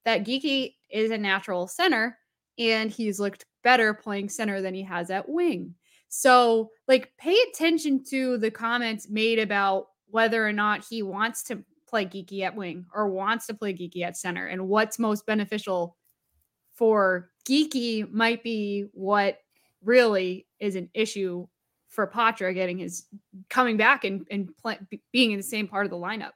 that 0.06 0.24
Geekie 0.24 0.76
is 0.88 1.10
a 1.10 1.18
natural 1.18 1.66
center 1.66 2.16
and 2.58 2.90
he's 2.90 3.20
looked 3.20 3.44
better 3.62 3.92
playing 3.92 4.28
center 4.28 4.62
than 4.62 4.72
he 4.72 4.82
has 4.82 5.10
at 5.10 5.28
wing. 5.28 5.74
So, 6.08 6.70
like, 6.86 7.12
pay 7.18 7.36
attention 7.50 8.04
to 8.10 8.38
the 8.38 8.50
comments 8.50 9.10
made 9.10 9.40
about 9.40 9.88
whether 10.08 10.46
or 10.46 10.52
not 10.52 10.86
he 10.88 11.02
wants 11.02 11.42
to 11.44 11.64
play 11.88 12.06
Geekie 12.06 12.42
at 12.42 12.54
wing 12.54 12.86
or 12.94 13.08
wants 13.08 13.48
to 13.48 13.54
play 13.54 13.74
Geekie 13.74 14.02
at 14.02 14.16
center 14.16 14.46
and 14.46 14.68
what's 14.68 15.00
most 15.00 15.26
beneficial 15.26 15.96
for 16.74 17.30
Geekie 17.46 18.10
might 18.10 18.44
be 18.44 18.86
what 18.92 19.38
really 19.82 20.46
is 20.60 20.76
an 20.76 20.88
issue 20.94 21.48
for 21.88 22.06
Poitras 22.06 22.54
getting 22.54 22.78
his 22.78 23.06
coming 23.50 23.76
back 23.76 24.04
and, 24.04 24.24
and 24.30 24.56
play, 24.56 24.78
being 25.12 25.32
in 25.32 25.38
the 25.38 25.42
same 25.42 25.66
part 25.66 25.84
of 25.84 25.90
the 25.90 25.96
lineup. 25.96 26.32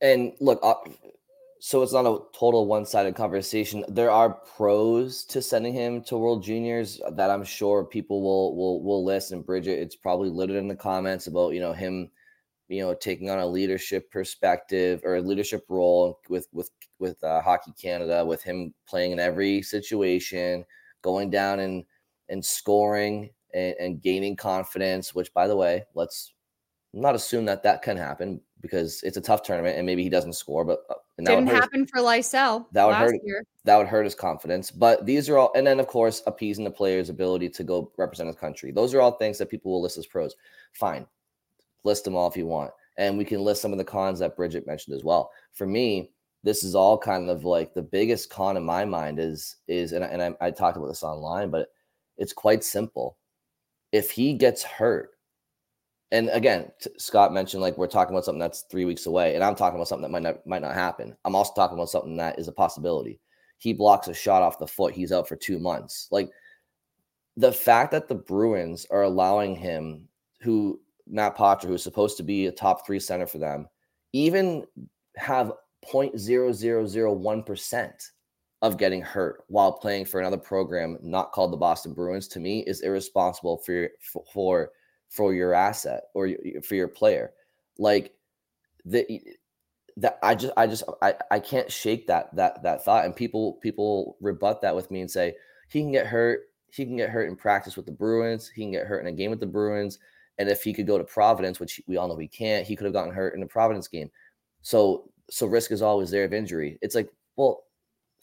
And 0.00 0.32
look, 0.40 0.60
uh, 0.62 0.74
so 1.58 1.82
it's 1.82 1.92
not 1.92 2.06
a 2.06 2.18
total 2.38 2.66
one-sided 2.66 3.14
conversation. 3.14 3.84
There 3.88 4.10
are 4.10 4.30
pros 4.30 5.24
to 5.26 5.40
sending 5.40 5.72
him 5.72 6.02
to 6.04 6.18
World 6.18 6.42
Juniors 6.42 7.00
that 7.12 7.30
I'm 7.30 7.44
sure 7.44 7.84
people 7.84 8.22
will 8.22 8.54
will 8.56 8.82
will 8.82 9.04
list. 9.04 9.32
And 9.32 9.44
Bridget, 9.44 9.78
it's 9.78 9.96
probably 9.96 10.28
littered 10.28 10.56
in 10.56 10.68
the 10.68 10.76
comments 10.76 11.26
about 11.26 11.54
you 11.54 11.60
know 11.60 11.72
him, 11.72 12.10
you 12.68 12.82
know, 12.82 12.94
taking 12.94 13.30
on 13.30 13.38
a 13.38 13.46
leadership 13.46 14.10
perspective 14.10 15.00
or 15.04 15.16
a 15.16 15.22
leadership 15.22 15.64
role 15.68 16.20
with 16.28 16.46
with 16.52 16.70
with 16.98 17.22
uh, 17.24 17.40
Hockey 17.40 17.72
Canada, 17.80 18.24
with 18.24 18.42
him 18.42 18.74
playing 18.86 19.12
in 19.12 19.18
every 19.18 19.62
situation, 19.62 20.64
going 21.02 21.30
down 21.30 21.60
and 21.60 21.84
and 22.28 22.44
scoring 22.44 23.30
and, 23.54 23.74
and 23.80 24.02
gaining 24.02 24.36
confidence. 24.36 25.14
Which, 25.14 25.32
by 25.32 25.48
the 25.48 25.56
way, 25.56 25.84
let's 25.94 26.34
not 26.92 27.14
assume 27.14 27.44
that 27.46 27.62
that 27.62 27.82
can 27.82 27.96
happen 27.96 28.40
because 28.66 29.02
it's 29.02 29.16
a 29.16 29.20
tough 29.20 29.42
tournament 29.42 29.76
and 29.76 29.86
maybe 29.86 30.02
he 30.02 30.08
doesn't 30.08 30.34
score, 30.34 30.64
but 30.64 30.80
uh, 30.90 30.94
and 31.18 31.26
that 31.26 31.30
Didn't 31.36 31.46
hurt 31.48 31.54
his- 31.54 31.64
happen 31.64 31.86
for 31.86 32.00
Lysell 32.00 32.66
that 32.72 32.84
would 32.84 32.92
last 32.92 33.12
hurt 33.12 33.20
year. 33.24 33.44
that 33.64 33.76
would 33.76 33.86
hurt 33.86 34.04
his 34.04 34.14
confidence. 34.14 34.70
But 34.70 35.06
these 35.06 35.28
are 35.28 35.38
all, 35.38 35.52
and 35.56 35.66
then 35.66 35.80
of 35.80 35.86
course 35.86 36.22
appeasing 36.26 36.64
the 36.64 36.70
player's 36.70 37.08
ability 37.08 37.48
to 37.50 37.64
go 37.64 37.90
represent 37.96 38.26
his 38.26 38.36
country. 38.36 38.70
Those 38.72 38.92
are 38.94 39.00
all 39.00 39.12
things 39.12 39.38
that 39.38 39.48
people 39.50 39.72
will 39.72 39.82
list 39.82 39.98
as 39.98 40.06
pros. 40.06 40.36
Fine, 40.72 41.06
list 41.84 42.04
them 42.04 42.16
all 42.16 42.28
if 42.28 42.36
you 42.36 42.46
want, 42.46 42.70
and 42.98 43.16
we 43.16 43.24
can 43.24 43.42
list 43.42 43.62
some 43.62 43.72
of 43.72 43.78
the 43.78 43.84
cons 43.84 44.18
that 44.18 44.36
Bridget 44.36 44.66
mentioned 44.66 44.94
as 44.96 45.04
well. 45.04 45.30
For 45.54 45.66
me, 45.66 46.10
this 46.44 46.62
is 46.62 46.74
all 46.74 46.98
kind 46.98 47.30
of 47.30 47.44
like 47.44 47.72
the 47.74 47.82
biggest 47.82 48.30
con 48.30 48.56
in 48.56 48.64
my 48.64 48.84
mind 48.84 49.18
is 49.18 49.56
is, 49.68 49.92
and 49.92 50.04
I, 50.04 50.08
and 50.08 50.22
I, 50.22 50.34
I 50.46 50.50
talked 50.50 50.76
about 50.76 50.88
this 50.88 51.02
online, 51.02 51.50
but 51.50 51.68
it's 52.18 52.32
quite 52.32 52.62
simple. 52.62 53.16
If 53.92 54.10
he 54.10 54.34
gets 54.34 54.62
hurt, 54.62 55.10
and 56.12 56.30
again, 56.32 56.70
Scott 56.98 57.32
mentioned 57.32 57.62
like 57.62 57.76
we're 57.76 57.88
talking 57.88 58.14
about 58.14 58.24
something 58.24 58.40
that's 58.40 58.62
three 58.70 58.84
weeks 58.84 59.06
away, 59.06 59.34
and 59.34 59.42
I'm 59.42 59.56
talking 59.56 59.76
about 59.76 59.88
something 59.88 60.02
that 60.02 60.12
might 60.12 60.22
not 60.22 60.46
might 60.46 60.62
not 60.62 60.74
happen. 60.74 61.16
I'm 61.24 61.34
also 61.34 61.52
talking 61.54 61.76
about 61.76 61.90
something 61.90 62.16
that 62.16 62.38
is 62.38 62.48
a 62.48 62.52
possibility. 62.52 63.20
He 63.58 63.72
blocks 63.72 64.08
a 64.08 64.14
shot 64.14 64.42
off 64.42 64.58
the 64.58 64.66
foot, 64.66 64.94
he's 64.94 65.12
out 65.12 65.28
for 65.28 65.36
two 65.36 65.58
months. 65.58 66.08
Like 66.10 66.30
the 67.36 67.52
fact 67.52 67.90
that 67.92 68.08
the 68.08 68.14
Bruins 68.14 68.86
are 68.90 69.02
allowing 69.02 69.56
him, 69.56 70.08
who 70.40 70.80
Matt 71.06 71.36
Poitras, 71.36 71.64
who's 71.64 71.82
supposed 71.82 72.16
to 72.18 72.22
be 72.22 72.46
a 72.46 72.52
top 72.52 72.86
three 72.86 73.00
center 73.00 73.26
for 73.26 73.38
them, 73.38 73.68
even 74.12 74.64
have 75.16 75.52
0.0001% 75.86 78.10
of 78.62 78.78
getting 78.78 79.02
hurt 79.02 79.42
while 79.48 79.72
playing 79.72 80.04
for 80.04 80.20
another 80.20 80.38
program 80.38 80.96
not 81.02 81.32
called 81.32 81.52
the 81.52 81.56
Boston 81.56 81.92
Bruins 81.92 82.28
to 82.28 82.40
me 82.40 82.60
is 82.60 82.80
irresponsible 82.80 83.58
for 83.58 83.90
for, 84.32 84.70
for 85.08 85.34
your 85.34 85.54
asset 85.54 86.04
or 86.14 86.30
for 86.62 86.74
your 86.74 86.88
player. 86.88 87.32
Like 87.78 88.14
the 88.84 89.20
that 89.96 90.18
I 90.22 90.34
just 90.34 90.52
I 90.56 90.66
just 90.66 90.84
I, 91.02 91.14
I 91.30 91.40
can't 91.40 91.70
shake 91.70 92.06
that 92.06 92.34
that 92.36 92.62
that 92.62 92.84
thought 92.84 93.04
and 93.04 93.16
people 93.16 93.54
people 93.54 94.16
rebut 94.20 94.62
that 94.62 94.74
with 94.74 94.90
me 94.90 95.00
and 95.00 95.10
say 95.10 95.34
he 95.68 95.80
can 95.80 95.92
get 95.92 96.06
hurt 96.06 96.40
he 96.70 96.84
can 96.84 96.96
get 96.96 97.10
hurt 97.10 97.28
in 97.28 97.36
practice 97.36 97.76
with 97.76 97.86
the 97.86 97.92
Bruins 97.92 98.48
he 98.48 98.62
can 98.62 98.72
get 98.72 98.86
hurt 98.86 99.00
in 99.00 99.06
a 99.06 99.12
game 99.12 99.30
with 99.30 99.40
the 99.40 99.46
Bruins 99.46 99.98
and 100.38 100.50
if 100.50 100.62
he 100.62 100.74
could 100.74 100.86
go 100.86 100.98
to 100.98 101.04
Providence 101.04 101.58
which 101.58 101.80
we 101.86 101.96
all 101.96 102.08
know 102.08 102.18
he 102.18 102.28
can't 102.28 102.66
he 102.66 102.76
could 102.76 102.84
have 102.84 102.92
gotten 102.92 103.14
hurt 103.14 103.34
in 103.34 103.42
a 103.42 103.46
Providence 103.46 103.88
game 103.88 104.10
so 104.60 105.10
so 105.30 105.46
risk 105.46 105.72
is 105.72 105.80
always 105.80 106.10
there 106.10 106.24
of 106.24 106.34
injury 106.34 106.78
it's 106.82 106.94
like 106.94 107.10
well 107.36 107.64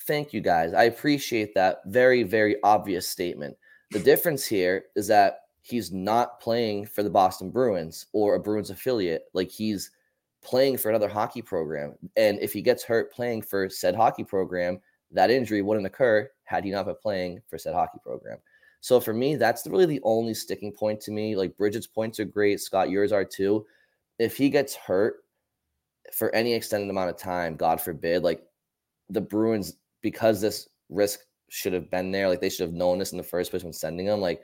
Thank 0.05 0.33
you 0.33 0.41
guys. 0.41 0.73
I 0.73 0.83
appreciate 0.83 1.55
that 1.55 1.81
very, 1.85 2.23
very 2.23 2.57
obvious 2.63 3.07
statement. 3.07 3.55
The 3.91 3.99
difference 3.99 4.45
here 4.45 4.85
is 4.95 5.07
that 5.07 5.39
he's 5.63 5.91
not 5.91 6.39
playing 6.39 6.85
for 6.85 7.03
the 7.03 7.09
Boston 7.09 7.49
Bruins 7.49 8.07
or 8.11 8.35
a 8.35 8.39
Bruins 8.39 8.69
affiliate. 8.69 9.23
Like 9.33 9.49
he's 9.49 9.91
playing 10.43 10.77
for 10.77 10.89
another 10.89 11.07
hockey 11.07 11.41
program. 11.41 11.95
And 12.17 12.37
if 12.39 12.51
he 12.51 12.61
gets 12.61 12.83
hurt 12.83 13.13
playing 13.13 13.43
for 13.43 13.69
said 13.69 13.95
hockey 13.95 14.25
program, 14.25 14.81
that 15.11 15.31
injury 15.31 15.61
wouldn't 15.61 15.85
occur 15.85 16.29
had 16.43 16.65
he 16.65 16.71
not 16.71 16.85
been 16.85 16.95
playing 17.01 17.41
for 17.47 17.57
said 17.57 17.73
hockey 17.73 17.97
program. 18.03 18.37
So 18.81 18.99
for 18.99 19.13
me, 19.13 19.37
that's 19.37 19.65
really 19.65 19.85
the 19.85 20.01
only 20.03 20.33
sticking 20.33 20.73
point 20.73 20.99
to 21.01 21.11
me. 21.11 21.37
Like 21.37 21.55
Bridget's 21.55 21.87
points 21.87 22.19
are 22.19 22.25
great, 22.25 22.59
Scott, 22.59 22.89
yours 22.89 23.13
are 23.13 23.23
too. 23.23 23.65
If 24.19 24.35
he 24.35 24.49
gets 24.49 24.75
hurt 24.75 25.23
for 26.11 26.35
any 26.35 26.53
extended 26.53 26.89
amount 26.89 27.09
of 27.09 27.17
time, 27.17 27.55
God 27.55 27.79
forbid, 27.79 28.23
like 28.23 28.43
the 29.09 29.21
Bruins, 29.21 29.77
because 30.01 30.41
this 30.41 30.67
risk 30.89 31.21
should 31.47 31.71
have 31.71 31.89
been 31.89 32.11
there, 32.11 32.27
like 32.27 32.41
they 32.41 32.49
should 32.49 32.67
have 32.67 32.73
known 32.73 32.99
this 32.99 33.13
in 33.13 33.17
the 33.17 33.23
first 33.23 33.51
place 33.51 33.63
when 33.63 33.71
sending 33.71 34.07
him, 34.07 34.19
like 34.19 34.41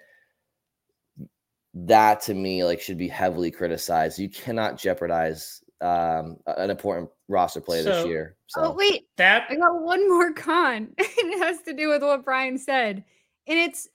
that 1.74 2.22
to 2.22 2.34
me, 2.34 2.64
like 2.64 2.82
should 2.82 2.98
be 2.98 3.08
heavily 3.08 3.52
criticized. 3.52 4.20
You 4.20 4.30
cannot 4.30 4.78
jeopardize 4.78 5.64
um 5.82 6.38
an 6.46 6.70
important 6.70 7.10
roster 7.30 7.62
play 7.62 7.84
So- 7.84 7.90
this 7.90 8.06
year. 8.06 8.36
So 8.48 8.62
Oh 8.64 8.74
wait, 8.76 9.08
That 9.18 9.46
I 9.50 9.56
got 9.56 9.82
one 9.82 10.08
more 10.10 10.34
con. 10.34 10.90
it 10.98 11.40
has 11.44 11.62
to 11.64 11.74
do 11.74 11.90
with 11.90 12.02
what 12.02 12.26
Brian 12.26 12.58
said. 12.58 13.04
And 13.48 13.58
it's 13.60 13.88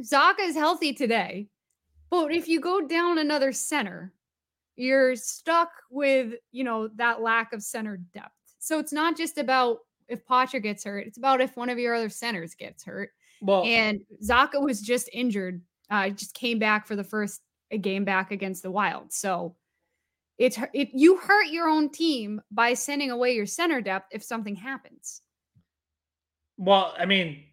Zacha 0.00 0.40
is 0.40 0.54
healthy 0.56 0.92
today. 0.92 1.48
But 2.10 2.32
if 2.32 2.48
you 2.48 2.60
go 2.60 2.86
down 2.86 3.18
another 3.18 3.52
center, 3.52 4.14
you're 4.76 5.14
stuck 5.16 5.70
with, 5.90 6.34
you 6.52 6.64
know, 6.64 6.88
that 6.96 7.20
lack 7.20 7.52
of 7.52 7.62
center 7.62 7.98
depth. 8.14 8.32
So 8.60 8.78
it's 8.78 8.92
not 8.92 9.16
just 9.16 9.36
about 9.36 9.78
if 10.08 10.24
Poitras 10.24 10.62
gets 10.62 10.84
hurt, 10.84 11.06
it's 11.06 11.18
about 11.18 11.40
if 11.42 11.56
one 11.56 11.68
of 11.68 11.78
your 11.78 11.94
other 11.94 12.08
centers 12.08 12.54
gets 12.54 12.84
hurt. 12.84 13.10
well, 13.42 13.62
And 13.64 14.00
Zacha 14.24 14.62
was 14.62 14.80
just 14.80 15.10
injured. 15.12 15.60
Uh, 15.90 16.10
just 16.10 16.34
came 16.34 16.58
back 16.58 16.86
for 16.86 16.96
the 16.96 17.04
first 17.04 17.40
game 17.80 18.04
back 18.04 18.30
against 18.30 18.62
the 18.62 18.70
Wild. 18.70 19.12
So 19.12 19.56
it's 20.38 20.58
it 20.72 20.90
you 20.92 21.16
hurt 21.18 21.48
your 21.48 21.68
own 21.68 21.90
team 21.90 22.40
by 22.50 22.74
sending 22.74 23.10
away 23.10 23.34
your 23.34 23.46
center 23.46 23.80
depth 23.80 24.08
if 24.12 24.22
something 24.22 24.56
happens. 24.56 25.22
Well, 26.56 26.94
I 26.98 27.06
mean, 27.06 27.44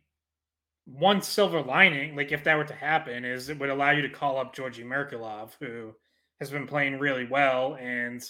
one 0.86 1.21
silver 1.21 1.61
lining, 1.61 2.15
like 2.15 2.31
if 2.31 2.43
that 2.43 2.57
were 2.57 2.63
to 2.65 2.75
happen, 2.75 3.25
is 3.25 3.49
it 3.49 3.59
would 3.59 3.69
allow 3.69 3.91
you 3.91 4.01
to 4.03 4.09
call 4.09 4.38
up 4.38 4.55
Georgi 4.55 4.83
Merkulov, 4.83 5.51
who 5.59 5.93
has 6.39 6.51
been 6.51 6.67
playing 6.67 6.99
really 6.99 7.25
well, 7.25 7.75
and 7.79 8.23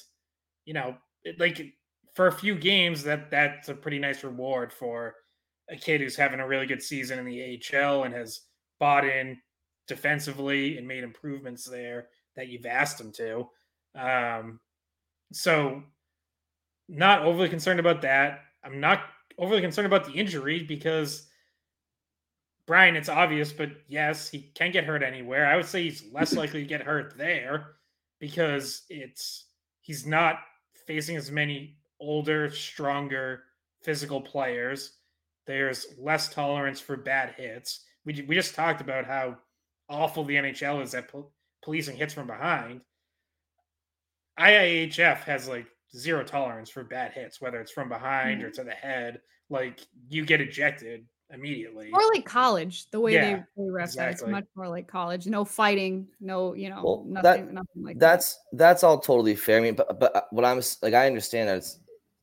you 0.65 0.73
know, 0.73 0.95
it, 1.23 1.39
like 1.39 1.61
for 2.15 2.27
a 2.27 2.31
few 2.31 2.55
games, 2.55 3.03
that 3.03 3.29
that's 3.29 3.69
a 3.69 3.73
pretty 3.73 3.99
nice 3.99 4.23
reward 4.23 4.71
for 4.71 5.15
a 5.69 5.75
kid 5.75 5.99
who's 5.99 6.15
having 6.15 6.39
a 6.39 6.47
really 6.47 6.65
good 6.65 6.81
season 6.81 7.19
in 7.19 7.25
the 7.25 7.59
AHL 7.73 8.03
and 8.03 8.13
has 8.13 8.41
bought 8.79 9.03
in 9.05 9.37
defensively 9.87 10.77
and 10.77 10.87
made 10.87 11.03
improvements 11.03 11.65
there 11.65 12.07
that 12.35 12.47
you've 12.47 12.65
asked 12.65 12.99
him 12.99 13.11
to. 13.13 13.49
Um, 13.95 14.59
so 15.31 15.83
not 16.87 17.23
overly 17.23 17.49
concerned 17.49 17.79
about 17.79 18.01
that. 18.01 18.41
I'm 18.63 18.79
not 18.79 19.01
overly 19.37 19.61
concerned 19.61 19.87
about 19.87 20.05
the 20.05 20.13
injury 20.13 20.63
because 20.63 21.27
Brian, 22.67 22.95
it's 22.95 23.09
obvious, 23.09 23.53
but 23.53 23.69
yes, 23.87 24.29
he 24.29 24.51
can 24.55 24.71
get 24.71 24.85
hurt 24.85 25.03
anywhere. 25.03 25.45
I 25.45 25.55
would 25.55 25.65
say 25.65 25.83
he's 25.83 26.03
less 26.11 26.33
likely 26.35 26.61
to 26.61 26.67
get 26.67 26.81
hurt 26.81 27.17
there 27.17 27.75
because 28.19 28.83
it's 28.89 29.45
he's 29.81 30.05
not 30.05 30.39
facing 30.87 31.15
as 31.15 31.31
many 31.31 31.77
older, 31.99 32.49
stronger 32.49 33.43
physical 33.83 34.19
players. 34.21 34.93
There's 35.45 35.85
less 35.99 36.33
tolerance 36.33 36.79
for 36.79 36.97
bad 36.97 37.35
hits. 37.37 37.81
We, 38.03 38.25
we 38.27 38.35
just 38.35 38.55
talked 38.55 38.81
about 38.81 39.05
how 39.05 39.37
awful 39.89 40.23
the 40.23 40.35
NHL 40.35 40.81
is 40.83 40.93
at 40.93 41.07
pol- 41.09 41.31
policing 41.63 41.97
hits 41.97 42.13
from 42.13 42.27
behind. 42.27 42.81
IIHF 44.39 45.19
has 45.23 45.47
like 45.47 45.67
zero 45.95 46.23
tolerance 46.23 46.69
for 46.69 46.83
bad 46.83 47.13
hits, 47.13 47.39
whether 47.39 47.59
it's 47.61 47.71
from 47.71 47.89
behind 47.89 48.43
or 48.43 48.49
to 48.51 48.63
the 48.63 48.71
head. 48.71 49.21
Like 49.49 49.79
you 50.09 50.25
get 50.25 50.41
ejected 50.41 51.05
immediately. 51.31 51.89
More 51.91 52.07
like 52.13 52.25
college, 52.25 52.89
the 52.91 52.99
way 52.99 53.13
Yeah, 53.13 53.43
they, 53.55 53.63
they 53.63 53.69
ref 53.69 53.93
that. 53.93 54.11
It's 54.11 54.25
much 54.25 54.45
more 54.55 54.67
like 54.67 54.87
college. 54.87 55.27
No 55.27 55.45
fighting, 55.45 56.07
no, 56.19 56.53
you 56.53 56.69
know, 56.69 56.81
Well, 56.83 57.05
nothing, 57.07 57.45
that- 57.45 57.53
nothing 57.53 57.83
like 57.83 57.99
that's 57.99 58.39
that's 58.53 58.83
all 58.83 58.99
totally 58.99 59.35
fair. 59.35 59.57
I 59.57 59.61
mean, 59.61 59.75
but 59.75 59.99
but 59.99 60.15
uh, 60.15 60.21
what 60.31 60.45
I'm 60.45 60.61
like, 60.81 60.93
I 60.93 61.07
understand 61.07 61.49
that 61.49 61.57
it's 61.57 61.79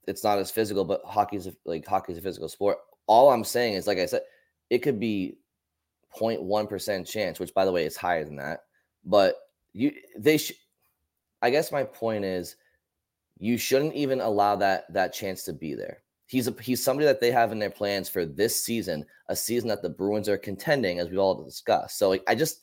it's 0.07 0.25
not 0.25 0.39
as 0.39 0.51
physical, 0.51 0.85
but 0.85 1.01
hockey's 1.05 1.47
a, 1.47 1.55
like 1.65 1.87
hockey's 1.87 2.19
a 2.19 2.23
physical 2.23 2.49
sport. 2.49 2.79
All 3.07 3.31
I'm 3.31 3.45
saying 3.45 3.75
is, 3.75 3.87
like 3.87 3.99
I 3.99 4.07
said, 4.07 4.23
it 4.69 4.79
could 4.79 4.99
be 5.01 5.39
0.1 6.19 6.69
percent 6.69 7.07
chance, 7.07 7.41
which 7.41 7.55
by 7.55 7.65
the 7.65 7.73
way 7.73 7.85
is 7.85 7.97
higher 7.97 8.25
than 8.25 8.37
that. 8.37 8.61
But 9.05 9.37
you 9.73 9.93
they 10.17 10.37
should. 10.39 10.57
I 11.41 11.51
guess 11.51 11.73
my 11.73 11.83
point 11.83 12.25
is, 12.25 12.57
you 13.39 13.59
shouldn't 13.59 13.95
even 13.95 14.21
allow 14.21 14.57
that 14.57 14.93
that 14.93 15.13
chance 15.13 15.43
to 15.45 15.53
be 15.53 15.75
there. 15.75 16.03
He's 16.27 16.49
a 16.49 16.55
he's 16.61 16.83
somebody 16.83 17.07
that 17.07 17.21
they 17.21 17.31
have 17.31 17.53
in 17.53 17.59
their 17.59 17.71
plans 17.71 18.09
for 18.09 18.25
this 18.25 18.63
season, 18.63 19.05
a 19.29 19.37
season 19.37 19.69
that 19.69 19.83
the 19.83 19.91
Bruins 19.91 20.29
are 20.29 20.39
contending, 20.39 20.99
as 20.99 21.09
we 21.09 21.19
all 21.19 21.43
discussed. 21.43 21.99
So 21.99 22.09
like, 22.09 22.23
I 22.27 22.35
just 22.35 22.61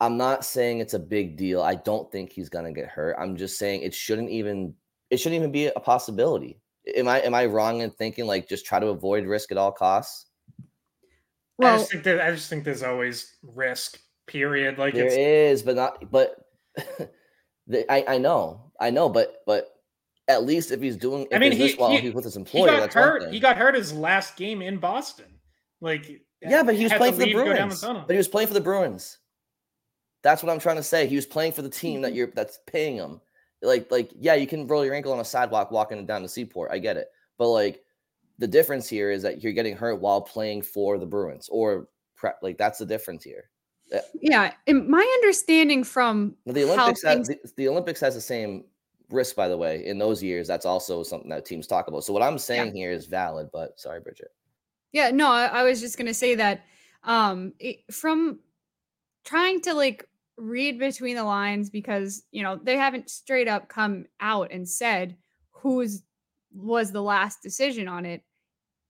I'm 0.00 0.16
not 0.16 0.44
saying 0.44 0.80
it's 0.80 0.94
a 0.94 0.98
big 0.98 1.36
deal. 1.36 1.62
I 1.62 1.74
don't 1.74 2.10
think 2.12 2.32
he's 2.32 2.48
gonna 2.48 2.72
get 2.72 2.88
hurt. 2.88 3.16
I'm 3.18 3.36
just 3.36 3.58
saying 3.58 3.82
it 3.82 3.94
shouldn't 3.94 4.30
even 4.30 4.74
it 5.10 5.18
shouldn't 5.18 5.38
even 5.38 5.52
be 5.52 5.66
a 5.66 5.80
possibility. 5.80 6.60
Am 6.96 7.08
I 7.08 7.20
am 7.20 7.34
I 7.34 7.46
wrong 7.46 7.80
in 7.80 7.90
thinking 7.90 8.26
like 8.26 8.48
just 8.48 8.66
try 8.66 8.78
to 8.78 8.88
avoid 8.88 9.26
risk 9.26 9.50
at 9.52 9.58
all 9.58 9.72
costs? 9.72 10.26
I 11.60 11.64
Well, 11.64 11.78
just 11.78 11.90
think 11.92 12.04
that 12.04 12.20
I 12.20 12.30
just 12.32 12.48
think 12.50 12.64
there's 12.64 12.82
always 12.82 13.36
risk. 13.42 13.98
Period. 14.26 14.76
Like 14.78 14.94
There 14.94 15.06
it's 15.06 15.14
is, 15.14 15.62
but 15.62 15.76
not 15.76 16.10
but 16.10 16.36
the, 17.68 17.90
I 17.92 18.14
I 18.14 18.18
know 18.18 18.72
I 18.80 18.90
know, 18.90 19.08
but 19.08 19.42
but 19.46 19.68
at 20.28 20.44
least 20.44 20.72
if 20.72 20.80
he's 20.80 20.96
doing, 20.96 21.22
if 21.30 21.36
I 21.36 21.38
mean, 21.38 21.52
he, 21.52 21.72
while 21.74 21.90
he, 21.90 21.98
he's 21.98 22.12
with 22.12 22.24
his 22.24 22.34
he 22.34 22.40
employer, 22.40 22.66
got 22.66 22.80
that's 22.80 22.94
one 22.96 23.04
hurt. 23.04 23.32
He 23.32 23.38
got 23.40 23.56
hurt 23.56 23.74
his 23.76 23.92
last 23.92 24.36
game 24.36 24.60
in 24.62 24.78
Boston. 24.78 25.26
Like 25.80 26.20
yeah, 26.42 26.62
but 26.62 26.74
he 26.74 26.82
was 26.84 26.92
playing 26.92 27.12
for 27.14 27.20
the 27.20 27.26
leave, 27.26 27.36
go 27.36 27.44
down 27.44 27.68
Bruins. 27.68 27.80
tunnel. 27.80 28.04
But 28.06 28.14
he 28.14 28.18
was 28.18 28.28
playing 28.28 28.48
for 28.48 28.54
the 28.54 28.60
Bruins. 28.60 29.18
That's 30.22 30.42
what 30.42 30.50
I'm 30.52 30.58
trying 30.58 30.76
to 30.76 30.82
say. 30.82 31.06
He 31.06 31.14
was 31.16 31.26
playing 31.26 31.52
for 31.52 31.62
the 31.62 31.68
team 31.70 31.94
Mm-hmm. 31.94 32.02
that 32.02 32.14
you're 32.14 32.32
that's 32.34 32.58
paying 32.66 32.96
him. 32.96 33.20
Like, 33.62 33.90
like, 33.90 34.10
yeah, 34.18 34.34
you 34.34 34.46
can 34.46 34.66
roll 34.66 34.84
your 34.84 34.94
ankle 34.94 35.12
on 35.12 35.20
a 35.20 35.24
sidewalk 35.24 35.70
walking 35.70 36.04
down 36.04 36.22
the 36.22 36.28
Seaport. 36.28 36.70
I 36.72 36.78
get 36.78 36.96
it. 36.96 37.08
But 37.38 37.48
like 37.50 37.82
the 38.38 38.46
difference 38.46 38.88
here 38.88 39.10
is 39.10 39.22
that 39.22 39.42
you're 39.42 39.52
getting 39.52 39.76
hurt 39.76 40.00
while 40.00 40.20
playing 40.20 40.62
for 40.62 40.98
the 40.98 41.06
Bruins 41.06 41.48
or 41.50 41.88
prep. 42.16 42.38
Like 42.42 42.58
that's 42.58 42.78
the 42.78 42.86
difference 42.86 43.24
here. 43.24 43.50
yeah. 44.20 44.52
And 44.66 44.88
my 44.88 45.02
understanding 45.22 45.84
from 45.84 46.34
the 46.46 46.64
Olympics 46.64 47.02
has, 47.02 47.28
the, 47.28 47.38
the 47.56 47.68
Olympics 47.68 48.00
has 48.00 48.14
the 48.14 48.20
same 48.20 48.64
risk, 49.10 49.36
by 49.36 49.48
the 49.48 49.56
way. 49.56 49.86
In 49.86 49.98
those 49.98 50.22
years, 50.22 50.48
that's 50.48 50.66
also 50.66 51.02
something 51.02 51.30
that 51.30 51.44
teams 51.44 51.66
talk 51.66 51.88
about. 51.88 52.04
So 52.04 52.12
what 52.12 52.22
I'm 52.22 52.38
saying 52.38 52.74
here 52.74 52.90
is 52.90 53.06
valid. 53.06 53.48
But 53.52 53.78
sorry, 53.78 54.00
Bridget. 54.00 54.32
Yeah, 54.92 55.10
no, 55.10 55.28
I, 55.28 55.46
I 55.46 55.62
was 55.62 55.80
just 55.80 55.98
gonna 55.98 56.14
say 56.14 56.34
that 56.36 56.64
um 57.04 57.52
it, 57.58 57.78
from 57.90 58.40
trying 59.24 59.60
to 59.62 59.74
like 59.74 60.08
read 60.36 60.78
between 60.78 61.16
the 61.16 61.24
lines 61.24 61.70
because 61.70 62.24
you 62.30 62.42
know 62.42 62.58
they 62.62 62.76
haven't 62.76 63.08
straight 63.08 63.48
up 63.48 63.68
come 63.68 64.06
out 64.20 64.50
and 64.50 64.68
said 64.68 65.16
whose 65.50 66.02
was 66.54 66.90
the 66.90 67.02
last 67.02 67.42
decision 67.42 67.88
on 67.88 68.06
it. 68.06 68.22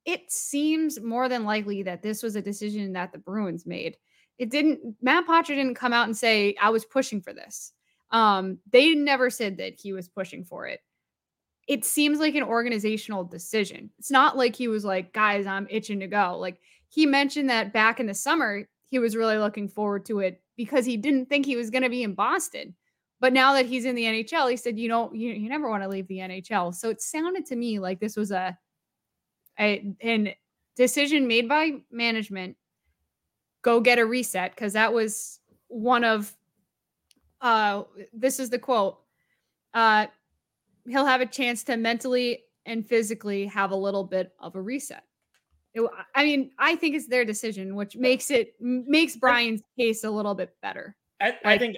It 0.07 0.33
seems 0.33 1.01
more 1.01 1.29
than 1.29 1.45
likely 1.45 1.83
that 1.83 2.03
this 2.03 2.23
was 2.23 2.37
a 2.37 2.43
decision 2.43 2.93
that 2.95 3.13
the 3.13 3.19
Bruins 3.19 3.67
made. 3.67 3.99
It 4.39 4.51
didn't 4.51 4.97
Matt 5.03 5.27
Poitras 5.27 5.49
didn't 5.49 5.75
come 5.75 5.93
out 5.93 6.07
and 6.07 6.17
say 6.17 6.55
I 6.61 6.71
was 6.71 6.85
pushing 6.85 7.21
for 7.21 7.35
this. 7.35 7.73
Um 8.11 8.59
they 8.71 8.95
never 8.95 9.29
said 9.29 9.59
that 9.59 9.75
he 9.79 9.93
was 9.93 10.09
pushing 10.09 10.45
for 10.45 10.67
it 10.67 10.81
it 11.67 11.85
seems 11.85 12.19
like 12.19 12.35
an 12.35 12.43
organizational 12.43 13.25
decision. 13.25 13.91
It's 13.99 14.11
not 14.11 14.37
like 14.37 14.55
he 14.55 14.69
was 14.69 14.85
like, 14.85 15.13
guys, 15.13 15.47
I'm 15.47 15.67
itching 15.69 16.01
to 16.01 16.07
go. 16.07 16.39
Like 16.39 16.61
he 16.89 17.07
mentioned 17.07 17.51
that 17.51 17.73
back 17.73 17.99
in 17.99 18.07
the 18.07 18.15
summer, 18.15 18.69
he 18.89 18.99
was 18.99 19.17
really 19.17 19.39
looking 19.39 19.69
forward 19.69 20.07
to 20.07 20.21
it 20.21 20.41
because 20.57 20.87
he 20.87 20.97
didn't 20.97 21.27
think 21.27 21.45
he 21.45 21.57
was 21.57 21.71
going 21.71 21.83
to 21.83 21.91
be 21.91 22.05
in 22.05 22.15
Boston. 22.15 22.75
But 23.19 23.33
now 23.33 23.55
that 23.55 23.67
he's 23.67 23.85
in 23.85 23.97
the 23.97 24.05
NHL, 24.05 24.51
he 24.51 24.57
said, 24.57 24.79
you 24.79 24.89
know, 24.89 25.11
you, 25.13 25.33
you 25.33 25.49
never 25.49 25.69
want 25.69 25.83
to 25.83 25.89
leave 25.89 26.07
the 26.07 26.19
NHL. 26.19 26.75
So 26.75 26.91
it 26.91 27.01
sounded 27.01 27.47
to 27.47 27.57
me 27.57 27.79
like 27.79 27.99
this 27.99 28.17
was 28.17 28.31
a, 28.31 28.57
a 29.59 29.95
an 30.01 30.31
decision 30.77 31.27
made 31.27 31.49
by 31.49 31.73
management. 31.91 32.57
Go 33.63 33.81
get 33.81 33.99
a 33.99 34.05
reset 34.07 34.55
because 34.55 34.75
that 34.75 34.93
was 34.93 35.41
one 35.69 36.05
of 36.05 36.33
uh 37.41 37.83
this 38.13 38.39
is 38.39 38.51
the 38.51 38.59
quote. 38.59 38.99
Uh 39.75 40.07
he'll 40.89 41.07
have 41.07 41.21
a 41.21 41.27
chance 41.27 41.65
to 41.65 41.77
mentally 41.77 42.45
and 42.65 42.87
physically 42.87 43.47
have 43.47 43.71
a 43.71 43.77
little 43.77 44.05
bit 44.05 44.33
of 44.41 44.55
a 44.55 44.61
reset. 44.63 45.03
It 45.75 45.83
I 46.15 46.25
mean, 46.25 46.51
I 46.59 46.77
think 46.77 46.95
it's 46.97 47.09
their 47.09 47.25
decision, 47.25 47.75
which 47.75 47.97
makes 47.97 48.31
it 48.31 48.55
makes 48.61 49.17
Brian's 49.17 49.63
case 49.79 50.05
a 50.05 50.11
little 50.11 50.35
bit 50.35 50.55
better. 50.63 50.97
I, 51.21 51.29
I 51.45 51.49
Like- 51.51 51.61
think 51.61 51.77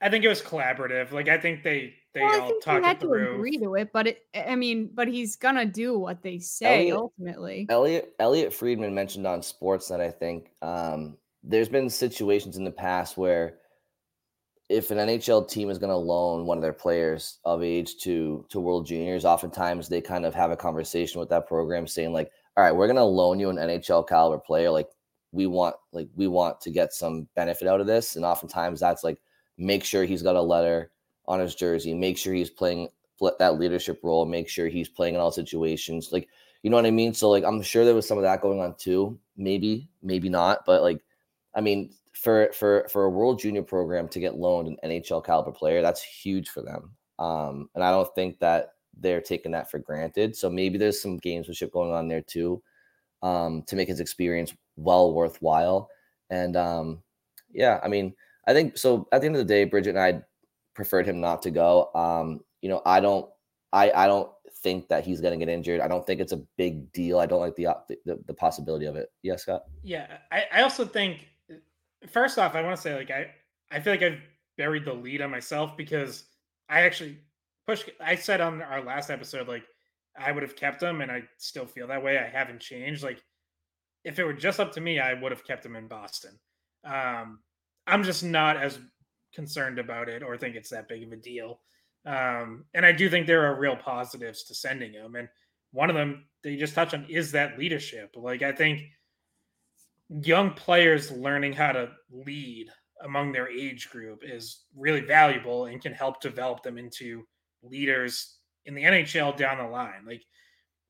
I 0.00 0.08
think 0.10 0.24
it 0.24 0.28
was 0.28 0.40
collaborative. 0.42 1.12
Like 1.12 1.28
I 1.28 1.38
think 1.38 1.62
they 1.62 1.94
they 2.14 2.20
well, 2.20 2.30
I 2.34 2.38
all 2.40 2.48
think 2.48 2.64
talk 2.64 2.80
he 2.80 2.86
had 2.86 2.96
it 2.96 3.00
to 3.00 3.12
agree 3.12 3.58
to 3.58 3.74
it, 3.74 3.90
but 3.92 4.06
it, 4.06 4.26
I 4.34 4.56
mean, 4.56 4.90
but 4.94 5.08
he's 5.08 5.36
gonna 5.36 5.66
do 5.66 5.98
what 5.98 6.22
they 6.22 6.38
say 6.38 6.88
Elliot- 6.90 6.96
ultimately. 6.96 7.66
Elliot 7.68 8.14
Elliot 8.18 8.52
Friedman 8.52 8.94
mentioned 8.94 9.26
on 9.26 9.40
Sportsnet, 9.40 10.00
I 10.00 10.10
think, 10.10 10.50
um, 10.62 11.16
there's 11.42 11.68
been 11.68 11.90
situations 11.90 12.56
in 12.56 12.64
the 12.64 12.70
past 12.70 13.16
where 13.16 13.58
if 14.68 14.90
an 14.90 14.98
NHL 14.98 15.48
team 15.48 15.70
is 15.70 15.78
going 15.78 15.90
to 15.90 15.96
loan 15.96 16.44
one 16.44 16.58
of 16.58 16.62
their 16.62 16.74
players 16.74 17.38
of 17.44 17.62
age 17.62 17.96
to 17.98 18.44
to 18.50 18.60
World 18.60 18.86
Juniors, 18.86 19.24
oftentimes 19.24 19.88
they 19.88 20.00
kind 20.00 20.26
of 20.26 20.34
have 20.34 20.50
a 20.50 20.56
conversation 20.56 21.20
with 21.20 21.30
that 21.30 21.46
program 21.46 21.86
saying 21.86 22.12
like, 22.12 22.30
"All 22.56 22.64
right, 22.64 22.74
we're 22.74 22.86
going 22.86 22.96
to 22.96 23.04
loan 23.04 23.40
you 23.40 23.50
an 23.50 23.56
NHL 23.56 24.06
caliber 24.06 24.38
player. 24.38 24.70
Like, 24.70 24.88
we 25.32 25.46
want 25.46 25.76
like 25.92 26.08
we 26.16 26.26
want 26.26 26.60
to 26.62 26.70
get 26.70 26.92
some 26.92 27.28
benefit 27.34 27.68
out 27.68 27.80
of 27.80 27.86
this." 27.86 28.16
And 28.16 28.24
oftentimes 28.24 28.80
that's 28.80 29.04
like, 29.04 29.18
make 29.56 29.84
sure 29.84 30.04
he's 30.04 30.22
got 30.22 30.36
a 30.36 30.42
letter 30.42 30.90
on 31.28 31.38
his 31.38 31.54
jersey, 31.54 31.94
make 31.94 32.18
sure 32.18 32.34
he's 32.34 32.50
playing 32.50 32.88
that 33.38 33.58
leadership 33.58 34.00
role, 34.02 34.24
make 34.26 34.48
sure 34.48 34.66
he's 34.68 34.88
playing 34.88 35.14
in 35.14 35.20
all 35.20 35.30
situations, 35.30 36.10
like 36.10 36.28
you 36.62 36.70
know 36.70 36.76
what 36.76 36.86
I 36.86 36.90
mean. 36.90 37.14
So 37.14 37.30
like, 37.30 37.44
I'm 37.44 37.62
sure 37.62 37.84
there 37.84 37.94
was 37.94 38.08
some 38.08 38.18
of 38.18 38.24
that 38.24 38.40
going 38.40 38.60
on 38.60 38.74
too. 38.76 39.18
Maybe, 39.36 39.88
maybe 40.02 40.28
not, 40.28 40.64
but 40.66 40.82
like, 40.82 41.04
I 41.54 41.60
mean, 41.60 41.90
for 42.12 42.50
for 42.52 42.88
for 42.90 43.04
a 43.04 43.10
World 43.10 43.38
Junior 43.38 43.62
program 43.62 44.08
to 44.08 44.18
get 44.18 44.36
loaned 44.36 44.68
an 44.68 44.90
NHL 44.90 45.24
caliber 45.24 45.52
player, 45.52 45.82
that's 45.82 46.02
huge 46.02 46.48
for 46.48 46.62
them. 46.62 46.90
Um, 47.18 47.68
and 47.74 47.84
I 47.84 47.90
don't 47.90 48.12
think 48.14 48.38
that 48.40 48.74
they're 49.00 49.20
taking 49.20 49.52
that 49.52 49.70
for 49.70 49.78
granted. 49.78 50.34
So 50.34 50.50
maybe 50.50 50.78
there's 50.78 51.00
some 51.00 51.20
gamesmanship 51.20 51.70
going 51.70 51.92
on 51.92 52.08
there 52.08 52.22
too, 52.22 52.60
um, 53.22 53.62
to 53.64 53.76
make 53.76 53.88
his 53.88 54.00
experience 54.00 54.52
well 54.76 55.12
worthwhile. 55.12 55.90
And 56.30 56.56
um, 56.56 57.02
yeah, 57.52 57.80
I 57.82 57.88
mean, 57.88 58.14
I 58.46 58.52
think 58.52 58.76
so. 58.76 59.06
At 59.12 59.20
the 59.20 59.26
end 59.26 59.36
of 59.36 59.46
the 59.46 59.52
day, 59.52 59.68
Bridgette 59.68 59.90
and 59.90 59.98
I 60.00 60.22
preferred 60.78 61.06
him 61.06 61.20
not 61.20 61.42
to 61.42 61.50
go. 61.50 61.90
Um, 61.92 62.40
you 62.62 62.68
know, 62.68 62.80
I 62.86 63.00
don't, 63.00 63.28
I 63.72 63.90
I 63.90 64.06
don't 64.06 64.30
think 64.62 64.86
that 64.88 65.04
he's 65.04 65.20
going 65.20 65.36
to 65.36 65.44
get 65.44 65.52
injured. 65.52 65.80
I 65.80 65.88
don't 65.88 66.06
think 66.06 66.20
it's 66.20 66.32
a 66.32 66.44
big 66.56 66.92
deal. 66.92 67.18
I 67.18 67.26
don't 67.26 67.40
like 67.40 67.56
the 67.56 67.66
the, 68.06 68.20
the 68.26 68.32
possibility 68.32 68.86
of 68.86 68.94
it. 68.94 69.10
Yes, 69.22 69.42
Scott. 69.42 69.64
Yeah, 69.82 70.06
I, 70.30 70.44
I 70.52 70.62
also 70.62 70.84
think 70.84 71.26
first 72.08 72.38
off, 72.38 72.54
I 72.54 72.62
want 72.62 72.76
to 72.76 72.80
say 72.80 72.94
like 72.94 73.10
I 73.10 73.26
I 73.72 73.80
feel 73.80 73.92
like 73.92 74.04
I've 74.04 74.20
buried 74.56 74.84
the 74.84 74.94
lead 74.94 75.20
on 75.20 75.32
myself 75.32 75.76
because 75.76 76.26
I 76.68 76.82
actually 76.82 77.18
pushed. 77.66 77.90
I 78.00 78.14
said 78.14 78.40
on 78.40 78.62
our 78.62 78.82
last 78.82 79.10
episode 79.10 79.48
like 79.48 79.64
I 80.16 80.30
would 80.30 80.44
have 80.44 80.54
kept 80.54 80.80
him, 80.80 81.00
and 81.00 81.10
I 81.10 81.24
still 81.38 81.66
feel 81.66 81.88
that 81.88 82.04
way. 82.04 82.18
I 82.18 82.28
haven't 82.28 82.60
changed. 82.60 83.02
Like 83.02 83.20
if 84.04 84.20
it 84.20 84.24
were 84.24 84.32
just 84.32 84.60
up 84.60 84.70
to 84.74 84.80
me, 84.80 85.00
I 85.00 85.14
would 85.14 85.32
have 85.32 85.44
kept 85.44 85.66
him 85.66 85.74
in 85.74 85.88
Boston. 85.88 86.38
Um, 86.84 87.40
I'm 87.88 88.04
just 88.04 88.22
not 88.22 88.56
as 88.56 88.78
concerned 89.34 89.78
about 89.78 90.08
it 90.08 90.22
or 90.22 90.36
think 90.36 90.56
it's 90.56 90.70
that 90.70 90.88
big 90.88 91.02
of 91.02 91.12
a 91.12 91.16
deal. 91.16 91.60
Um, 92.06 92.64
and 92.74 92.86
I 92.86 92.92
do 92.92 93.10
think 93.10 93.26
there 93.26 93.46
are 93.46 93.60
real 93.60 93.76
positives 93.76 94.44
to 94.44 94.54
sending 94.54 94.92
him, 94.92 95.16
and 95.16 95.28
one 95.72 95.90
of 95.90 95.96
them 95.96 96.24
you 96.44 96.56
just 96.56 96.74
touched 96.74 96.94
on 96.94 97.06
is 97.08 97.32
that 97.32 97.58
leadership. 97.58 98.14
Like 98.16 98.42
I 98.42 98.52
think 98.52 98.82
young 100.08 100.52
players 100.52 101.10
learning 101.10 101.52
how 101.52 101.72
to 101.72 101.90
lead 102.10 102.68
among 103.04 103.32
their 103.32 103.48
age 103.48 103.90
group 103.90 104.22
is 104.24 104.64
really 104.76 105.00
valuable 105.00 105.66
and 105.66 105.82
can 105.82 105.92
help 105.92 106.20
develop 106.20 106.62
them 106.62 106.78
into 106.78 107.24
leaders 107.62 108.38
in 108.66 108.74
the 108.74 108.82
NHL 108.82 109.36
down 109.36 109.58
the 109.58 109.64
line. 109.64 110.04
Like 110.06 110.22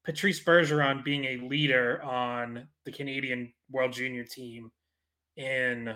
Patrice 0.05 0.43
Bergeron 0.43 1.05
being 1.05 1.25
a 1.25 1.49
leader 1.49 2.03
on 2.03 2.67
the 2.85 2.93
Canadian 2.93 3.53
World 3.71 3.93
Junior 3.93 4.25
team 4.25 4.71
in 5.37 5.95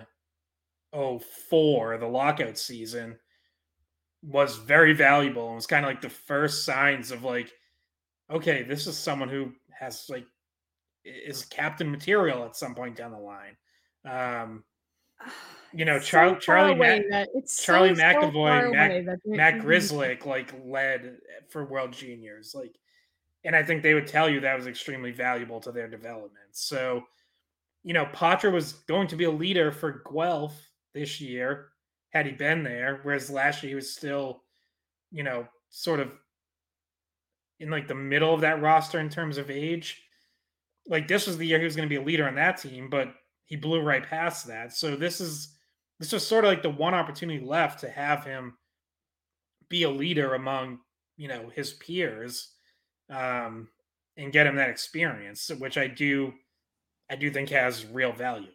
04, 0.93 1.97
the 1.97 2.07
lockout 2.07 2.57
season, 2.57 3.17
was 4.21 4.55
very 4.55 4.93
valuable 4.93 5.47
and 5.47 5.55
was 5.55 5.67
kind 5.67 5.85
of 5.85 5.89
like 5.89 6.01
the 6.01 6.09
first 6.09 6.63
signs 6.63 7.11
of 7.11 7.23
like, 7.23 7.51
okay, 8.31 8.63
this 8.63 8.87
is 8.87 8.97
someone 8.97 9.29
who 9.29 9.51
has 9.77 10.05
like 10.09 10.25
is 11.03 11.43
captain 11.45 11.91
material 11.91 12.45
at 12.45 12.55
some 12.55 12.73
point 12.73 12.95
down 12.95 13.11
the 13.11 13.17
line. 13.17 13.57
Um, 14.05 14.63
you 15.73 15.85
know, 15.85 15.99
so 15.99 16.05
Char- 16.05 16.39
Charlie 16.39 16.73
away 16.73 17.03
Mac- 17.09 17.27
it's 17.33 17.61
Charlie 17.63 17.95
so, 17.95 18.01
so 18.01 18.01
McAvoy, 18.01 18.67
away 18.67 19.01
Mac, 19.01 19.19
Mac 19.25 19.55
Grzelcyk 19.55 20.25
like 20.25 20.53
led 20.63 21.17
for 21.49 21.65
World 21.65 21.91
Juniors, 21.91 22.53
like, 22.55 22.75
and 23.43 23.55
I 23.55 23.63
think 23.63 23.83
they 23.83 23.93
would 23.93 24.07
tell 24.07 24.29
you 24.29 24.39
that 24.39 24.55
was 24.55 24.67
extremely 24.67 25.11
valuable 25.11 25.59
to 25.61 25.71
their 25.71 25.89
development. 25.89 26.45
So, 26.51 27.03
you 27.83 27.93
know, 27.93 28.05
Poitras 28.05 28.53
was 28.53 28.73
going 28.87 29.07
to 29.07 29.17
be 29.17 29.25
a 29.25 29.31
leader 29.31 29.71
for 29.71 30.03
Guelph 30.13 30.55
this 30.93 31.19
year 31.19 31.69
had 32.11 32.25
he 32.25 32.31
been 32.31 32.63
there, 32.63 32.99
whereas 33.03 33.29
last 33.29 33.63
year 33.63 33.69
he 33.69 33.75
was 33.75 33.93
still, 33.93 34.43
you 35.11 35.23
know, 35.23 35.47
sort 35.69 35.99
of 35.99 36.11
in 37.59 37.69
like 37.69 37.87
the 37.87 37.95
middle 37.95 38.33
of 38.33 38.41
that 38.41 38.61
roster 38.61 38.99
in 38.99 39.09
terms 39.09 39.37
of 39.37 39.49
age. 39.49 40.03
Like 40.87 41.07
this 41.07 41.27
was 41.27 41.37
the 41.37 41.47
year 41.47 41.59
he 41.59 41.65
was 41.65 41.75
going 41.75 41.87
to 41.87 41.93
be 41.93 42.01
a 42.01 42.05
leader 42.05 42.27
on 42.27 42.35
that 42.35 42.57
team, 42.57 42.89
but 42.89 43.13
he 43.45 43.55
blew 43.55 43.81
right 43.81 44.05
past 44.05 44.47
that. 44.47 44.73
So 44.73 44.95
this 44.95 45.21
is 45.21 45.55
this 45.99 46.11
was 46.11 46.27
sort 46.27 46.45
of 46.45 46.49
like 46.49 46.61
the 46.61 46.69
one 46.69 46.93
opportunity 46.93 47.43
left 47.43 47.79
to 47.79 47.89
have 47.89 48.25
him 48.25 48.57
be 49.69 49.83
a 49.83 49.89
leader 49.89 50.35
among 50.35 50.79
you 51.17 51.27
know 51.27 51.49
his 51.55 51.73
peers 51.73 52.51
um, 53.09 53.69
and 54.17 54.33
get 54.33 54.47
him 54.47 54.55
that 54.57 54.69
experience, 54.69 55.49
which 55.57 55.77
I 55.77 55.87
do 55.87 56.33
I 57.09 57.15
do 57.15 57.31
think 57.31 57.49
has 57.49 57.85
real 57.85 58.11
value. 58.11 58.51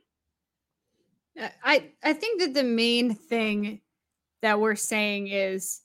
I- 1.39 1.53
I 1.62 1.93
I 2.03 2.12
think 2.12 2.41
that 2.41 2.55
the 2.55 2.64
main 2.64 3.14
thing 3.14 3.80
that 4.43 4.61
we're 4.61 4.76
saying 4.76 5.28
is 5.28 5.82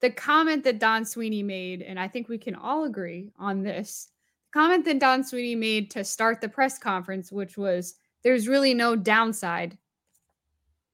the 0.00 0.10
comment 0.10 0.64
that 0.64 0.78
Don 0.78 1.04
Sweeney 1.04 1.42
made, 1.42 1.82
and 1.82 1.98
I 1.98 2.08
think 2.08 2.28
we 2.28 2.38
can 2.38 2.54
all 2.54 2.84
agree 2.84 3.32
on 3.38 3.62
this 3.62 4.08
comment 4.52 4.84
that 4.84 4.98
Don 4.98 5.24
Sweeney 5.24 5.54
made 5.54 5.90
to 5.92 6.04
start 6.04 6.40
the 6.40 6.48
press 6.48 6.78
conference, 6.78 7.30
which 7.32 7.56
was 7.56 7.94
there's 8.22 8.48
really 8.48 8.74
no 8.74 8.96
downside, 8.96 9.76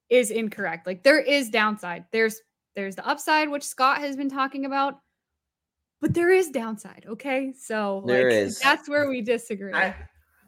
is 0.09 0.31
incorrect. 0.31 0.85
Like 0.87 1.03
there 1.03 1.19
is 1.19 1.49
downside. 1.49 2.05
There's 2.11 2.41
there's 2.75 2.95
the 2.95 3.07
upside, 3.07 3.49
which 3.49 3.63
Scott 3.63 3.99
has 3.99 4.15
been 4.15 4.29
talking 4.29 4.65
about, 4.65 4.99
but 6.01 6.13
there 6.13 6.31
is 6.31 6.49
downside. 6.49 7.05
Okay, 7.07 7.53
so 7.57 8.03
There 8.05 8.29
like, 8.29 8.37
is. 8.37 8.59
That's 8.59 8.89
where 8.89 9.07
we 9.07 9.21
disagree. 9.21 9.73
I, 9.73 9.95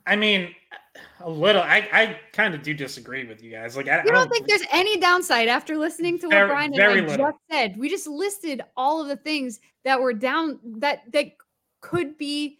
I 0.05 0.15
mean, 0.15 0.53
a 1.21 1.29
little. 1.29 1.61
I, 1.61 1.87
I 1.91 2.19
kind 2.33 2.53
of 2.53 2.63
do 2.63 2.73
disagree 2.73 3.25
with 3.25 3.43
you 3.43 3.51
guys. 3.51 3.75
Like, 3.75 3.87
I, 3.87 4.03
You 4.03 4.09
I 4.09 4.13
don't 4.13 4.29
think 4.29 4.47
there's 4.47 4.63
any 4.71 4.97
downside 4.97 5.47
after 5.47 5.77
listening 5.77 6.19
to 6.19 6.27
what 6.27 6.33
Very- 6.33 6.47
Brian 6.47 6.65
and 6.65 6.75
very 6.75 7.01
I 7.01 7.17
just 7.17 7.37
said? 7.51 7.77
We 7.77 7.89
just 7.89 8.07
listed 8.07 8.61
all 8.75 9.01
of 9.01 9.07
the 9.07 9.17
things 9.17 9.59
that 9.83 9.99
were 9.99 10.13
down 10.13 10.59
that 10.79 11.03
that 11.11 11.27
could 11.81 12.17
be 12.17 12.59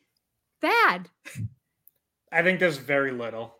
bad. 0.62 1.10
I 2.32 2.42
think 2.44 2.60
there's 2.60 2.78
very 2.78 3.12
little. 3.12 3.54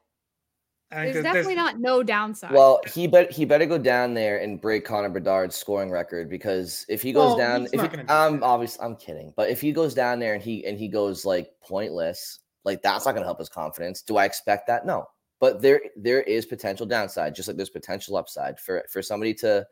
I 0.90 1.06
There's 1.12 1.16
that 1.16 1.24
definitely 1.24 1.56
not 1.56 1.80
no 1.80 2.02
downside. 2.02 2.54
Well, 2.54 2.80
he 2.94 3.08
bet 3.08 3.30
he 3.30 3.44
better 3.44 3.66
go 3.66 3.78
down 3.78 4.14
there 4.14 4.38
and 4.38 4.62
break 4.62 4.86
Connor 4.86 5.10
Bedard's 5.10 5.56
scoring 5.56 5.92
record 5.92 6.30
because 6.30 6.86
if 6.88 7.02
he 7.02 7.12
goes 7.12 7.32
Well, 7.32 7.38
down, 7.38 7.66
if 7.66 7.72
he, 7.82 7.88
gonna 7.90 8.04
do 8.06 8.14
I'm 8.14 8.42
obviously 8.42 8.86
I'm 8.86 8.96
kidding, 8.96 9.34
but 9.36 9.50
if 9.50 9.60
he 9.60 9.74
goes 9.74 9.94
down 9.94 10.20
there 10.20 10.34
and 10.34 10.42
he 10.42 10.66
and 10.66 10.78
he 10.80 10.88
goes 10.88 11.26
like 11.26 11.52
pointless, 11.62 12.40
like 12.68 12.82
that's 12.84 13.06
not 13.06 13.14
going 13.14 13.24
to 13.24 13.28
help 13.28 13.40
his 13.40 13.50
confidence. 13.50 14.04
Do 14.04 14.18
I 14.18 14.26
expect 14.26 14.68
that? 14.68 14.86
No, 14.86 15.08
but 15.40 15.62
there 15.62 15.82
there 15.96 16.22
is 16.22 16.46
potential 16.46 16.86
downside, 16.86 17.34
just 17.34 17.48
like 17.48 17.58
there's 17.58 17.70
potential 17.70 18.18
upside 18.18 18.60
for 18.60 18.86
for 18.92 19.02
somebody 19.02 19.34
to 19.36 19.66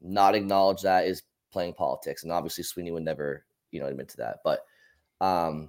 not 0.00 0.34
acknowledge 0.34 0.82
that 0.82 1.06
is 1.06 1.22
playing 1.50 1.74
politics, 1.74 2.22
and 2.22 2.32
obviously 2.32 2.64
Sweeney 2.64 2.92
would 2.92 3.04
never 3.04 3.44
you 3.70 3.80
know 3.80 3.86
admit 3.86 4.08
to 4.10 4.16
that, 4.18 4.38
but 4.44 4.60
um. 5.20 5.68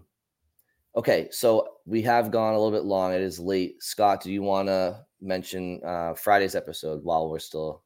Okay, 0.95 1.27
so 1.29 1.75
we 1.85 2.01
have 2.01 2.31
gone 2.31 2.55
a 2.55 2.57
little 2.57 2.75
bit 2.75 2.85
long. 2.85 3.13
It 3.13 3.21
is 3.21 3.39
late. 3.39 3.83
Scott, 3.83 4.23
do 4.23 4.31
you 4.31 4.41
want 4.41 4.67
to 4.67 5.05
mention 5.21 5.79
uh, 5.85 6.15
Friday's 6.15 6.55
episode 6.55 7.03
while 7.03 7.29
we're 7.29 7.37
still 7.37 7.83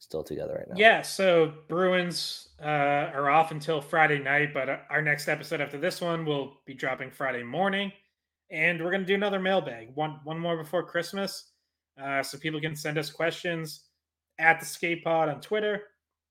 still 0.00 0.24
together 0.24 0.54
right 0.54 0.68
now? 0.68 0.74
Yeah, 0.76 1.02
so 1.02 1.52
Bruins 1.68 2.48
uh, 2.60 3.12
are 3.14 3.30
off 3.30 3.52
until 3.52 3.80
Friday 3.80 4.18
night, 4.18 4.52
but 4.52 4.68
uh, 4.68 4.78
our 4.90 5.02
next 5.02 5.28
episode 5.28 5.60
after 5.60 5.78
this 5.78 6.00
one 6.00 6.24
will 6.24 6.54
be 6.66 6.74
dropping 6.74 7.12
Friday 7.12 7.44
morning, 7.44 7.92
and 8.50 8.82
we're 8.82 8.90
gonna 8.90 9.04
do 9.04 9.14
another 9.14 9.40
mailbag, 9.40 9.90
one 9.94 10.20
one 10.24 10.38
more 10.38 10.56
before 10.56 10.82
Christmas, 10.82 11.50
uh, 12.00 12.22
so 12.22 12.38
people 12.38 12.60
can 12.60 12.76
send 12.76 12.98
us 12.98 13.10
questions 13.10 13.84
at 14.38 14.60
the 14.60 14.66
Skate 14.66 15.04
Pod 15.04 15.28
on 15.28 15.40
Twitter, 15.40 15.82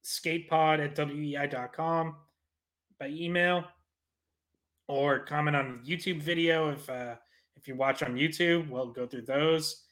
skatepod 0.03 0.83
at 0.83 0.95
weei.com 0.95 2.15
by 2.99 3.07
email, 3.07 3.65
or 4.87 5.19
comment 5.19 5.55
on 5.55 5.81
the 5.83 5.95
YouTube 5.95 6.21
video 6.21 6.71
if 6.71 6.89
uh, 6.89 7.15
if 7.55 7.67
you 7.67 7.75
watch 7.75 8.03
on 8.03 8.15
YouTube. 8.15 8.69
We'll 8.69 8.87
go 8.87 9.05
through 9.05 9.23
those. 9.23 9.83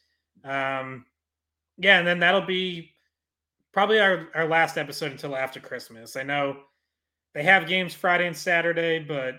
Um, 0.43 1.05
yeah, 1.77 1.99
and 1.99 2.07
then 2.07 2.19
that'll 2.19 2.45
be 2.45 2.91
probably 3.73 3.99
our, 3.99 4.29
our 4.33 4.47
last 4.47 4.77
episode 4.77 5.11
until 5.11 5.35
after 5.35 5.59
Christmas. 5.59 6.15
I 6.15 6.23
know 6.23 6.57
they 7.33 7.43
have 7.43 7.67
games 7.67 7.93
Friday 7.93 8.27
and 8.27 8.35
Saturday, 8.35 8.99
but 8.99 9.35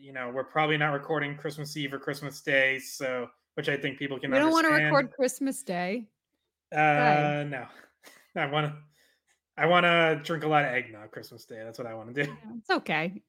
you 0.00 0.12
know 0.12 0.30
we're 0.32 0.44
probably 0.44 0.76
not 0.76 0.92
recording 0.92 1.36
Christmas 1.36 1.76
Eve 1.76 1.92
or 1.92 1.98
Christmas 1.98 2.40
Day, 2.40 2.78
so 2.78 3.28
which 3.54 3.68
I 3.68 3.76
think 3.76 3.98
people 3.98 4.18
can. 4.18 4.30
we 4.30 4.38
don't 4.38 4.52
want 4.52 4.66
to 4.66 4.72
record 4.72 5.10
Christmas 5.12 5.62
Day. 5.62 6.04
Uh, 6.72 7.44
no, 7.48 7.66
I 8.36 8.46
want 8.46 8.66
to. 8.66 8.74
I 9.56 9.66
want 9.66 9.84
to 9.84 10.20
drink 10.22 10.44
a 10.44 10.48
lot 10.48 10.64
of 10.64 10.70
eggnog 10.70 11.10
Christmas 11.10 11.44
Day. 11.44 11.60
That's 11.64 11.78
what 11.78 11.88
I 11.88 11.94
want 11.94 12.14
to 12.14 12.24
do. 12.24 12.30
Yeah, 12.30 12.52
it's 12.58 12.70
okay. 12.70 13.22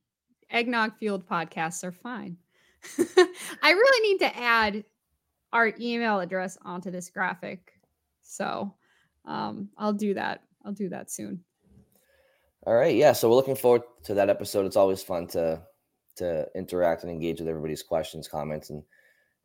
Eggnog 0.52 0.96
fueled 0.98 1.28
podcasts 1.28 1.84
are 1.84 1.92
fine. 1.92 2.38
I 2.98 3.72
really 3.72 4.10
need 4.10 4.20
to 4.20 4.38
add 4.38 4.84
our 5.52 5.74
email 5.80 6.20
address 6.20 6.58
onto 6.64 6.92
this 6.92 7.10
graphic. 7.10 7.74
So 8.22 8.76
um, 9.26 9.70
I'll 9.78 9.94
do 9.94 10.14
that. 10.14 10.44
I'll 10.64 10.72
do 10.72 10.90
that 10.90 11.10
soon. 11.10 11.44
All 12.68 12.76
right. 12.76 12.96
Yeah. 12.96 13.14
So 13.14 13.30
we're 13.30 13.36
looking 13.36 13.56
forward 13.56 13.82
to 14.04 14.14
that 14.14 14.30
episode. 14.30 14.66
It's 14.68 14.76
always 14.76 15.02
fun 15.02 15.28
to 15.28 15.62
to 16.20 16.48
interact 16.56 17.04
and 17.04 17.12
engage 17.12 17.40
with 17.40 17.50
everybody's 17.50 17.84
questions, 17.84 18.28
comments, 18.28 18.70
and 18.70 18.84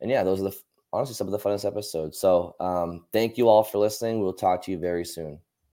and 0.01 0.11
yeah, 0.11 0.23
those 0.23 0.41
are 0.41 0.49
the 0.49 0.57
honestly 0.93 1.15
some 1.15 1.27
of 1.27 1.31
the 1.31 1.39
funnest 1.39 1.65
episodes. 1.65 2.19
So 2.19 2.55
um, 2.59 3.05
thank 3.11 3.37
you 3.37 3.49
all 3.49 3.63
for 3.63 3.79
listening. 3.79 4.21
We'll 4.21 4.33
talk 4.33 4.61
to 4.63 4.71
you 4.71 4.77
very 4.77 5.05
soon. 5.05 5.39